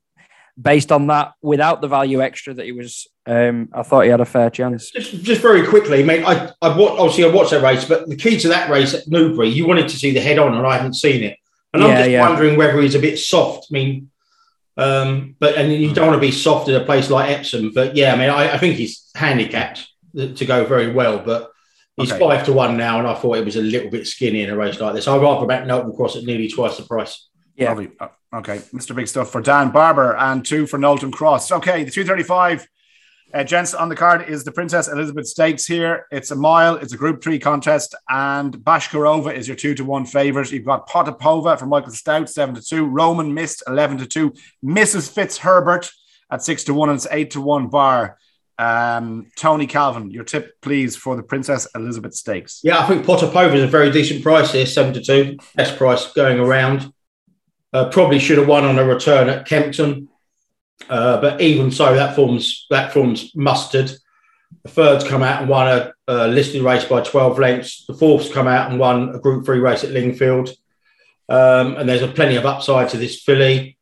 based 0.61 0.91
on 0.91 1.07
that, 1.07 1.31
without 1.41 1.79
the 1.79 1.87
value 1.87 2.21
extra 2.21 2.53
that 2.53 2.65
he 2.65 2.73
was, 2.73 3.07
um, 3.25 3.69
I 3.73 3.83
thought 3.83 4.01
he 4.01 4.09
had 4.09 4.19
a 4.19 4.25
fair 4.25 4.49
chance. 4.49 4.91
Just, 4.91 5.23
just 5.23 5.41
very 5.41 5.65
quickly, 5.65 6.03
mate. 6.03 6.25
I, 6.25 6.51
I 6.61 6.77
wa- 6.77 6.97
obviously 6.99 7.23
I 7.23 7.27
watched 7.33 7.51
that 7.51 7.63
race, 7.63 7.85
but 7.85 8.09
the 8.09 8.17
key 8.17 8.37
to 8.39 8.49
that 8.49 8.69
race 8.69 8.93
at 8.93 9.07
Newbury, 9.07 9.47
you 9.47 9.65
wanted 9.65 9.87
to 9.87 9.95
see 9.97 10.11
the 10.11 10.19
head 10.19 10.39
on, 10.39 10.57
and 10.57 10.67
I 10.67 10.75
haven't 10.75 10.95
seen 10.95 11.23
it. 11.23 11.37
And 11.73 11.83
I'm 11.83 11.89
Yeah, 11.89 11.97
just 11.99 12.09
yeah. 12.09 12.27
wondering 12.29 12.57
whether 12.57 12.81
he's 12.81 12.95
a 12.95 12.99
bit 12.99 13.17
soft. 13.17 13.67
I 13.71 13.73
mean, 13.73 14.11
um, 14.79 15.35
but 15.39 15.55
and 15.55 15.71
you 15.71 15.93
don't 15.93 16.07
want 16.07 16.17
to 16.21 16.25
be 16.27 16.31
soft 16.31 16.69
at 16.69 16.81
a 16.81 16.85
place 16.85 17.09
like 17.09 17.29
Epsom. 17.29 17.71
But 17.73 17.95
yeah, 17.95 18.13
I 18.13 18.17
mean, 18.17 18.29
I, 18.29 18.53
I 18.53 18.57
think 18.57 18.75
he's 18.75 19.09
handicapped 19.15 19.87
to 20.15 20.45
go 20.45 20.65
very 20.65 20.91
well, 20.91 21.19
but. 21.19 21.51
He's 21.97 22.13
Okay. 22.13 22.19
five 22.25 22.45
to 22.45 22.53
one 22.53 22.77
now, 22.77 22.97
and 22.97 23.05
I 23.05 23.13
thought 23.13 23.35
it 23.39 23.43
was 23.43 23.57
a 23.57 23.61
little 23.61 23.89
bit 23.89 24.07
skinny 24.07 24.41
in 24.41 24.49
a 24.49 24.55
race 24.55 24.79
like 24.79 24.95
this. 24.95 25.05
I'd 25.05 25.21
rather 25.21 25.45
back 25.45 25.67
Knowlton 25.67 25.93
Cross 25.93 26.15
at 26.15 26.23
nearly 26.23 26.47
twice 26.47 26.77
the 26.77 26.83
price. 26.83 27.27
Yeah. 27.57 27.69
Lovely. 27.71 27.89
Uh, 27.99 28.07
Okay, 28.33 28.59
Mr. 28.73 28.95
Big 28.95 29.09
Stuff 29.09 29.29
for 29.31 29.41
Dan 29.41 29.71
Barber 29.71 30.15
and 30.15 30.45
two 30.45 30.65
for 30.65 30.77
Knowlton 30.77 31.11
Cross. 31.11 31.51
Okay, 31.51 31.83
the 31.83 31.91
235 31.91 32.65
uh, 33.33 33.43
gents 33.43 33.73
on 33.73 33.89
the 33.89 33.95
card 33.95 34.27
is 34.27 34.43
the 34.43 34.51
Princess 34.51 34.87
Elizabeth 34.87 35.27
Stakes 35.27 35.65
here. 35.65 36.07
It's 36.11 36.31
a 36.31 36.35
mile, 36.35 36.75
it's 36.75 36.93
a 36.93 36.97
Group 36.97 37.23
3 37.23 37.39
contest, 37.39 37.95
and 38.09 38.57
Bashkirova 38.57 39.33
is 39.33 39.47
your 39.47 39.55
2 39.55 39.75
to 39.75 39.85
1 39.85 40.05
favourite. 40.05 40.51
You've 40.51 40.65
got 40.65 40.89
Potapova 40.89 41.57
for 41.59 41.65
Michael 41.65 41.91
Stoute, 41.91 42.29
7 42.29 42.55
to 42.55 42.61
2. 42.61 42.85
Roman 42.85 43.33
Mist, 43.33 43.63
11 43.67 43.99
to 43.99 44.05
2. 44.05 44.33
Mrs. 44.63 45.13
Fitzherbert 45.13 45.91
at 46.31 46.43
6 46.43 46.63
to 46.65 46.73
1, 46.73 46.89
and 46.89 46.97
it's 46.97 47.07
8 47.09 47.31
to 47.31 47.41
1 47.41 47.67
bar. 47.67 48.17
Um, 48.57 49.31
Tony 49.37 49.67
Calvin, 49.67 50.11
your 50.11 50.25
tip, 50.25 50.59
please, 50.61 50.97
for 50.97 51.15
the 51.15 51.23
Princess 51.23 51.65
Elizabeth 51.75 52.13
Stakes. 52.13 52.59
Yeah, 52.61 52.79
I 52.79 52.87
think 52.87 53.05
Potapova 53.05 53.53
is 53.55 53.63
a 53.63 53.67
very 53.67 53.89
decent 53.89 54.21
price 54.21 54.51
here, 54.51 54.65
seven 54.65 54.93
to 54.95 55.01
two, 55.01 55.37
best 55.55 55.77
price 55.77 56.11
going 56.11 56.39
around. 56.39 56.91
Uh, 57.71 57.87
probably 57.89 58.19
should 58.19 58.37
have 58.37 58.47
won 58.47 58.65
on 58.65 58.77
a 58.77 58.83
return 58.83 59.29
at 59.29 59.47
Kempton, 59.47 60.08
uh, 60.87 61.19
but 61.19 61.41
even 61.41 61.71
so, 61.71 61.95
that 61.95 62.15
forms 62.15 62.67
that 62.69 62.93
forms 62.93 63.35
mustard. 63.35 63.91
The 64.63 64.69
third's 64.69 65.07
come 65.07 65.23
out 65.23 65.41
and 65.41 65.49
won 65.49 65.67
a, 65.67 65.93
a 66.07 66.27
listed 66.27 66.61
race 66.63 66.85
by 66.85 67.01
twelve 67.01 67.37
lengths. 67.39 67.85
The 67.85 67.93
fourth's 67.93 68.31
come 68.31 68.47
out 68.47 68.69
and 68.69 68.79
won 68.79 69.15
a 69.15 69.19
Group 69.19 69.45
Three 69.45 69.59
race 69.59 69.83
at 69.83 69.91
Lingfield, 69.91 70.49
um, 71.29 71.75
and 71.75 71.87
there's 71.87 72.01
a 72.01 72.07
plenty 72.07 72.35
of 72.35 72.45
upside 72.45 72.89
to 72.89 72.97
this 72.97 73.21
filly. 73.21 73.77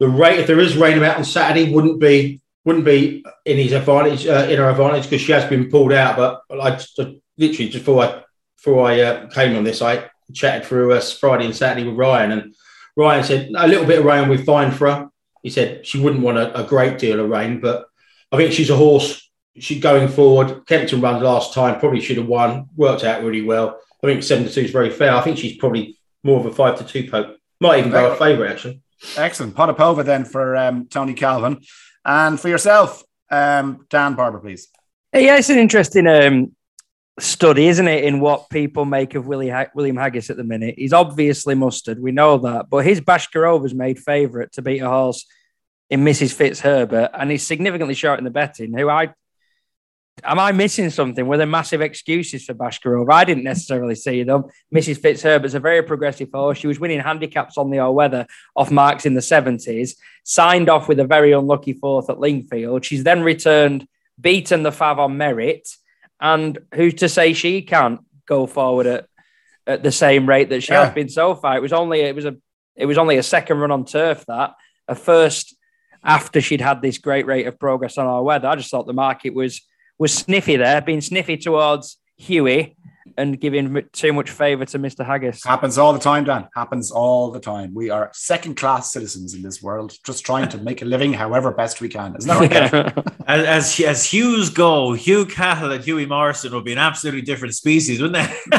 The 0.00 0.08
rate, 0.08 0.40
if 0.40 0.46
there 0.46 0.60
is 0.60 0.76
rain 0.76 0.98
about 0.98 1.16
on 1.16 1.24
Saturday, 1.24 1.72
wouldn't 1.72 2.00
be 2.00 2.40
wouldn't 2.64 2.84
be 2.84 3.24
in 3.44 3.58
his 3.58 3.72
advantage, 3.72 4.26
uh, 4.26 4.46
in 4.48 4.58
her 4.58 4.70
advantage, 4.70 5.04
because 5.04 5.20
she 5.20 5.32
has 5.32 5.48
been 5.48 5.70
pulled 5.70 5.92
out. 5.92 6.16
But 6.16 6.42
I 6.60 6.70
just, 6.70 6.98
literally 7.38 7.70
just 7.70 7.84
before 7.84 8.04
I 8.04 8.22
before 8.56 8.88
I 8.88 9.00
uh, 9.00 9.28
came 9.28 9.56
on 9.56 9.64
this, 9.64 9.82
I 9.82 10.10
chatted 10.32 10.66
through 10.66 10.92
us 10.92 11.16
Friday 11.16 11.44
and 11.44 11.56
Saturday 11.56 11.86
with 11.86 11.96
Ryan, 11.96 12.32
and 12.32 12.54
Ryan 12.96 13.24
said 13.24 13.50
a 13.56 13.68
little 13.68 13.86
bit 13.86 14.00
of 14.00 14.04
rain 14.04 14.28
we 14.28 14.36
fine 14.36 14.70
for 14.70 14.90
her. 14.90 15.10
He 15.44 15.50
said 15.50 15.86
she 15.86 16.00
wouldn't 16.00 16.22
want 16.22 16.38
a, 16.38 16.62
a 16.62 16.64
great 16.64 16.98
deal 16.98 17.20
of 17.20 17.28
rain, 17.28 17.60
but 17.60 17.86
I 18.32 18.38
think 18.38 18.52
she's 18.52 18.70
a 18.70 18.76
horse. 18.76 19.30
She 19.58 19.78
going 19.78 20.08
forward. 20.08 20.66
Kempton 20.66 21.00
run 21.00 21.22
last 21.22 21.52
time, 21.54 21.78
probably 21.78 22.00
should 22.00 22.16
have 22.16 22.26
won. 22.26 22.70
Worked 22.74 23.04
out 23.04 23.22
really 23.22 23.42
well. 23.42 23.78
I 24.02 24.06
think 24.06 24.22
seven 24.22 24.46
to 24.46 24.52
two 24.52 24.62
is 24.62 24.70
very 24.70 24.90
fair. 24.90 25.12
I 25.12 25.20
think 25.20 25.38
she's 25.38 25.58
probably 25.58 25.98
more 26.24 26.40
of 26.40 26.46
a 26.46 26.52
five 26.52 26.78
to 26.78 26.84
two 26.84 27.08
poke. 27.08 27.36
Might 27.60 27.78
even 27.78 27.92
go 27.92 28.10
a 28.10 28.16
favourite 28.16 28.50
actually. 28.50 28.80
Excellent. 29.18 29.54
Potapova 29.54 30.02
then 30.02 30.24
for 30.24 30.56
um, 30.56 30.86
Tony 30.86 31.12
Calvin. 31.12 31.60
And 32.06 32.40
for 32.40 32.48
yourself, 32.48 33.02
um, 33.30 33.86
Dan 33.90 34.14
Barber, 34.14 34.38
please. 34.38 34.68
Yeah, 35.12 35.36
it's 35.36 35.50
an 35.50 35.58
interesting 35.58 36.06
um, 36.06 36.56
study, 37.18 37.68
isn't 37.68 37.88
it, 37.88 38.04
in 38.04 38.20
what 38.20 38.50
people 38.50 38.84
make 38.84 39.14
of 39.14 39.26
Willie 39.26 39.48
ha- 39.48 39.66
William 39.74 39.96
Haggas 39.96 40.30
at 40.30 40.36
the 40.36 40.44
minute. 40.44 40.74
He's 40.76 40.92
obviously 40.92 41.54
mustard, 41.54 42.00
we 42.00 42.12
know 42.12 42.38
that, 42.38 42.68
but 42.68 42.84
his 42.84 43.00
Bashkirova's 43.00 43.74
made 43.74 43.98
favourite 43.98 44.52
to 44.52 44.62
beat 44.62 44.80
a 44.80 44.88
horse 44.88 45.24
in 45.90 46.04
Mrs. 46.04 46.34
Fitzherbert, 46.34 47.10
and 47.14 47.30
he's 47.30 47.46
significantly 47.46 47.94
short 47.94 48.18
in 48.18 48.24
the 48.24 48.30
betting. 48.30 48.76
Who 48.76 48.88
I 48.88 49.12
am 50.22 50.38
I 50.38 50.52
missing 50.52 50.90
something? 50.90 51.26
Were 51.26 51.36
there 51.36 51.46
massive 51.46 51.80
excuses 51.80 52.44
for 52.44 52.54
Bashkarova? 52.54 53.12
I 53.12 53.24
didn't 53.24 53.44
necessarily 53.44 53.94
see 53.94 54.22
them. 54.22 54.44
Mrs. 54.74 54.98
Fitzherbert's 54.98 55.54
a 55.54 55.60
very 55.60 55.82
progressive 55.82 56.30
horse. 56.32 56.58
She 56.58 56.66
was 56.66 56.80
winning 56.80 57.00
handicaps 57.00 57.58
on 57.58 57.70
the 57.70 57.80
all 57.80 57.94
weather 57.94 58.26
off 58.56 58.70
marks 58.70 59.06
in 59.06 59.14
the 59.14 59.20
70s, 59.20 59.96
signed 60.24 60.68
off 60.68 60.88
with 60.88 61.00
a 61.00 61.06
very 61.06 61.32
unlucky 61.32 61.72
fourth 61.72 62.10
at 62.10 62.18
Lingfield. 62.18 62.84
She's 62.84 63.04
then 63.04 63.22
returned, 63.22 63.86
beaten 64.20 64.62
the 64.62 64.70
Fav 64.70 64.98
on 64.98 65.16
merit. 65.16 65.68
And 66.24 66.58
who's 66.74 66.94
to 66.94 67.08
say 67.08 67.34
she 67.34 67.60
can't 67.60 68.00
go 68.26 68.46
forward 68.46 68.86
at, 68.86 69.06
at 69.66 69.82
the 69.82 69.92
same 69.92 70.26
rate 70.26 70.48
that 70.48 70.62
she 70.62 70.72
Yeah. 70.72 70.86
has 70.86 70.94
been 70.94 71.10
so 71.10 71.34
far? 71.34 71.56
It 71.58 71.60
was 71.62 71.74
only 71.74 72.00
it 72.00 72.14
was 72.16 72.24
a 72.24 72.34
it 72.76 72.86
was 72.86 72.96
only 72.98 73.18
a 73.18 73.22
second 73.22 73.58
run 73.58 73.70
on 73.70 73.84
turf 73.84 74.24
that 74.26 74.54
a 74.88 74.94
first 74.94 75.54
after 76.02 76.40
she'd 76.40 76.60
had 76.62 76.80
this 76.80 76.96
great 76.98 77.26
rate 77.26 77.46
of 77.46 77.58
progress 77.58 77.98
on 77.98 78.06
our 78.06 78.22
weather. 78.22 78.48
I 78.48 78.56
just 78.56 78.70
thought 78.70 78.86
the 78.86 78.94
market 78.94 79.34
was 79.34 79.60
was 79.98 80.12
sniffy 80.14 80.56
there, 80.56 80.80
being 80.80 81.02
sniffy 81.02 81.36
towards 81.36 81.98
Huey 82.16 82.74
and 83.16 83.40
giving 83.40 83.82
too 83.92 84.12
much 84.12 84.30
favour 84.30 84.64
to 84.66 84.78
Mr. 84.78 85.06
Haggas. 85.06 85.46
Happens 85.46 85.78
all 85.78 85.92
the 85.92 85.98
time, 85.98 86.24
Dan. 86.24 86.48
Happens 86.54 86.90
all 86.90 87.30
the 87.30 87.40
time. 87.40 87.74
We 87.74 87.90
are 87.90 88.10
second 88.12 88.56
class 88.56 88.92
citizens 88.92 89.34
in 89.34 89.42
this 89.42 89.62
world, 89.62 89.96
just 90.04 90.24
trying 90.24 90.48
to 90.50 90.58
make 90.58 90.82
a 90.82 90.84
living 90.84 91.12
however 91.12 91.50
best 91.50 91.80
we 91.80 91.88
can. 91.88 92.14
Isn't 92.16 92.28
that 92.28 92.72
right? 92.72 93.04
As, 93.26 93.46
as 93.46 93.80
as 93.80 94.04
Hughes 94.04 94.50
go, 94.50 94.92
Hugh 94.92 95.24
Cahill 95.24 95.72
and 95.72 95.82
Huey 95.82 96.04
Morrison 96.04 96.52
would 96.52 96.64
be 96.64 96.72
an 96.72 96.78
absolutely 96.78 97.22
different 97.22 97.54
species, 97.54 98.02
wouldn't 98.02 98.16
they? 98.16 98.58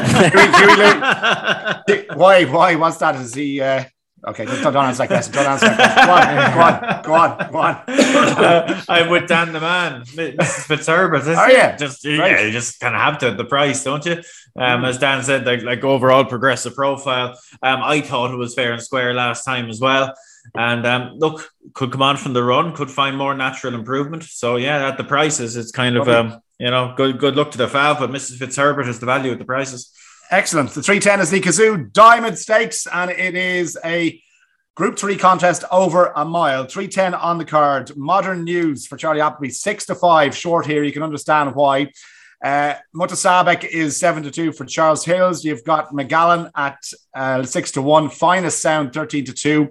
Huey- 1.86 1.96
Huey 2.02 2.06
why? 2.16 2.44
Why? 2.44 2.74
What's 2.74 2.96
that? 2.96 3.14
Is 3.14 3.32
he? 3.34 3.60
Uh, 3.60 3.84
okay, 4.26 4.44
don't, 4.44 4.62
don't 4.72 4.76
answer 4.76 5.06
that 5.06 5.08
question. 5.08 5.34
Don't 5.34 5.46
answer 5.46 5.66
that 5.66 6.04
question. 6.06 6.54
Go 6.54 6.62
on, 6.62 7.02
go 7.02 7.14
on, 7.14 7.50
go 7.50 7.58
on, 7.58 7.84
go 7.86 7.94
on. 8.38 8.84
I'm 8.88 9.10
with 9.10 9.28
Dan 9.28 9.52
the 9.52 9.60
man, 9.60 10.02
Mrs. 10.02 10.66
Fitzherbert. 10.66 11.26
Are 11.36 11.50
it. 11.50 11.72
you? 11.72 11.78
Just 11.78 12.04
Right. 12.04 12.32
yeah, 12.32 12.40
you 12.42 12.50
just 12.50 12.80
kind 12.80 12.94
of 12.94 13.00
have 13.00 13.18
to 13.18 13.32
the 13.32 13.44
price, 13.44 13.84
don't 13.84 14.04
you? 14.04 14.22
Um, 14.58 14.84
as 14.84 14.98
Dan 14.98 15.22
said, 15.22 15.46
like, 15.46 15.62
like 15.62 15.84
overall 15.84 16.24
progressive 16.24 16.74
profile. 16.74 17.38
Um, 17.62 17.82
I 17.82 18.00
thought 18.00 18.32
it 18.32 18.36
was 18.36 18.54
fair 18.54 18.72
and 18.72 18.82
square 18.82 19.12
last 19.12 19.44
time 19.44 19.68
as 19.68 19.80
well. 19.80 20.14
And 20.54 20.86
um, 20.86 21.12
look, 21.16 21.52
could 21.74 21.92
come 21.92 22.02
on 22.02 22.16
from 22.16 22.32
the 22.32 22.42
run, 22.42 22.74
could 22.74 22.90
find 22.90 23.16
more 23.16 23.34
natural 23.34 23.74
improvement. 23.74 24.22
So 24.22 24.56
yeah, 24.56 24.88
at 24.88 24.96
the 24.96 25.04
prices, 25.04 25.56
it's 25.56 25.72
kind 25.72 25.96
of 25.96 26.08
um, 26.08 26.40
you 26.58 26.70
know, 26.70 26.94
good 26.96 27.18
good 27.18 27.36
luck 27.36 27.50
to 27.52 27.58
the 27.58 27.66
Fav, 27.66 27.98
but 27.98 28.10
Mrs. 28.10 28.38
Fitzherbert 28.38 28.88
is 28.88 28.98
the 28.98 29.06
value 29.06 29.32
at 29.32 29.38
the 29.38 29.44
prices. 29.44 29.92
Excellent. 30.30 30.70
The 30.70 30.82
310 30.82 31.20
is 31.20 31.30
the 31.30 31.40
Cazoo 31.40 31.92
Diamond 31.92 32.36
Stakes, 32.36 32.86
and 32.86 33.10
it 33.10 33.36
is 33.36 33.78
a 33.84 34.20
Group 34.74 34.98
3 34.98 35.16
contest 35.16 35.64
over 35.70 36.12
a 36.16 36.24
mile. 36.24 36.66
310 36.66 37.14
on 37.14 37.38
the 37.38 37.44
card. 37.44 37.96
Modern 37.96 38.44
news 38.44 38.86
for 38.86 38.96
Charlie 38.96 39.22
Appleby. 39.22 39.48
Six 39.48 39.86
to 39.86 39.94
five 39.94 40.36
short 40.36 40.66
here. 40.66 40.82
You 40.82 40.92
can 40.92 41.02
understand 41.02 41.54
why. 41.54 41.92
Uh, 42.44 42.74
Mutasaabeq 42.94 43.64
is 43.64 43.96
seven 43.96 44.22
to 44.24 44.30
two 44.30 44.52
for 44.52 44.66
Charles 44.66 45.04
Hills. 45.04 45.44
You've 45.44 45.64
got 45.64 45.92
Megallan 45.92 46.50
at 46.54 46.78
uh, 47.14 47.44
six 47.44 47.70
to 47.72 47.82
one. 47.82 48.10
Finest 48.10 48.60
Sound 48.60 48.92
13 48.92 49.24
to 49.26 49.32
two. 49.32 49.70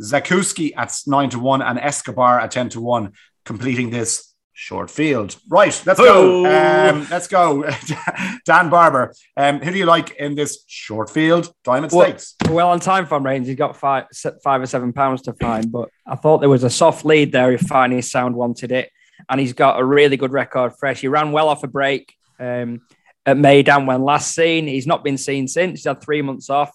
Zakuski 0.00 0.72
at 0.76 0.94
nine 1.06 1.30
to 1.30 1.38
one, 1.38 1.62
and 1.62 1.78
Escobar 1.78 2.38
at 2.38 2.50
10 2.50 2.68
to 2.70 2.80
one, 2.80 3.12
completing 3.44 3.90
this 3.90 4.33
short 4.54 4.90
field. 4.90 5.36
Right, 5.48 5.82
let's 5.84 5.98
go. 6.00 6.46
Um, 6.46 7.06
let's 7.10 7.26
go. 7.26 7.68
Dan 8.46 8.70
Barber, 8.70 9.12
um, 9.36 9.60
who 9.60 9.72
do 9.72 9.78
you 9.78 9.84
like 9.84 10.16
in 10.16 10.34
this 10.36 10.64
short 10.66 11.10
field 11.10 11.52
Diamond 11.64 11.92
Well- 11.92 12.06
Stakes? 12.06 12.36
Well, 12.48 12.70
on 12.70 12.80
time 12.80 13.06
farm 13.06 13.26
range, 13.26 13.46
he's 13.46 13.56
got 13.56 13.76
five, 13.76 14.04
five 14.42 14.62
or 14.62 14.66
seven 14.66 14.92
pounds 14.92 15.22
to 15.22 15.32
find, 15.34 15.70
but 15.70 15.90
I 16.06 16.14
thought 16.16 16.38
there 16.38 16.48
was 16.48 16.64
a 16.64 16.70
soft 16.70 17.04
lead 17.04 17.32
there 17.32 17.52
if 17.52 17.62
Finest 17.62 18.10
Sound 18.10 18.34
wanted 18.36 18.70
it, 18.72 18.90
and 19.28 19.40
he's 19.40 19.52
got 19.52 19.80
a 19.80 19.84
really 19.84 20.16
good 20.16 20.32
record 20.32 20.72
fresh. 20.78 21.00
He 21.00 21.08
ran 21.08 21.32
well 21.32 21.48
off 21.48 21.64
a 21.64 21.68
break 21.68 22.14
um, 22.38 22.82
at 23.26 23.36
Meydan 23.36 23.86
when 23.86 24.02
last 24.02 24.34
seen. 24.34 24.66
He's 24.66 24.86
not 24.86 25.02
been 25.02 25.18
seen 25.18 25.48
since. 25.48 25.80
He's 25.80 25.86
had 25.86 26.00
three 26.00 26.22
months 26.22 26.48
off. 26.48 26.70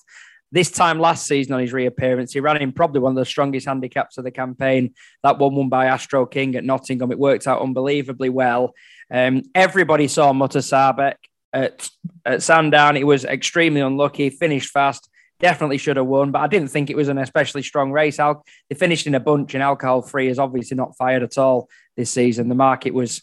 This 0.51 0.71
time 0.71 0.99
last 0.99 1.27
season 1.27 1.53
on 1.53 1.59
his 1.59 1.73
reappearance, 1.73 2.33
he 2.33 2.39
ran 2.39 2.57
in 2.57 2.71
probably 2.71 3.01
one 3.01 3.11
of 3.11 3.15
the 3.15 3.25
strongest 3.25 3.67
handicaps 3.67 4.17
of 4.17 4.23
the 4.23 4.31
campaign. 4.31 4.93
That 5.23 5.37
one 5.37 5.55
won 5.55 5.69
by 5.69 5.85
Astro 5.85 6.25
King 6.25 6.55
at 6.55 6.63
Nottingham. 6.63 7.11
It 7.11 7.19
worked 7.19 7.47
out 7.47 7.61
unbelievably 7.61 8.29
well. 8.29 8.73
Um, 9.11 9.43
everybody 9.53 10.07
saw 10.07 10.33
Mutasaabeq 10.33 11.15
at, 11.53 11.89
at 12.25 12.43
Sandown. 12.43 12.95
He 12.95 13.03
was 13.03 13.25
extremely 13.25 13.81
unlucky, 13.81 14.29
finished 14.29 14.71
fast. 14.71 15.09
Definitely 15.39 15.77
should 15.77 15.97
have 15.97 16.05
won, 16.05 16.31
but 16.31 16.39
I 16.39 16.47
didn't 16.47 16.69
think 16.69 16.89
it 16.89 16.97
was 16.97 17.07
an 17.07 17.17
especially 17.17 17.63
strong 17.63 17.91
race. 17.93 18.19
Al- 18.19 18.43
they 18.69 18.75
finished 18.75 19.07
in 19.07 19.15
a 19.15 19.21
bunch, 19.21 19.53
and 19.53 19.63
alcohol 19.63 20.01
free 20.01 20.27
is 20.27 20.37
obviously 20.37 20.75
not 20.75 20.97
fired 20.97 21.23
at 21.23 21.37
all 21.37 21.69
this 21.95 22.11
season. 22.11 22.49
The 22.49 22.55
market 22.55 22.93
was 22.93 23.21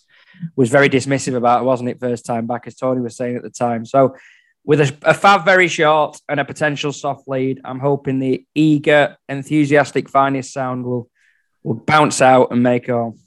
was 0.54 0.70
very 0.70 0.88
dismissive 0.88 1.34
about 1.34 1.62
it, 1.62 1.64
wasn't 1.64 1.90
it? 1.90 2.00
First 2.00 2.24
time 2.26 2.46
back, 2.46 2.66
as 2.66 2.74
Tony 2.74 3.00
was 3.00 3.16
saying 3.16 3.36
at 3.36 3.42
the 3.42 3.50
time. 3.50 3.84
So, 3.84 4.16
with 4.66 4.80
a, 4.80 4.96
a 5.02 5.14
Fav 5.14 5.44
very 5.44 5.68
short 5.68 6.20
and 6.28 6.40
a 6.40 6.44
potential 6.44 6.92
soft 6.92 7.28
lead, 7.28 7.60
I'm 7.64 7.78
hoping 7.78 8.18
the 8.18 8.44
eager, 8.54 9.16
enthusiastic 9.28 10.10
finest 10.10 10.52
sound 10.52 10.84
will 10.84 11.08
will 11.62 11.74
bounce 11.74 12.20
out 12.20 12.50
and 12.50 12.62
make 12.62 12.88
home. 12.88 13.18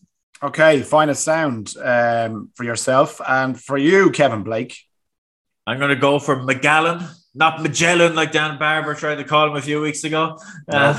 Okay, 0.43 0.81
finest 0.81 1.23
sound 1.23 1.73
um, 1.81 2.51
for 2.55 2.63
yourself 2.63 3.19
and 3.27 3.59
for 3.59 3.77
you, 3.77 4.11
Kevin 4.11 4.43
Blake. 4.43 4.77
I'm 5.65 5.77
going 5.77 5.89
to 5.89 5.97
go 5.97 6.19
for 6.19 6.37
Megallan, 6.37 7.05
not 7.33 7.61
Magellan 7.61 8.15
like 8.15 8.31
Dan 8.31 8.57
Barber 8.57 8.93
tried 8.93 9.15
to 9.15 9.23
call 9.23 9.47
him 9.47 9.55
a 9.55 9.61
few 9.61 9.81
weeks 9.81 10.03
ago. 10.03 10.37
Uh, 10.71 10.93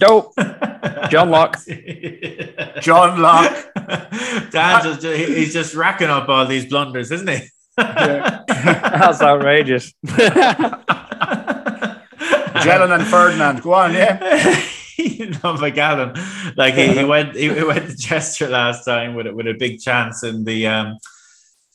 Dope. 0.00 0.32
John 1.10 1.30
Locke. 1.30 1.58
John 2.80 3.20
Locke. 3.20 3.72
Dan's 4.50 5.00
just, 5.00 5.02
he's 5.02 5.52
just 5.52 5.74
racking 5.74 6.08
up 6.08 6.28
all 6.28 6.46
these 6.46 6.66
blunders, 6.66 7.12
isn't 7.12 7.28
he? 7.28 7.48
That's 7.76 9.22
outrageous. 9.22 9.92
Magellan 12.54 12.92
and 13.00 13.06
Ferdinand. 13.06 13.62
Go 13.62 13.74
on, 13.74 13.92
yeah. 13.92 14.64
you 14.96 15.30
know, 15.30 15.54
Megallan, 15.56 16.56
like 16.56 16.74
he, 16.74 16.88
he 16.98 17.04
went 17.04 17.34
he, 17.34 17.52
he 17.52 17.64
went 17.64 17.88
to 17.88 17.96
Chester 17.96 18.48
last 18.48 18.84
time 18.84 19.14
with 19.14 19.26
with 19.28 19.46
a 19.46 19.54
big 19.54 19.80
chance 19.80 20.22
in 20.22 20.44
the 20.44 20.66
um 20.66 20.98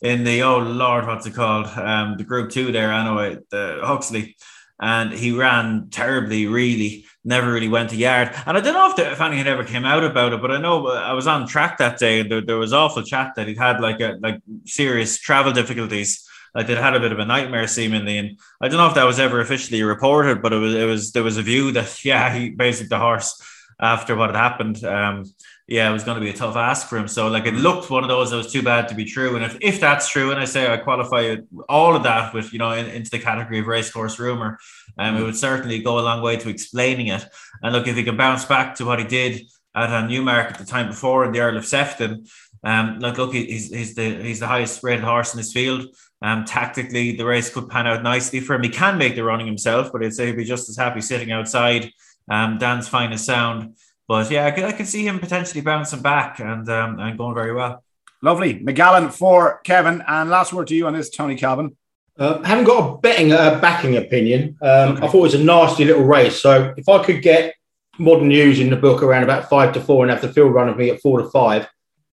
in 0.01 0.23
the 0.23 0.43
oh 0.43 0.59
lord 0.59 1.07
what's 1.07 1.25
it 1.25 1.33
called 1.33 1.65
um 1.65 2.17
the 2.17 2.23
group 2.23 2.51
two 2.51 2.71
there 2.71 2.93
anyway 2.93 3.35
the 3.49 3.79
Huxley 3.81 4.35
and 4.79 5.11
he 5.11 5.31
ran 5.31 5.89
terribly 5.89 6.45
really 6.45 7.05
never 7.27 7.51
really 7.51 7.67
went 7.67 7.91
a 7.91 7.95
yard 7.95 8.31
and 8.45 8.57
I 8.57 8.61
don't 8.61 8.73
know 8.73 8.89
if, 8.89 8.95
the, 8.95 9.11
if 9.11 9.21
anything 9.21 9.47
ever 9.47 9.63
came 9.63 9.85
out 9.85 10.03
about 10.03 10.33
it 10.33 10.41
but 10.41 10.51
I 10.51 10.57
know 10.57 10.87
I 10.87 11.13
was 11.13 11.27
on 11.27 11.47
track 11.47 11.77
that 11.77 11.99
day 11.99 12.21
and 12.21 12.31
there, 12.31 12.41
there 12.41 12.57
was 12.57 12.73
awful 12.73 13.03
chat 13.03 13.33
that 13.35 13.47
he'd 13.47 13.57
had 13.57 13.79
like 13.79 13.99
a 13.99 14.17
like 14.21 14.41
serious 14.65 15.19
travel 15.19 15.51
difficulties 15.51 16.27
like 16.57 16.65
they'd 16.65 16.77
had 16.77 16.95
a 16.95 16.99
bit 16.99 17.11
of 17.11 17.19
a 17.19 17.25
nightmare 17.25 17.67
seemingly, 17.67 18.17
and 18.17 18.39
I 18.59 18.67
don't 18.67 18.77
know 18.77 18.87
if 18.87 18.95
that 18.95 19.03
was 19.03 19.19
ever 19.19 19.41
officially 19.41 19.83
reported, 19.83 20.41
but 20.41 20.53
it 20.53 20.57
was 20.57 20.73
it 20.73 20.85
was 20.85 21.11
there 21.11 21.21
was 21.21 21.37
a 21.37 21.43
view 21.43 21.71
that 21.73 22.03
yeah, 22.05 22.33
he 22.33 22.49
basically 22.49 22.89
the 22.89 22.99
horse 22.99 23.39
after 23.79 24.15
what 24.15 24.33
had 24.33 24.35
happened. 24.35 24.83
Um, 24.83 25.25
yeah, 25.67 25.89
it 25.89 25.93
was 25.93 26.05
going 26.05 26.15
to 26.15 26.21
be 26.23 26.29
a 26.29 26.33
tough 26.33 26.55
ask 26.55 26.87
for 26.87 26.97
him. 26.97 27.07
So 27.07 27.27
like 27.27 27.45
it 27.45 27.53
looked 27.53 27.89
one 27.89 28.03
of 28.03 28.09
those 28.09 28.31
that 28.31 28.37
was 28.37 28.51
too 28.51 28.63
bad 28.63 28.87
to 28.87 28.95
be 28.95 29.03
true. 29.03 29.35
And 29.35 29.43
if, 29.43 29.57
if 29.61 29.79
that's 29.81 30.07
true, 30.07 30.31
and 30.31 30.39
I 30.39 30.45
say 30.45 30.71
I 30.71 30.77
qualify 30.77 31.35
all 31.67 31.95
of 31.95 32.03
that 32.03 32.33
with 32.33 32.53
you 32.53 32.59
know 32.59 32.71
in, 32.71 32.87
into 32.87 33.11
the 33.11 33.19
category 33.19 33.59
of 33.59 33.67
racehorse 33.67 34.17
rumor, 34.17 34.57
um, 34.97 35.17
it 35.17 35.23
would 35.23 35.35
certainly 35.35 35.79
go 35.79 35.99
a 35.99 36.01
long 36.01 36.21
way 36.21 36.37
to 36.37 36.49
explaining 36.49 37.07
it. 37.07 37.25
And 37.61 37.73
look, 37.73 37.87
if 37.87 37.95
he 37.95 38.03
can 38.03 38.17
bounce 38.17 38.45
back 38.45 38.75
to 38.75 38.85
what 38.85 38.99
he 38.99 39.05
did 39.05 39.41
at 39.75 40.07
Newmarket 40.07 40.57
the 40.57 40.65
time 40.65 40.87
before 40.87 41.25
in 41.25 41.31
the 41.31 41.39
Earl 41.39 41.57
of 41.57 41.65
Sefton, 41.65 42.25
um, 42.63 42.99
like 42.99 43.17
look, 43.17 43.33
he's, 43.33 43.69
he's 43.69 43.95
the 43.95 44.21
he's 44.23 44.39
the 44.39 44.47
highest 44.47 44.83
rated 44.83 45.03
horse 45.03 45.33
in 45.33 45.37
his 45.37 45.53
field. 45.53 45.85
Um, 46.21 46.45
tactically, 46.45 47.15
the 47.15 47.25
race 47.25 47.53
could 47.53 47.69
pan 47.69 47.85
out 47.85 48.01
nicely 48.01 48.39
for 48.39 48.55
him. 48.55 48.63
He 48.63 48.69
can 48.69 48.97
make 48.97 49.15
the 49.15 49.23
running 49.23 49.45
himself, 49.45 49.91
but 49.91 50.03
I'd 50.03 50.13
say 50.13 50.27
he'd 50.27 50.37
be 50.37 50.43
just 50.43 50.67
as 50.67 50.77
happy 50.77 51.01
sitting 51.01 51.31
outside. 51.31 51.91
Um, 52.29 52.57
Dan's 52.57 52.87
finest 52.87 53.25
sound, 53.25 53.75
but 54.07 54.29
yeah, 54.31 54.47
I 54.47 54.51
could, 54.51 54.63
I 54.63 54.71
could 54.71 54.87
see 54.87 55.07
him 55.07 55.19
potentially 55.19 55.61
bouncing 55.61 56.01
back 56.01 56.39
and 56.39 56.67
um, 56.69 56.99
and 56.99 57.17
going 57.17 57.35
very 57.35 57.53
well. 57.53 57.83
Lovely, 58.21 58.59
Megallan 58.59 59.13
for 59.13 59.61
Kevin. 59.63 60.03
And 60.07 60.29
last 60.29 60.51
word 60.51 60.67
to 60.67 60.75
you 60.75 60.87
on 60.87 60.93
this, 60.93 61.09
Tony 61.09 61.35
Calvin. 61.35 61.77
Uh, 62.17 62.41
haven't 62.41 62.65
got 62.65 62.79
a 62.79 62.97
betting 62.97 63.31
uh, 63.31 63.59
backing 63.59 63.97
opinion. 63.97 64.57
Um, 64.61 64.95
okay. 64.95 65.05
I 65.05 65.09
thought 65.09 65.19
it 65.19 65.21
was 65.21 65.33
a 65.35 65.43
nasty 65.43 65.85
little 65.85 66.03
race. 66.03 66.41
So 66.41 66.73
if 66.75 66.89
I 66.89 67.03
could 67.03 67.21
get 67.21 67.53
modern 67.99 68.27
news 68.27 68.59
in 68.59 68.69
the 68.69 68.75
book 68.75 69.03
around 69.03 69.23
about 69.23 69.49
five 69.49 69.73
to 69.73 69.81
four 69.81 70.03
and 70.03 70.11
have 70.11 70.21
the 70.21 70.33
field 70.33 70.53
run 70.53 70.69
of 70.69 70.77
me 70.77 70.89
at 70.89 71.01
four 71.01 71.21
to 71.21 71.29
five, 71.29 71.67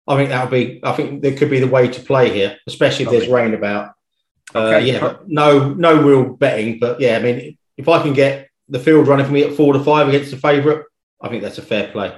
I 0.07 0.15
think 0.15 0.29
that'll 0.29 0.51
be. 0.51 0.79
I 0.83 0.93
think 0.93 1.21
there 1.21 1.35
could 1.35 1.49
be 1.49 1.59
the 1.59 1.67
way 1.67 1.87
to 1.87 2.01
play 2.01 2.33
here, 2.33 2.57
especially 2.67 3.03
if 3.03 3.09
okay. 3.09 3.19
there's 3.19 3.31
rain 3.31 3.53
about. 3.53 3.93
Uh, 4.53 4.59
okay. 4.59 4.85
yeah, 4.85 5.17
no, 5.27 5.73
no 5.73 6.01
real 6.01 6.33
betting, 6.33 6.79
but 6.79 6.99
yeah, 6.99 7.17
I 7.17 7.21
mean, 7.21 7.57
if 7.77 7.87
I 7.87 8.01
can 8.01 8.13
get 8.13 8.49
the 8.67 8.79
field 8.79 9.07
running 9.07 9.25
for 9.25 9.31
me 9.31 9.43
at 9.43 9.53
four 9.53 9.73
to 9.73 9.79
five 9.83 10.09
against 10.09 10.31
the 10.31 10.37
favourite, 10.37 10.83
I 11.21 11.29
think 11.29 11.43
that's 11.43 11.57
a 11.57 11.61
fair 11.61 11.91
play. 11.91 12.13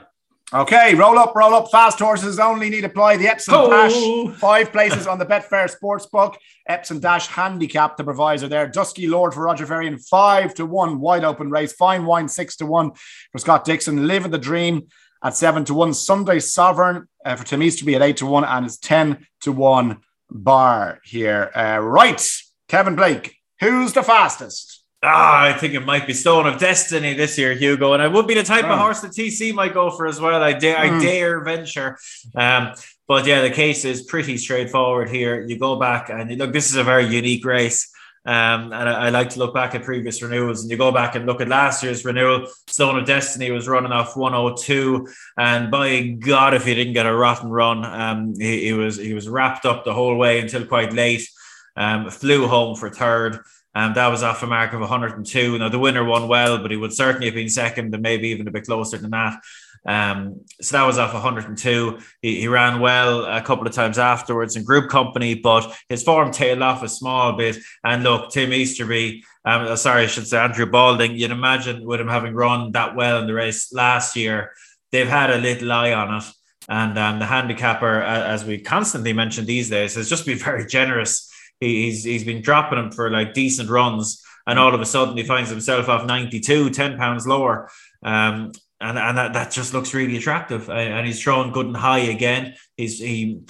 Okay, 0.53 0.93
roll 0.93 1.17
up, 1.17 1.35
roll 1.35 1.55
up. 1.55 1.71
Fast 1.71 1.97
horses 1.97 2.37
only 2.37 2.69
need 2.69 2.83
apply 2.83 3.17
the 3.17 3.27
Epsom 3.27 3.55
oh. 3.57 3.69
Dash. 3.71 4.39
Five 4.39 4.71
places 4.71 5.07
on 5.07 5.17
the 5.17 5.25
Betfair 5.25 5.67
Sportsbook. 5.67 6.35
Epsom 6.67 6.99
Dash 6.99 7.25
handicap, 7.25 7.97
the 7.97 8.03
provisor 8.03 8.47
there. 8.47 8.67
Dusky 8.67 9.07
Lord 9.07 9.33
for 9.33 9.41
Roger 9.41 9.65
Varian, 9.65 9.97
five 9.97 10.53
to 10.53 10.67
one, 10.67 10.99
wide 10.99 11.23
open 11.23 11.49
race. 11.49 11.73
Fine 11.73 12.05
wine, 12.05 12.27
six 12.27 12.55
to 12.57 12.67
one 12.67 12.91
for 13.31 13.39
Scott 13.39 13.65
Dixon. 13.65 14.07
Live 14.07 14.29
the 14.29 14.37
dream 14.37 14.87
at 15.23 15.35
seven 15.35 15.65
to 15.65 15.73
one. 15.73 15.91
Sunday 15.91 16.39
Sovereign 16.39 17.07
uh, 17.25 17.35
for 17.35 17.45
Tim 17.45 17.63
Easterby 17.63 17.95
at 17.95 18.03
eight 18.03 18.17
to 18.17 18.27
one, 18.27 18.43
and 18.43 18.63
it's 18.63 18.77
10 18.77 19.25
to 19.41 19.51
one 19.51 20.01
bar 20.29 20.99
here. 21.03 21.49
Uh, 21.55 21.79
right, 21.79 22.23
Kevin 22.67 22.95
Blake, 22.95 23.37
who's 23.59 23.93
the 23.93 24.03
fastest? 24.03 24.82
Ah, 25.05 25.43
I 25.43 25.53
think 25.53 25.73
it 25.73 25.81
might 25.81 26.07
be 26.07 26.13
Stone 26.13 26.47
of 26.47 26.59
Destiny 26.59 27.13
this 27.13 27.37
year, 27.37 27.53
Hugo, 27.53 27.91
and 27.91 28.01
I 28.01 28.07
would 28.07 28.25
be 28.25 28.35
the 28.35 28.43
type 28.43 28.63
oh. 28.63 28.71
of 28.71 28.79
horse 28.79 29.01
that 29.01 29.11
TC 29.11 29.53
might 29.53 29.73
go 29.73 29.91
for 29.91 30.07
as 30.07 30.21
well. 30.21 30.41
I 30.41 30.53
dare, 30.53 30.77
mm. 30.77 30.79
I 30.79 30.89
hmm. 30.89 30.99
dare 31.01 31.43
venture. 31.43 31.97
Um, 32.35 32.73
but 33.07 33.25
yeah, 33.25 33.41
the 33.41 33.49
case 33.49 33.83
is 33.83 34.03
pretty 34.03 34.37
straightforward 34.37 35.09
here. 35.09 35.41
You 35.41 35.59
go 35.59 35.75
back 35.75 36.09
and 36.09 36.31
you 36.31 36.37
look. 36.37 36.53
This 36.53 36.69
is 36.69 36.77
a 36.77 36.83
very 36.83 37.05
unique 37.05 37.43
race. 37.43 37.91
Um, 38.25 38.71
and 38.71 38.89
I, 38.89 39.07
I, 39.07 39.09
like 39.09 39.31
to 39.31 39.39
look 39.39 39.53
back 39.53 39.75
at 39.75 39.83
previous 39.83 40.21
renewals 40.21 40.61
and 40.61 40.71
you 40.71 40.77
go 40.77 40.93
back 40.93 41.15
and 41.15 41.25
look 41.25 41.41
at 41.41 41.49
last 41.49 41.83
year's 41.83 42.05
renewal. 42.05 42.47
Stone 42.67 42.97
of 42.97 43.05
Destiny 43.05 43.51
was 43.51 43.67
running 43.67 43.91
off 43.91 44.15
102. 44.15 45.05
And 45.37 45.69
by 45.69 46.01
God, 46.07 46.53
if 46.53 46.63
he 46.63 46.73
didn't 46.73 46.93
get 46.93 47.05
a 47.05 47.13
rotten 47.13 47.49
run, 47.49 47.83
um, 47.83 48.33
he, 48.39 48.67
he 48.67 48.73
was 48.73 48.95
he 48.95 49.13
was 49.13 49.27
wrapped 49.27 49.65
up 49.65 49.83
the 49.83 49.93
whole 49.93 50.15
way 50.15 50.39
until 50.39 50.65
quite 50.65 50.93
late. 50.93 51.27
Um, 51.75 52.09
flew 52.09 52.47
home 52.47 52.77
for 52.77 52.89
third. 52.89 53.39
Um, 53.75 53.93
that 53.93 54.07
was 54.07 54.23
off 54.23 54.43
a 54.43 54.47
mark 54.47 54.73
of 54.73 54.81
102. 54.81 55.57
Now 55.57 55.69
the 55.69 55.79
winner 55.79 56.03
won 56.03 56.27
well, 56.27 56.59
but 56.59 56.71
he 56.71 56.77
would 56.77 56.93
certainly 56.93 57.27
have 57.27 57.35
been 57.35 57.49
second 57.49 57.93
and 57.93 58.03
maybe 58.03 58.29
even 58.29 58.47
a 58.47 58.51
bit 58.51 58.65
closer 58.65 58.97
than 58.97 59.11
that. 59.11 59.41
Um, 59.85 60.41
so 60.61 60.77
that 60.77 60.85
was 60.85 60.97
off 60.97 61.13
102. 61.13 61.99
He, 62.21 62.41
he, 62.41 62.47
ran 62.47 62.79
well 62.79 63.25
a 63.25 63.41
couple 63.41 63.67
of 63.67 63.73
times 63.73 63.97
afterwards 63.97 64.55
in 64.55 64.63
group 64.63 64.89
company, 64.89 65.35
but 65.35 65.75
his 65.89 66.03
form 66.03 66.31
tailed 66.31 66.61
off 66.61 66.83
a 66.83 66.89
small 66.89 67.33
bit. 67.33 67.57
And 67.83 68.03
look, 68.03 68.31
Tim 68.31 68.53
Easterby, 68.53 69.23
um, 69.43 69.63
uh, 69.63 69.75
sorry, 69.75 70.03
I 70.03 70.07
should 70.07 70.27
say 70.27 70.37
Andrew 70.37 70.65
Balding, 70.65 71.15
you'd 71.15 71.31
imagine 71.31 71.85
with 71.85 71.99
him 71.99 72.07
having 72.07 72.33
run 72.33 72.71
that 72.71 72.95
well 72.95 73.19
in 73.19 73.27
the 73.27 73.33
race 73.33 73.73
last 73.73 74.15
year, 74.15 74.53
they've 74.91 75.07
had 75.07 75.31
a 75.31 75.37
little 75.37 75.71
eye 75.71 75.91
on 75.91 76.15
it. 76.15 76.23
And 76.69 76.97
um, 76.97 77.19
the 77.19 77.25
handicapper, 77.25 78.03
uh, 78.03 78.23
as 78.23 78.45
we 78.45 78.59
constantly 78.59 79.11
mention 79.11 79.45
these 79.45 79.69
days, 79.69 79.95
has 79.95 80.09
just 80.09 80.25
been 80.25 80.37
very 80.49 80.65
generous. 80.65 81.29
He, 81.63 81.85
he's, 81.85 82.03
he's 82.03 82.23
been 82.23 82.41
dropping 82.41 82.79
him 82.79 82.91
for 82.91 83.09
like 83.09 83.33
decent 83.33 83.69
runs. 83.69 84.21
And 84.45 84.59
all 84.59 84.75
of 84.75 84.81
a 84.81 84.85
sudden, 84.85 85.15
he 85.15 85.23
finds 85.23 85.49
himself 85.49 85.87
off 85.87 86.05
92, 86.05 86.69
10 86.69 86.97
pounds 86.97 87.25
lower. 87.25 87.69
Um, 88.03 88.51
and 88.81 88.99
and 88.99 89.17
that, 89.17 89.33
that 89.33 89.51
just 89.51 89.73
looks 89.73 89.93
really 89.93 90.17
attractive. 90.17 90.69
And 90.69 91.07
he's 91.07 91.21
throwing 91.21 91.53
good 91.53 91.67
and 91.67 91.77
high 91.77 91.99
again. 91.99 92.55
He's 92.77 92.99
he. 92.99 93.41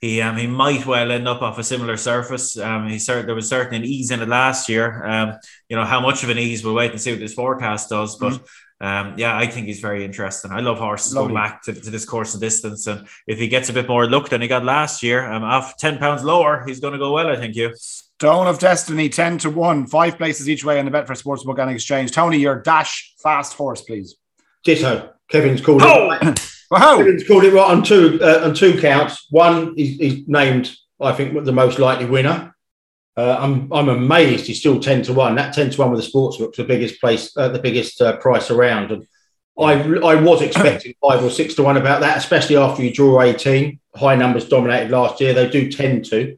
He, 0.00 0.20
um, 0.20 0.36
he 0.36 0.46
might 0.46 0.84
well 0.84 1.10
end 1.10 1.26
up 1.26 1.40
off 1.40 1.58
a 1.58 1.64
similar 1.64 1.96
surface. 1.96 2.58
Um, 2.58 2.90
he 2.90 2.96
cert- 2.96 3.24
there 3.24 3.34
was 3.34 3.48
certainly 3.48 3.78
an 3.78 3.84
ease 3.86 4.10
in 4.10 4.20
it 4.20 4.28
last 4.28 4.68
year. 4.68 5.02
Um, 5.02 5.38
you 5.70 5.76
know 5.76 5.86
how 5.86 5.98
much 5.98 6.22
of 6.22 6.28
an 6.28 6.36
ease 6.36 6.62
we'll 6.62 6.74
wait 6.74 6.90
and 6.90 7.00
see 7.00 7.12
what 7.12 7.20
this 7.20 7.32
forecast 7.32 7.88
does. 7.88 8.16
But 8.16 8.34
mm-hmm. 8.34 8.44
Um, 8.80 9.14
yeah, 9.16 9.36
I 9.36 9.46
think 9.46 9.66
he's 9.66 9.80
very 9.80 10.04
interesting. 10.04 10.50
I 10.50 10.60
love 10.60 10.78
horses 10.78 11.14
Lovely. 11.14 11.32
going 11.32 11.42
back 11.42 11.62
to, 11.62 11.72
to, 11.72 11.90
this 11.90 12.04
course 12.04 12.34
and 12.34 12.40
distance, 12.40 12.86
and 12.86 13.06
if 13.26 13.38
he 13.38 13.48
gets 13.48 13.68
a 13.68 13.72
bit 13.72 13.88
more 13.88 14.08
luck 14.08 14.28
than 14.28 14.42
he 14.42 14.48
got 14.48 14.64
last 14.64 15.02
year, 15.02 15.30
um, 15.30 15.44
off 15.44 15.76
ten 15.76 15.98
pounds 15.98 16.24
lower, 16.24 16.64
he's 16.66 16.80
going 16.80 16.92
to 16.92 16.98
go 16.98 17.12
well. 17.12 17.28
I 17.28 17.36
think 17.36 17.54
you. 17.54 17.74
Stone 17.76 18.46
of 18.46 18.58
Destiny, 18.58 19.08
ten 19.08 19.38
to 19.38 19.50
one, 19.50 19.86
five 19.86 20.16
places 20.16 20.48
each 20.48 20.64
way 20.64 20.78
on 20.78 20.84
the 20.84 20.90
Betfair 20.90 21.20
Sportsbook 21.20 21.58
and 21.60 21.70
Exchange. 21.70 22.10
Tony, 22.10 22.38
your 22.38 22.60
dash 22.60 23.14
fast 23.22 23.54
horse, 23.54 23.82
please. 23.82 24.16
Ditto. 24.64 25.10
Kevin's 25.30 25.60
called 25.60 25.82
oh! 25.82 26.10
it. 26.22 26.40
Right. 26.70 26.96
Kevin's 26.96 27.26
called 27.26 27.44
it 27.44 27.52
right 27.52 27.70
on 27.70 27.82
two 27.82 28.18
uh, 28.22 28.42
on 28.44 28.54
two 28.54 28.80
counts. 28.80 29.26
One, 29.30 29.74
he's, 29.76 29.96
he's, 29.96 30.28
named, 30.28 30.74
I 31.00 31.12
think, 31.12 31.44
the 31.44 31.52
most 31.52 31.78
likely 31.78 32.06
winner. 32.06 32.53
Uh, 33.16 33.36
I'm 33.38 33.72
I'm 33.72 33.88
amazed 33.88 34.46
he's 34.46 34.58
still 34.58 34.80
ten 34.80 35.02
to 35.02 35.12
one. 35.12 35.36
That 35.36 35.54
ten 35.54 35.70
to 35.70 35.80
one 35.80 35.92
with 35.92 36.04
the 36.04 36.10
sportsbook's 36.10 36.56
the 36.56 36.64
biggest 36.64 37.00
place, 37.00 37.36
uh, 37.36 37.48
the 37.48 37.60
biggest 37.60 38.00
uh, 38.00 38.16
price 38.16 38.50
around. 38.50 38.90
And 38.90 39.06
I 39.58 39.74
I 39.74 40.14
was 40.16 40.42
expecting 40.42 40.94
five 41.02 41.22
or 41.22 41.30
six 41.30 41.54
to 41.54 41.62
one 41.62 41.76
about 41.76 42.00
that, 42.00 42.16
especially 42.16 42.56
after 42.56 42.82
you 42.82 42.92
draw 42.92 43.22
eighteen. 43.22 43.78
High 43.94 44.16
numbers 44.16 44.48
dominated 44.48 44.90
last 44.90 45.20
year. 45.20 45.32
They 45.32 45.48
do 45.48 45.70
tend 45.70 46.06
to. 46.06 46.36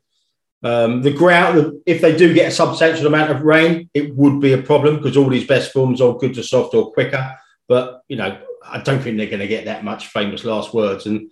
Um, 0.63 1.03
the 1.03 1.13
ground, 1.13 1.81
if 1.87 2.01
they 2.01 2.17
do 2.17 2.35
get 2.35 2.49
a 2.49 2.55
substantial 2.55 3.07
amount 3.07 3.31
of 3.31 3.43
rain, 3.43 3.89
it 3.95 4.15
would 4.15 4.41
be 4.41 4.53
a 4.53 4.63
problem 4.63 4.97
because 4.97 5.17
all 5.17 5.29
these 5.29 5.47
best 5.47 5.73
forms 5.73 6.01
are 6.01 6.17
good 6.17 6.35
to 6.35 6.43
soft 6.43 6.75
or 6.75 6.93
quicker. 6.93 7.35
But 7.69 8.03
you 8.09 8.17
know, 8.17 8.39
I 8.65 8.81
don't 8.81 9.01
think 9.01 9.17
they're 9.17 9.27
going 9.27 9.41
to 9.41 9.49
get 9.49 9.67
that 9.67 9.85
much 9.85 10.09
famous 10.09 10.45
last 10.45 10.75
words. 10.75 11.07
And 11.07 11.31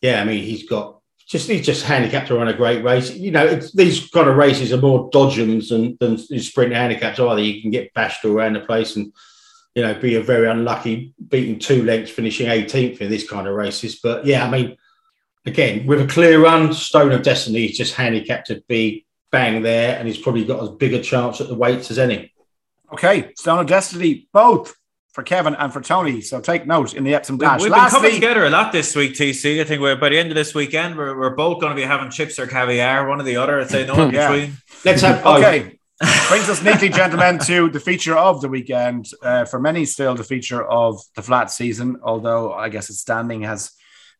yeah, 0.00 0.20
I 0.20 0.24
mean, 0.24 0.42
he's 0.42 0.68
got 0.68 0.99
just 1.30 1.48
he's 1.48 1.64
just 1.64 1.84
handicapped 1.84 2.26
to 2.26 2.34
run 2.34 2.48
a 2.48 2.52
great 2.52 2.82
race. 2.82 3.14
You 3.14 3.30
know, 3.30 3.54
these 3.54 4.10
kind 4.10 4.28
of 4.28 4.36
races 4.36 4.72
are 4.72 4.80
more 4.80 5.08
dodgems 5.10 5.68
than 5.68 5.96
than 6.00 6.18
sprint 6.18 6.72
handicaps. 6.72 7.20
Either 7.20 7.40
you 7.40 7.62
can 7.62 7.70
get 7.70 7.94
bashed 7.94 8.24
all 8.24 8.32
around 8.32 8.54
the 8.54 8.60
place 8.60 8.96
and 8.96 9.12
you 9.76 9.82
know 9.82 9.94
be 9.94 10.16
a 10.16 10.22
very 10.22 10.48
unlucky 10.48 11.14
beating 11.28 11.60
two 11.60 11.84
lengths, 11.84 12.10
finishing 12.10 12.48
18th 12.48 13.00
in 13.00 13.10
this 13.10 13.30
kind 13.30 13.46
of 13.46 13.54
races. 13.54 14.00
But 14.02 14.26
yeah, 14.26 14.44
I 14.44 14.50
mean 14.50 14.76
again, 15.46 15.86
with 15.86 16.00
a 16.00 16.06
clear 16.08 16.42
run, 16.42 16.74
Stone 16.74 17.12
of 17.12 17.22
Destiny 17.22 17.66
is 17.66 17.78
just 17.78 17.94
handicapped 17.94 18.48
to 18.48 18.64
be 18.66 19.06
bang 19.30 19.62
there, 19.62 19.96
and 19.98 20.08
he's 20.08 20.18
probably 20.18 20.44
got 20.44 20.64
as 20.64 20.70
big 20.70 20.94
a 20.94 21.00
chance 21.00 21.40
at 21.40 21.46
the 21.46 21.54
weights 21.54 21.92
as 21.92 21.98
any. 22.00 22.34
Okay, 22.92 23.32
Stone 23.36 23.60
of 23.60 23.66
Destiny, 23.68 24.26
both 24.32 24.74
for 25.12 25.22
Kevin 25.22 25.54
and 25.54 25.72
for 25.72 25.80
Tony. 25.80 26.20
So 26.20 26.40
take 26.40 26.66
note 26.66 26.94
in 26.94 27.04
the 27.04 27.14
Epsom 27.14 27.38
Dash. 27.38 27.60
We've 27.60 27.70
Lastly, 27.70 27.96
been 27.96 28.10
coming 28.10 28.20
together 28.20 28.46
a 28.46 28.50
lot 28.50 28.72
this 28.72 28.94
week, 28.94 29.14
TC. 29.14 29.60
I 29.60 29.64
think 29.64 29.80
we're 29.80 29.96
by 29.96 30.10
the 30.10 30.18
end 30.18 30.30
of 30.30 30.36
this 30.36 30.54
weekend, 30.54 30.96
we're, 30.96 31.18
we're 31.18 31.34
both 31.34 31.60
going 31.60 31.70
to 31.70 31.76
be 31.76 31.86
having 31.86 32.10
chips 32.10 32.38
or 32.38 32.46
caviar, 32.46 33.08
one 33.08 33.20
or 33.20 33.24
the 33.24 33.36
other. 33.36 33.60
I'd 33.60 33.70
say 33.70 33.86
no 33.86 33.94
in 34.08 34.14
yeah. 34.14 34.30
between. 34.30 34.56
Let's 34.84 35.02
have 35.02 35.22
both. 35.22 35.38
Okay. 35.38 35.76
Brings 36.28 36.48
us 36.48 36.62
neatly, 36.62 36.88
gentlemen, 36.88 37.38
to 37.40 37.68
the 37.68 37.80
feature 37.80 38.16
of 38.16 38.40
the 38.40 38.48
weekend. 38.48 39.06
Uh, 39.22 39.44
for 39.44 39.60
many, 39.60 39.84
still 39.84 40.14
the 40.14 40.24
feature 40.24 40.64
of 40.64 40.98
the 41.14 41.20
flat 41.20 41.50
season, 41.50 41.98
although 42.02 42.54
I 42.54 42.70
guess 42.70 42.88
its 42.88 43.00
standing 43.00 43.42
has 43.42 43.72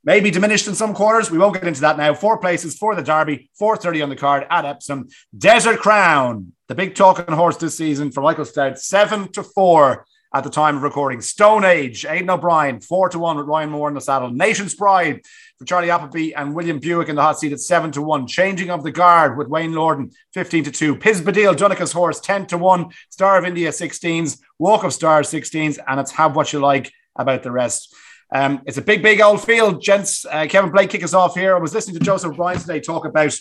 maybe 0.04 0.30
diminished 0.30 0.66
in 0.66 0.74
some 0.74 0.92
quarters. 0.92 1.30
We 1.30 1.38
won't 1.38 1.54
get 1.54 1.66
into 1.66 1.80
that 1.82 1.96
now. 1.96 2.12
Four 2.12 2.38
places 2.38 2.76
for 2.76 2.94
the 2.94 3.02
Derby, 3.02 3.50
4.30 3.58 4.02
on 4.02 4.08
the 4.10 4.16
card 4.16 4.46
at 4.50 4.66
Epsom. 4.66 5.08
Desert 5.36 5.78
Crown, 5.78 6.52
the 6.68 6.74
big 6.74 6.94
talking 6.94 7.34
horse 7.34 7.56
this 7.56 7.78
season 7.78 8.10
for 8.12 8.20
Michael 8.22 8.44
Stoute, 8.44 8.78
7 8.78 9.32
to 9.32 9.42
4 9.42 10.04
at 10.32 10.44
the 10.44 10.50
time 10.50 10.76
of 10.76 10.82
recording. 10.82 11.20
Stone 11.20 11.64
Age, 11.64 12.06
Aidan 12.06 12.30
O'Brien, 12.30 12.80
4 12.80 13.08
to 13.10 13.18
1 13.18 13.36
with 13.36 13.46
Ryan 13.46 13.70
Moore 13.70 13.88
in 13.88 13.94
the 13.94 14.00
saddle. 14.00 14.30
Nation's 14.30 14.74
Pride 14.74 15.22
for 15.58 15.64
Charlie 15.64 15.90
Appleby 15.90 16.32
and 16.34 16.54
William 16.54 16.78
Buick 16.78 17.08
in 17.08 17.16
the 17.16 17.22
hot 17.22 17.38
seat 17.38 17.52
at 17.52 17.60
7 17.60 17.90
to 17.92 18.02
1. 18.02 18.26
Changing 18.26 18.70
of 18.70 18.84
the 18.84 18.92
Guard 18.92 19.36
with 19.36 19.48
Wayne 19.48 19.72
Lordan, 19.72 20.12
15 20.34 20.64
to 20.64 20.70
2. 20.70 20.96
Pisbadil, 20.96 21.56
Donnacha's 21.56 21.92
horse, 21.92 22.20
10 22.20 22.46
to 22.46 22.58
1. 22.58 22.90
Star 23.10 23.38
of 23.38 23.44
India, 23.44 23.70
16s. 23.70 24.38
Walk 24.58 24.84
of 24.84 24.92
Stars, 24.92 25.28
16s. 25.30 25.78
And 25.86 25.98
it's 25.98 26.12
have 26.12 26.36
what 26.36 26.52
you 26.52 26.60
like 26.60 26.92
about 27.16 27.42
the 27.42 27.50
rest. 27.50 27.94
Um, 28.32 28.62
it's 28.66 28.78
a 28.78 28.82
big, 28.82 29.02
big 29.02 29.20
old 29.20 29.42
field, 29.42 29.82
gents. 29.82 30.24
Uh, 30.24 30.46
Kevin 30.48 30.70
Blake 30.70 30.90
kick 30.90 31.02
us 31.02 31.14
off 31.14 31.34
here. 31.34 31.56
I 31.56 31.58
was 31.58 31.74
listening 31.74 31.98
to 31.98 32.04
Joseph 32.04 32.32
O'Brien 32.32 32.58
today 32.60 32.78
talk 32.78 33.04
about 33.04 33.36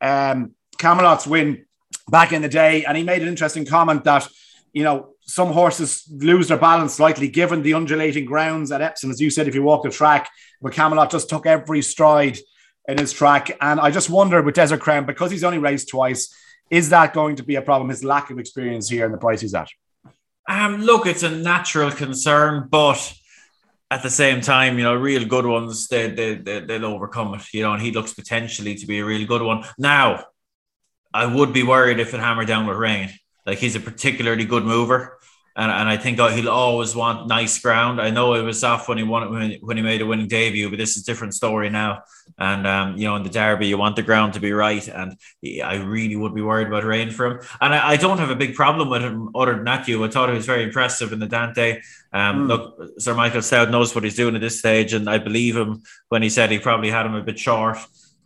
um, 0.00 0.52
Camelot's 0.78 1.26
win 1.28 1.64
back 2.10 2.32
in 2.32 2.42
the 2.42 2.48
day, 2.48 2.84
and 2.84 2.96
he 2.96 3.04
made 3.04 3.22
an 3.22 3.28
interesting 3.28 3.64
comment 3.64 4.02
that 4.04 4.26
you 4.72 4.82
know 4.82 5.11
some 5.24 5.52
horses 5.52 6.04
lose 6.10 6.48
their 6.48 6.58
balance 6.58 6.94
slightly 6.94 7.28
given 7.28 7.62
the 7.62 7.74
undulating 7.74 8.24
grounds 8.24 8.72
at 8.72 8.82
Epsom, 8.82 9.10
as 9.10 9.20
you 9.20 9.30
said. 9.30 9.48
If 9.48 9.54
you 9.54 9.62
walk 9.62 9.82
the 9.82 9.90
track, 9.90 10.30
but 10.60 10.72
Camelot 10.72 11.10
just 11.10 11.28
took 11.28 11.46
every 11.46 11.82
stride 11.82 12.38
in 12.88 12.98
his 12.98 13.12
track, 13.12 13.56
and 13.60 13.80
I 13.80 13.90
just 13.90 14.10
wonder 14.10 14.42
with 14.42 14.56
Desert 14.56 14.80
Crown 14.80 15.06
because 15.06 15.30
he's 15.30 15.44
only 15.44 15.58
raced 15.58 15.88
twice, 15.88 16.34
is 16.70 16.88
that 16.88 17.12
going 17.12 17.36
to 17.36 17.42
be 17.42 17.54
a 17.54 17.62
problem? 17.62 17.90
His 17.90 18.02
lack 18.02 18.30
of 18.30 18.38
experience 18.38 18.88
here 18.88 19.04
and 19.04 19.14
the 19.14 19.18
price 19.18 19.40
he's 19.40 19.54
at. 19.54 19.68
Um, 20.48 20.82
look, 20.82 21.06
it's 21.06 21.22
a 21.22 21.30
natural 21.30 21.90
concern, 21.90 22.68
but 22.70 23.14
at 23.90 24.02
the 24.02 24.10
same 24.10 24.40
time, 24.40 24.78
you 24.78 24.84
know, 24.84 24.94
real 24.94 25.24
good 25.24 25.46
ones, 25.46 25.86
they, 25.86 26.10
they, 26.10 26.34
they, 26.34 26.60
they'll 26.60 26.86
overcome 26.86 27.34
it, 27.34 27.42
you 27.52 27.62
know, 27.62 27.74
and 27.74 27.82
he 27.82 27.92
looks 27.92 28.14
potentially 28.14 28.74
to 28.74 28.86
be 28.86 28.98
a 28.98 29.04
really 29.04 29.26
good 29.26 29.42
one. 29.42 29.64
Now, 29.78 30.24
I 31.14 31.26
would 31.26 31.52
be 31.52 31.62
worried 31.62 32.00
if 32.00 32.14
it 32.14 32.20
hammered 32.20 32.48
down 32.48 32.66
with 32.66 32.78
rain. 32.78 33.10
Like 33.46 33.58
he's 33.58 33.76
a 33.76 33.80
particularly 33.80 34.44
good 34.44 34.64
mover 34.64 35.18
and, 35.54 35.70
and 35.70 35.88
I 35.88 35.98
think 35.98 36.18
he'll 36.18 36.48
always 36.48 36.96
want 36.96 37.28
nice 37.28 37.58
ground. 37.58 38.00
I 38.00 38.08
know 38.08 38.34
it 38.34 38.42
was 38.42 38.64
off 38.64 38.88
when 38.88 38.96
he 38.96 39.04
won 39.04 39.30
when, 39.30 39.52
when 39.60 39.76
he 39.76 39.82
made 39.82 40.00
a 40.00 40.06
winning 40.06 40.28
debut, 40.28 40.70
but 40.70 40.78
this 40.78 40.96
is 40.96 41.02
a 41.02 41.06
different 41.06 41.34
story 41.34 41.68
now. 41.68 42.04
And 42.38 42.66
um, 42.66 42.96
you 42.96 43.06
know, 43.06 43.16
in 43.16 43.22
the 43.22 43.28
derby, 43.28 43.66
you 43.66 43.76
want 43.76 43.96
the 43.96 44.02
ground 44.02 44.32
to 44.34 44.40
be 44.40 44.52
right, 44.52 44.86
and 44.88 45.18
I 45.62 45.76
really 45.76 46.16
would 46.16 46.34
be 46.34 46.40
worried 46.40 46.68
about 46.68 46.84
rain 46.84 47.10
for 47.10 47.26
him. 47.26 47.40
And 47.60 47.74
I, 47.74 47.90
I 47.90 47.96
don't 47.96 48.18
have 48.18 48.30
a 48.30 48.36
big 48.36 48.54
problem 48.54 48.88
with 48.88 49.02
him 49.02 49.28
other 49.34 49.54
than 49.54 49.64
that. 49.64 49.86
You, 49.86 50.02
I 50.04 50.08
thought 50.08 50.30
he 50.30 50.34
was 50.34 50.46
very 50.46 50.62
impressive 50.62 51.12
in 51.12 51.18
the 51.18 51.26
Dante. 51.26 51.82
Um, 52.14 52.46
mm. 52.46 52.48
Look, 52.48 53.00
Sir 53.00 53.14
Michael 53.14 53.42
Stoute 53.42 53.70
knows 53.70 53.94
what 53.94 54.04
he's 54.04 54.16
doing 54.16 54.34
at 54.34 54.40
this 54.40 54.58
stage, 54.58 54.94
and 54.94 55.08
I 55.08 55.18
believe 55.18 55.56
him 55.56 55.82
when 56.08 56.22
he 56.22 56.30
said 56.30 56.50
he 56.50 56.58
probably 56.58 56.90
had 56.90 57.04
him 57.04 57.14
a 57.14 57.22
bit 57.22 57.38
short. 57.38 57.78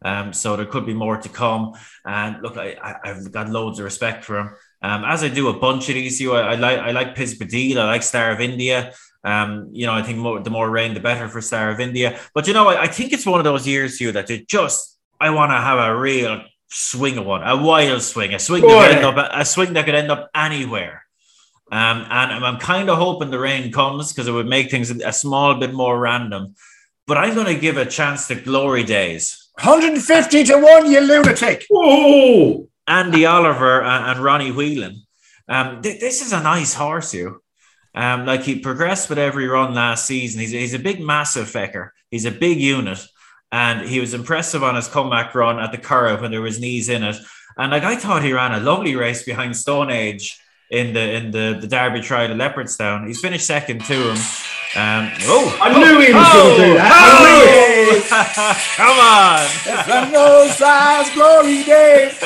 Um, 0.03 0.33
so 0.33 0.57
there 0.57 0.67
could 0.67 0.87
be 0.87 0.95
more 0.95 1.17
to 1.17 1.29
come. 1.29 1.73
And 2.05 2.41
look, 2.43 2.57
I, 2.57 2.77
I, 3.03 3.09
have 3.09 3.33
got 3.33 3.49
loads 3.49 3.79
of 3.79 3.85
respect 3.85 4.25
for 4.25 4.39
him. 4.39 4.51
Um, 4.87 5.05
as 5.05 5.25
I 5.25 5.29
do 5.29 5.49
a 5.49 5.59
bunch 5.59 5.89
of 5.89 5.97
these, 5.97 6.21
you, 6.21 6.35
I, 6.35 6.53
I 6.53 6.55
like 6.55 6.79
I 6.79 6.91
like 6.93 7.17
Piz 7.17 7.37
Badile, 7.37 7.79
I 7.79 7.87
like 7.87 8.05
Star 8.05 8.31
of 8.31 8.41
India. 8.41 8.93
Um, 9.25 9.71
you 9.73 9.85
know, 9.85 9.93
I 9.93 10.03
think 10.03 10.19
more, 10.19 10.39
the 10.39 10.51
more 10.51 10.71
rain, 10.71 10.95
the 10.95 11.01
better 11.01 11.29
for 11.29 11.41
Star 11.41 11.71
of 11.71 11.81
India. 11.81 12.21
But 12.35 12.47
you 12.47 12.55
know, 12.55 12.69
I, 12.69 12.83
I 12.83 12.87
think 12.87 13.13
it's 13.13 13.27
one 13.27 13.41
of 13.41 13.45
those 13.45 13.67
years, 13.67 14.01
you 14.01 14.13
that 14.13 14.31
it 14.31 14.47
just 14.47 14.97
I 15.21 15.31
want 15.31 15.51
to 15.51 15.57
have 15.57 15.79
a 15.81 15.99
real 15.99 16.43
swing 16.69 17.19
of 17.19 17.27
one, 17.27 17.43
a 17.43 17.57
wild 17.61 18.03
swing, 18.03 18.33
a 18.33 18.39
swing 18.39 18.63
that 18.63 18.89
could 18.89 18.97
end 18.97 19.19
up 19.19 19.31
a 19.33 19.45
swing 19.45 19.73
that 19.73 19.87
could 19.87 19.97
end 19.97 20.13
up 20.13 20.31
anywhere. 20.35 21.05
Um, 21.73 22.07
and 22.09 22.45
I'm 22.45 22.59
kind 22.59 22.89
of 22.89 22.97
hoping 22.99 23.31
the 23.33 23.41
rain 23.41 23.73
comes 23.73 24.13
because 24.13 24.29
it 24.29 24.33
would 24.33 24.47
make 24.47 24.71
things 24.71 24.91
a 24.91 25.13
small 25.13 25.59
bit 25.59 25.75
more 25.75 25.99
random. 25.99 26.55
But 27.09 27.19
I'm 27.19 27.35
going 27.35 27.53
to 27.53 27.61
give 27.61 27.77
a 27.77 27.87
chance 27.87 28.29
to 28.29 28.37
Glory 28.37 28.85
Days. 28.85 29.49
150 29.59 30.45
to 30.45 30.59
1, 30.59 30.93
you 30.93 31.01
lunatic. 31.01 31.67
Oh, 31.73 32.69
Andy 32.87 33.27
Oliver 33.27 33.83
and, 33.83 34.11
and 34.13 34.21
Ronnie 34.21 34.53
Whelan. 34.53 35.03
Um, 35.49 35.83
th- 35.83 36.01
this 36.01 36.25
is 36.25 36.33
a 36.33 36.43
nice 36.43 36.75
horse, 36.75 37.15
you. 37.15 37.43
Um, 37.95 38.27
like 38.27 38.43
he 38.43 38.59
progressed 38.59 39.09
with 39.09 39.19
every 39.19 39.49
run 39.49 39.75
last 39.75 40.07
season. 40.07 40.41
He's, 40.41 40.51
he's 40.51 40.75
a 40.75 40.79
big, 40.79 41.01
massive 41.01 41.47
fecker. 41.47 41.91
He's 42.11 42.27
a 42.27 42.31
big 42.31 42.61
unit. 42.61 43.05
And 43.51 43.89
he 43.89 44.01
was 44.01 44.13
impressive 44.13 44.63
on 44.63 44.75
his 44.75 44.89
comeback 44.89 45.35
run 45.35 45.59
at 45.59 45.73
the 45.73 45.79
Curragh 45.79 46.21
when 46.21 46.31
there 46.31 46.43
was 46.43 46.61
knees 46.61 46.89
in 46.89 47.03
it. 47.03 47.17
And 47.57 47.71
like 47.73 47.85
I 47.85 47.97
thought 47.97 48.23
he 48.23 48.33
ran 48.33 48.53
a 48.53 48.61
lovely 48.61 48.97
race 48.97 49.23
behind 49.23 49.57
Stone 49.57 49.91
Age 49.91 50.39
in 50.71 50.95
the 50.95 51.13
in 51.15 51.31
the, 51.31 51.59
the 51.61 51.67
Derby 51.67 52.01
trial 52.01 52.31
at 52.31 52.37
Leopardstown. 52.37 53.07
He's 53.07 53.21
finished 53.21 53.47
second 53.47 53.85
to 53.85 53.95
him. 53.95 54.17
Um, 54.77 55.11
oh, 55.23 55.59
I 55.63 55.73
knew 55.73 56.01
he 56.01 56.13
was 56.13 56.27
oh, 56.27 56.33
going 56.35 56.61
to 56.61 56.67
do 56.67 56.75
that. 56.75 56.93
Oh, 56.93 58.03
Come 58.77 58.99
on. 59.01 60.13
no 60.13 60.49
size 60.49 61.09
glory 61.15 61.65
days. 61.65 62.19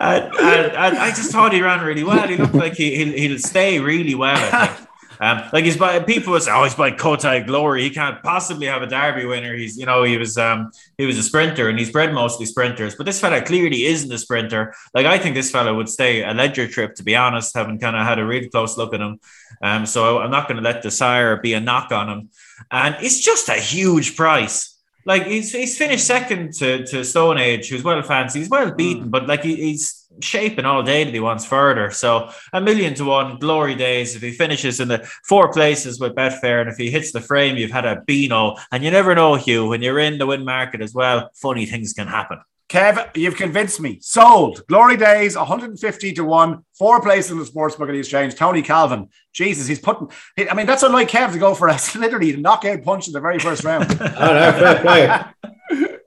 I, 0.00 0.30
I, 0.76 1.06
I, 1.06 1.10
just 1.10 1.32
thought 1.32 1.52
he 1.52 1.60
ran 1.62 1.84
really 1.84 2.04
well. 2.04 2.28
He 2.28 2.36
looked 2.36 2.54
like 2.54 2.74
he, 2.74 2.94
he'll, 2.94 3.12
he'll 3.12 3.38
stay 3.38 3.80
really 3.80 4.14
well, 4.14 4.36
I 4.36 4.66
think. 4.68 4.83
Um, 5.24 5.42
like 5.54 5.64
he's 5.64 5.78
by 5.78 6.00
people 6.00 6.34
was 6.34 6.48
oh 6.48 6.64
he's 6.64 6.74
by 6.74 6.90
Cotai 6.90 7.46
Glory. 7.46 7.82
He 7.82 7.88
can't 7.88 8.22
possibly 8.22 8.66
have 8.66 8.82
a 8.82 8.86
Derby 8.86 9.24
winner. 9.24 9.54
He's 9.56 9.74
you 9.78 9.86
know 9.86 10.02
he 10.02 10.18
was 10.18 10.36
um 10.36 10.70
he 10.98 11.06
was 11.06 11.16
a 11.16 11.22
sprinter 11.22 11.70
and 11.70 11.78
he's 11.78 11.90
bred 11.90 12.12
mostly 12.12 12.44
sprinters. 12.44 12.94
But 12.94 13.06
this 13.06 13.20
fella 13.20 13.40
clearly 13.40 13.86
isn't 13.86 14.12
a 14.12 14.18
sprinter. 14.18 14.74
Like 14.92 15.06
I 15.06 15.16
think 15.16 15.34
this 15.34 15.50
fella 15.50 15.72
would 15.72 15.88
stay 15.88 16.22
a 16.22 16.34
Leger 16.34 16.68
trip 16.68 16.94
to 16.96 17.02
be 17.02 17.16
honest. 17.16 17.56
Having 17.56 17.78
kind 17.78 17.96
of 17.96 18.04
had 18.04 18.18
a 18.18 18.26
really 18.26 18.50
close 18.50 18.76
look 18.76 18.92
at 18.92 19.00
him. 19.00 19.18
Um, 19.62 19.86
so 19.86 20.18
I'm 20.18 20.30
not 20.30 20.46
going 20.46 20.58
to 20.58 20.62
let 20.62 20.82
Desire 20.82 21.40
be 21.40 21.54
a 21.54 21.60
knock 21.60 21.90
on 21.90 22.10
him. 22.10 22.28
And 22.70 22.94
it's 23.00 23.18
just 23.18 23.48
a 23.48 23.54
huge 23.54 24.16
price. 24.16 24.74
Like 25.06 25.26
he's 25.26 25.52
he's 25.52 25.76
finished 25.78 26.06
second 26.06 26.52
to 26.54 26.86
to 26.86 27.04
Stone 27.04 27.38
Age, 27.38 27.70
who's 27.70 27.82
well 27.82 28.02
fancy. 28.02 28.40
He's 28.40 28.50
well 28.50 28.72
beaten, 28.72 29.08
mm. 29.08 29.10
but 29.10 29.26
like 29.26 29.42
he, 29.42 29.56
he's 29.56 30.03
shaping 30.20 30.64
all 30.64 30.82
day 30.82 31.04
that 31.04 31.14
he 31.14 31.20
wants 31.20 31.44
further. 31.44 31.90
So 31.90 32.30
a 32.52 32.60
million 32.60 32.94
to 32.94 33.04
one 33.04 33.38
glory 33.38 33.74
days 33.74 34.16
if 34.16 34.22
he 34.22 34.30
finishes 34.30 34.80
in 34.80 34.88
the 34.88 35.08
four 35.24 35.52
places 35.52 36.00
with 36.00 36.14
Betfair, 36.14 36.60
and 36.60 36.70
if 36.70 36.76
he 36.76 36.90
hits 36.90 37.12
the 37.12 37.20
frame, 37.20 37.56
you've 37.56 37.70
had 37.70 37.84
a 37.84 38.02
Beano, 38.06 38.56
and 38.72 38.84
you 38.84 38.90
never 38.90 39.14
know, 39.14 39.34
Hugh, 39.34 39.68
when 39.68 39.82
you're 39.82 39.98
in 39.98 40.18
the 40.18 40.26
win 40.26 40.44
market 40.44 40.80
as 40.80 40.94
well. 40.94 41.30
Funny 41.34 41.66
things 41.66 41.92
can 41.92 42.06
happen. 42.06 42.40
Kev, 42.68 43.14
you've 43.16 43.36
convinced 43.36 43.80
me. 43.80 43.98
Sold. 44.00 44.66
Glory 44.68 44.96
days, 44.96 45.36
150 45.36 46.12
to 46.14 46.24
1, 46.24 46.64
four 46.72 47.00
places 47.00 47.30
in 47.30 47.38
the 47.38 47.44
sportsbook 47.44 47.88
at 47.88 47.92
the 47.92 47.98
exchange. 47.98 48.34
Tony 48.34 48.62
Calvin. 48.62 49.08
Jesus, 49.32 49.66
he's 49.66 49.78
putting. 49.78 50.10
I 50.50 50.54
mean, 50.54 50.66
that's 50.66 50.82
unlike 50.82 51.08
Kev 51.08 51.32
to 51.32 51.38
go 51.38 51.54
for 51.54 51.68
a 51.68 51.78
literally 51.94 52.36
knockout 52.36 52.82
punch 52.82 53.06
in 53.06 53.12
the 53.12 53.20
very 53.20 53.38
first 53.38 53.64
round. 53.64 53.84
oh, 54.00 54.34
no, 54.34 54.52
fair 54.52 54.80
play. 54.80 55.88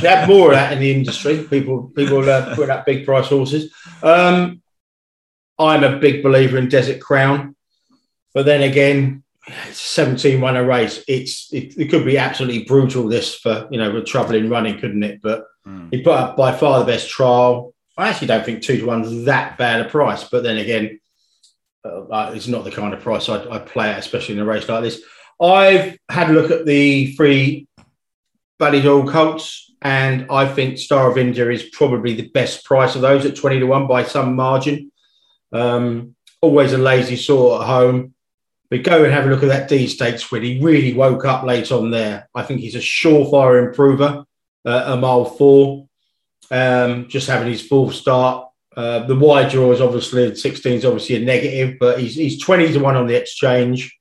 they 0.00 0.08
have 0.08 0.28
more 0.28 0.48
of 0.48 0.54
that 0.54 0.72
in 0.72 0.78
the 0.78 0.92
industry. 0.92 1.46
People 1.48 1.90
people 1.94 2.28
uh, 2.28 2.54
put 2.54 2.70
up 2.70 2.86
big 2.86 3.04
price 3.04 3.28
horses. 3.28 3.72
Um, 4.02 4.62
I'm 5.58 5.84
a 5.84 5.98
big 5.98 6.22
believer 6.22 6.58
in 6.58 6.68
Desert 6.68 7.00
Crown, 7.00 7.54
but 8.32 8.46
then 8.46 8.62
again, 8.62 9.22
17 9.72 10.40
runner 10.40 10.64
race. 10.64 11.04
It's 11.06 11.52
it, 11.52 11.74
it, 11.78 11.90
could 11.90 12.04
be 12.04 12.18
absolutely 12.18 12.64
brutal. 12.64 13.08
This 13.08 13.34
for 13.34 13.68
you 13.70 13.78
know 13.78 13.92
with 13.92 14.06
trouble 14.06 14.34
in 14.34 14.50
running, 14.50 14.78
couldn't 14.78 15.02
it? 15.02 15.20
But 15.22 15.46
mm. 15.66 15.92
he 15.92 16.02
put 16.02 16.14
up 16.14 16.36
by 16.36 16.56
far 16.56 16.78
the 16.78 16.86
best 16.86 17.10
trial. 17.10 17.74
I 17.96 18.08
actually 18.08 18.28
don't 18.28 18.44
think 18.44 18.62
two 18.62 18.78
to 18.78 18.86
one's 18.86 19.24
that 19.24 19.58
bad 19.58 19.84
a 19.84 19.88
price, 19.88 20.24
but 20.24 20.42
then 20.42 20.56
again, 20.56 21.00
uh, 21.84 22.32
it's 22.34 22.48
not 22.48 22.64
the 22.64 22.70
kind 22.70 22.94
of 22.94 23.00
price 23.00 23.28
I'd, 23.28 23.46
I'd 23.48 23.66
play 23.66 23.90
at, 23.90 23.98
especially 23.98 24.36
in 24.36 24.40
a 24.40 24.44
race 24.44 24.68
like 24.68 24.82
this. 24.82 25.02
I've 25.40 25.98
had 26.08 26.30
a 26.30 26.32
look 26.32 26.50
at 26.50 26.66
the 26.66 27.14
free 27.16 27.66
Ballydoyle 28.60 29.10
Colts, 29.10 29.72
and 29.82 30.26
I 30.30 30.46
think 30.46 30.78
Star 30.78 31.10
of 31.10 31.16
India 31.16 31.48
is 31.50 31.62
probably 31.72 32.14
the 32.14 32.28
best 32.28 32.64
price 32.64 32.94
of 32.94 33.00
those 33.00 33.24
at 33.24 33.36
20 33.36 33.60
to 33.60 33.66
1 33.66 33.86
by 33.86 34.04
some 34.04 34.36
margin. 34.36 34.92
Um, 35.52 36.14
always 36.42 36.72
a 36.72 36.78
lazy 36.78 37.16
sort 37.16 37.62
at 37.62 37.66
home. 37.66 38.14
But 38.70 38.84
go 38.84 39.02
and 39.02 39.12
have 39.12 39.26
a 39.26 39.28
look 39.28 39.42
at 39.42 39.48
that 39.48 39.68
Dee 39.68 39.88
stakes 39.88 40.30
win. 40.30 40.44
He 40.44 40.60
really 40.62 40.94
woke 40.94 41.24
up 41.24 41.42
late 41.44 41.72
on 41.72 41.90
there. 41.90 42.28
I 42.34 42.44
think 42.44 42.60
he's 42.60 42.76
a 42.76 42.78
surefire 42.78 43.66
improver, 43.66 44.24
uh, 44.64 44.82
a 44.86 44.96
mile 44.96 45.24
four. 45.24 45.88
Um, 46.52 47.08
just 47.08 47.28
having 47.28 47.50
his 47.50 47.66
full 47.66 47.90
start. 47.90 48.48
Uh, 48.76 49.00
the 49.00 49.16
wide 49.16 49.50
draw 49.50 49.72
is 49.72 49.80
obviously 49.80 50.34
16 50.34 50.72
is 50.72 50.84
obviously 50.84 51.16
a 51.16 51.20
negative, 51.20 51.76
but 51.80 51.98
he's, 52.00 52.14
he's 52.14 52.40
20 52.40 52.72
to 52.72 52.78
1 52.78 52.96
on 52.96 53.06
the 53.06 53.16
exchange. 53.16 53.96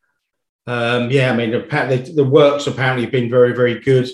Um, 0.67 1.09
yeah, 1.09 1.31
I 1.31 1.35
mean, 1.35 1.49
the, 1.49 2.13
the, 2.15 2.23
work's 2.23 2.67
apparently 2.67 3.03
have 3.03 3.11
been 3.11 3.29
very, 3.29 3.53
very 3.53 3.79
good. 3.79 4.07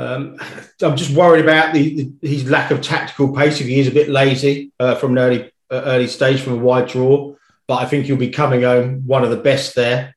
Um, 0.00 0.36
I'm 0.82 0.96
just 0.96 1.14
worried 1.14 1.44
about 1.44 1.74
the, 1.74 2.12
the, 2.20 2.28
his 2.28 2.48
lack 2.50 2.70
of 2.70 2.80
tactical 2.80 3.34
pace 3.34 3.60
if 3.60 3.66
he 3.66 3.80
is 3.80 3.88
a 3.88 3.92
bit 3.92 4.08
lazy 4.08 4.72
uh, 4.80 4.94
from 4.94 5.12
an 5.12 5.18
early 5.18 5.52
uh, 5.70 5.82
early 5.84 6.06
stage 6.08 6.40
from 6.40 6.54
a 6.54 6.56
wide 6.56 6.88
draw 6.88 7.34
but 7.70 7.82
I 7.82 7.86
think 7.86 8.06
he'll 8.06 8.16
be 8.16 8.30
coming 8.30 8.62
home 8.62 9.06
one 9.06 9.22
of 9.22 9.30
the 9.30 9.36
best 9.36 9.76
there. 9.76 10.16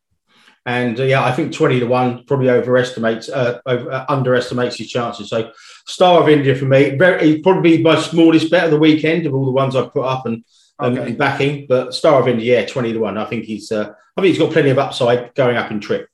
And 0.65 0.99
uh, 0.99 1.03
yeah, 1.03 1.23
I 1.23 1.31
think 1.31 1.53
20 1.53 1.81
to 1.81 1.85
1 1.85 2.25
probably 2.25 2.49
overestimates, 2.49 3.29
uh, 3.29 3.59
over, 3.67 3.91
uh, 3.91 4.05
underestimates 4.09 4.77
his 4.77 4.89
chances. 4.89 5.29
So, 5.29 5.51
Star 5.85 6.19
of 6.19 6.29
India 6.29 6.55
for 6.55 6.65
me, 6.65 6.95
very 6.95 7.43
probably 7.43 7.79
my 7.83 8.01
smallest 8.01 8.49
bet 8.49 8.63
of 8.63 8.71
the 8.71 8.79
weekend 8.79 9.27
of 9.27 9.35
all 9.35 9.45
the 9.45 9.51
ones 9.51 9.75
I've 9.75 9.93
put 9.93 10.03
up 10.03 10.25
and, 10.25 10.43
okay. 10.81 10.99
and 10.99 11.15
backing. 11.15 11.67
But 11.69 11.93
Star 11.93 12.19
of 12.19 12.27
India, 12.27 12.61
yeah, 12.61 12.65
20 12.65 12.93
to 12.93 12.99
1. 12.99 13.19
I 13.19 13.25
think 13.25 13.43
he's, 13.43 13.71
uh, 13.71 13.93
I 14.17 14.21
think 14.21 14.33
he's 14.33 14.39
got 14.39 14.51
plenty 14.51 14.71
of 14.71 14.79
upside 14.79 15.35
going 15.35 15.55
up 15.55 15.69
in 15.69 15.79
trip. 15.79 16.09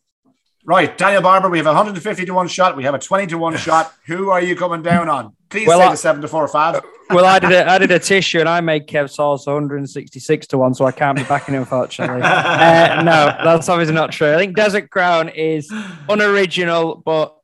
Right, 0.70 0.96
Daniel 0.96 1.24
Barber, 1.24 1.50
we 1.50 1.58
have 1.58 1.66
a 1.66 1.74
150 1.74 2.26
to 2.26 2.32
1 2.32 2.48
shot. 2.48 2.78
We 2.78 2.84
have 2.84 2.94
a 2.94 3.00
20 3.00 3.26
to 3.26 3.40
1 3.40 3.58
shot. 3.66 3.92
Who 4.06 4.30
are 4.30 4.40
you 4.40 4.56
coming 4.56 4.84
down 4.84 5.10
on? 5.10 5.36
Please 5.50 5.68
well, 5.68 5.80
say 5.80 5.86
I, 5.86 5.90
the 5.90 5.98
7 5.98 6.22
to 6.22 6.28
4 6.28 6.44
or 6.44 6.48
5. 6.48 6.86
Well, 7.10 7.26
I 7.26 7.40
did, 7.40 7.52
a, 7.52 7.68
I 7.68 7.80
did 7.80 7.90
a 7.90 7.98
tissue 7.98 8.40
and 8.40 8.48
I 8.48 8.62
made 8.62 8.86
Kev 8.86 9.10
Sauce 9.10 9.48
166 9.48 10.46
to 10.46 10.60
1, 10.60 10.76
so 10.76 10.86
I 10.86 10.92
can't 10.92 11.18
be 11.18 11.24
backing 11.24 11.56
him, 11.56 11.62
unfortunately. 11.62 12.22
uh, 12.24 13.02
no, 13.02 13.36
that's 13.44 13.68
obviously 13.68 13.96
not 13.96 14.12
true. 14.12 14.32
I 14.32 14.38
think 14.38 14.56
Desert 14.56 14.92
Crown 14.92 15.30
is 15.30 15.74
unoriginal, 16.08 17.02
but 17.04 17.36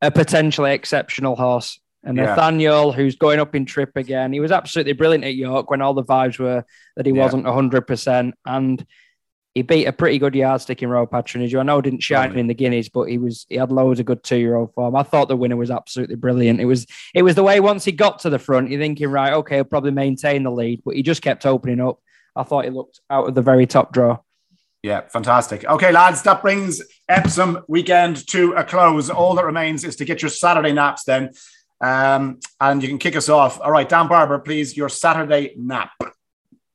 a 0.00 0.10
potentially 0.10 0.72
exceptional 0.72 1.36
horse. 1.36 1.78
And 2.04 2.16
yeah. 2.16 2.24
Nathaniel, 2.24 2.92
who's 2.92 3.16
going 3.16 3.38
up 3.38 3.54
in 3.54 3.66
trip 3.66 3.96
again, 3.96 4.32
he 4.32 4.40
was 4.40 4.50
absolutely 4.50 4.94
brilliant 4.94 5.24
at 5.24 5.34
York 5.34 5.70
when 5.70 5.82
all 5.82 5.92
the 5.92 6.02
vibes 6.02 6.38
were 6.38 6.64
that 6.96 7.04
he 7.04 7.12
yeah. 7.12 7.22
wasn't 7.22 7.44
100%. 7.44 8.32
And 8.46 8.86
he 9.54 9.62
beat 9.62 9.86
a 9.86 9.92
pretty 9.92 10.18
good 10.18 10.34
yardstick 10.34 10.82
in 10.82 10.88
Royal 10.88 11.06
Patronage. 11.06 11.54
I 11.54 11.64
know 11.64 11.78
it 11.78 11.82
didn't 11.82 12.02
shine 12.02 12.38
in 12.38 12.46
the 12.46 12.54
Guineas, 12.54 12.88
but 12.88 13.04
he 13.04 13.18
was 13.18 13.46
he 13.48 13.56
had 13.56 13.72
loads 13.72 13.98
of 13.98 14.06
good 14.06 14.22
two 14.22 14.36
year 14.36 14.54
old 14.54 14.72
form. 14.74 14.94
I 14.94 15.02
thought 15.02 15.28
the 15.28 15.36
winner 15.36 15.56
was 15.56 15.70
absolutely 15.70 16.14
brilliant. 16.14 16.60
It 16.60 16.66
was 16.66 16.86
it 17.14 17.22
was 17.22 17.34
the 17.34 17.42
way 17.42 17.58
once 17.58 17.84
he 17.84 17.92
got 17.92 18.20
to 18.20 18.30
the 18.30 18.38
front, 18.38 18.70
you're 18.70 18.80
thinking, 18.80 19.08
right, 19.08 19.32
okay, 19.32 19.56
he'll 19.56 19.64
probably 19.64 19.90
maintain 19.90 20.44
the 20.44 20.52
lead, 20.52 20.82
but 20.84 20.94
he 20.94 21.02
just 21.02 21.22
kept 21.22 21.46
opening 21.46 21.80
up. 21.80 22.00
I 22.36 22.44
thought 22.44 22.64
he 22.64 22.70
looked 22.70 23.00
out 23.10 23.28
of 23.28 23.34
the 23.34 23.42
very 23.42 23.66
top 23.66 23.92
draw. 23.92 24.18
Yeah, 24.82 25.02
fantastic. 25.08 25.64
Okay, 25.64 25.92
lads, 25.92 26.22
that 26.22 26.40
brings 26.42 26.80
Epsom 27.08 27.64
weekend 27.68 28.26
to 28.28 28.52
a 28.52 28.64
close. 28.64 29.10
All 29.10 29.34
that 29.34 29.44
remains 29.44 29.84
is 29.84 29.96
to 29.96 30.04
get 30.04 30.22
your 30.22 30.30
Saturday 30.30 30.72
naps 30.72 31.04
then. 31.04 31.30
Um, 31.82 32.40
and 32.60 32.82
you 32.82 32.88
can 32.88 32.98
kick 32.98 33.16
us 33.16 33.28
off. 33.28 33.60
All 33.60 33.70
right, 33.70 33.88
Dan 33.88 34.06
Barber, 34.06 34.38
please, 34.38 34.76
your 34.76 34.88
Saturday 34.88 35.54
nap. 35.56 35.90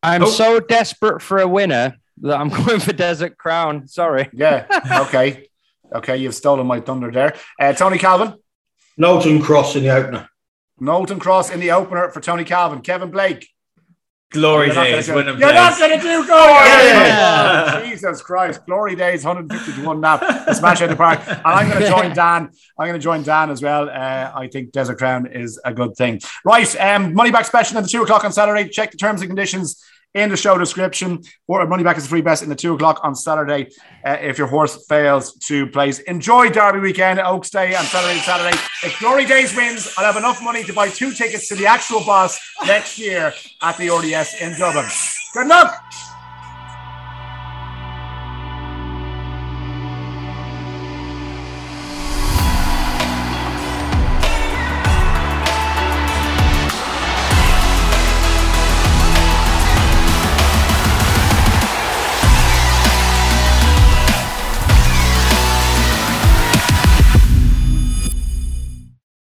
I'm 0.04 0.24
oh. 0.24 0.28
so 0.28 0.60
desperate 0.60 1.22
for 1.22 1.40
a 1.40 1.48
winner 1.48 1.98
I'm 2.24 2.50
going 2.66 2.80
for 2.80 2.94
Desert 2.94 3.38
Crown. 3.38 3.88
Sorry. 3.88 4.30
Yeah. 4.34 4.66
Okay. 5.06 5.48
okay. 5.94 6.18
You've 6.18 6.36
stolen 6.36 6.68
my 6.68 6.80
thunder 6.80 7.12
there. 7.12 7.36
Uh, 7.60 7.74
Tony 7.74 7.98
Calvin. 7.98 8.36
Knowlton 8.98 9.42
Cross 9.42 9.76
in 9.76 9.84
the 9.84 9.90
opener. 9.90 10.30
Knowlton 10.80 11.20
Cross 11.20 11.52
in 11.52 11.60
the 11.60 11.72
opener 11.72 12.10
for 12.10 12.22
Tony 12.22 12.44
Calvin. 12.44 12.82
Kevin 12.82 13.12
Blake. 13.12 13.48
Glory 14.32 14.72
days. 14.72 15.08
You're 15.08 15.24
not 15.24 15.78
going 15.80 15.92
to 15.92 15.98
do 15.98 16.26
glory 16.26 16.52
yeah. 16.52 17.86
Jesus 17.86 18.22
Christ. 18.22 18.66
Glory 18.66 18.96
days, 18.96 19.24
150 19.24 19.82
to 19.82 19.88
1 19.88 20.02
nap. 20.02 20.54
Smash 20.54 20.82
out 20.82 20.90
the 20.90 20.96
park. 20.96 21.22
And 21.28 21.42
I'm 21.46 21.70
going 21.70 21.82
to 21.82 21.88
join 21.88 22.14
Dan. 22.14 22.50
I'm 22.78 22.88
going 22.88 23.00
to 23.00 23.04
join 23.04 23.24
Dan 23.24 23.50
as 23.50 23.62
well. 23.62 23.90
Uh, 23.90 24.32
I 24.36 24.50
think 24.52 24.72
Desert 24.72 24.98
Crown 24.98 25.28
is 25.28 25.60
a 25.64 25.74
good 25.74 25.96
thing. 25.96 26.20
Right. 26.44 26.76
Um, 26.80 27.14
money 27.14 27.32
back 27.32 27.46
special 27.46 27.78
at 27.78 27.84
the 27.84 27.90
2 27.90 28.04
o'clock 28.04 28.26
on 28.26 28.34
Saturday. 28.34 28.68
Check 28.68 28.92
the 28.92 28.98
terms 28.98 29.22
and 29.22 29.30
conditions 29.30 29.82
in 30.16 30.30
the 30.30 30.38
show 30.38 30.58
description. 30.58 31.22
Or 31.48 31.66
money 31.68 31.84
back 31.84 31.98
is 31.98 32.06
a 32.06 32.10
free 32.10 32.22
best 32.22 32.42
in 32.42 32.50
the 32.50 32.56
two 32.56 32.74
o'clock 32.74 33.02
on 33.04 33.14
Saturday 33.14 33.70
uh, 34.04 34.18
if 34.22 34.38
your 34.38 34.48
horse 34.48 34.88
fails 34.88 35.36
to 35.48 35.68
place. 35.68 36.00
Enjoy 36.00 36.50
Derby 36.50 36.80
weekend, 36.80 37.20
Oaks 37.20 37.52
Day, 37.52 37.76
and 37.76 37.86
Saturday 37.86 38.14
and 38.14 38.22
Saturday. 38.22 38.58
If 38.84 38.98
Glory 39.00 39.26
Days 39.26 39.56
wins, 39.56 39.94
I'll 39.98 40.06
have 40.06 40.18
enough 40.18 40.42
money 40.42 40.64
to 40.64 40.74
buy 40.74 40.90
two 40.90 41.12
tickets 41.12 41.48
to 41.50 41.56
the 41.56 41.68
actual 41.68 42.04
boss 42.04 42.40
next 42.66 42.98
year 42.98 43.34
at 43.62 43.78
the 43.78 43.90
RDS 43.90 44.42
in 44.42 44.58
Dublin. 44.58 44.86
Good 45.34 45.48
luck. 45.48 46.15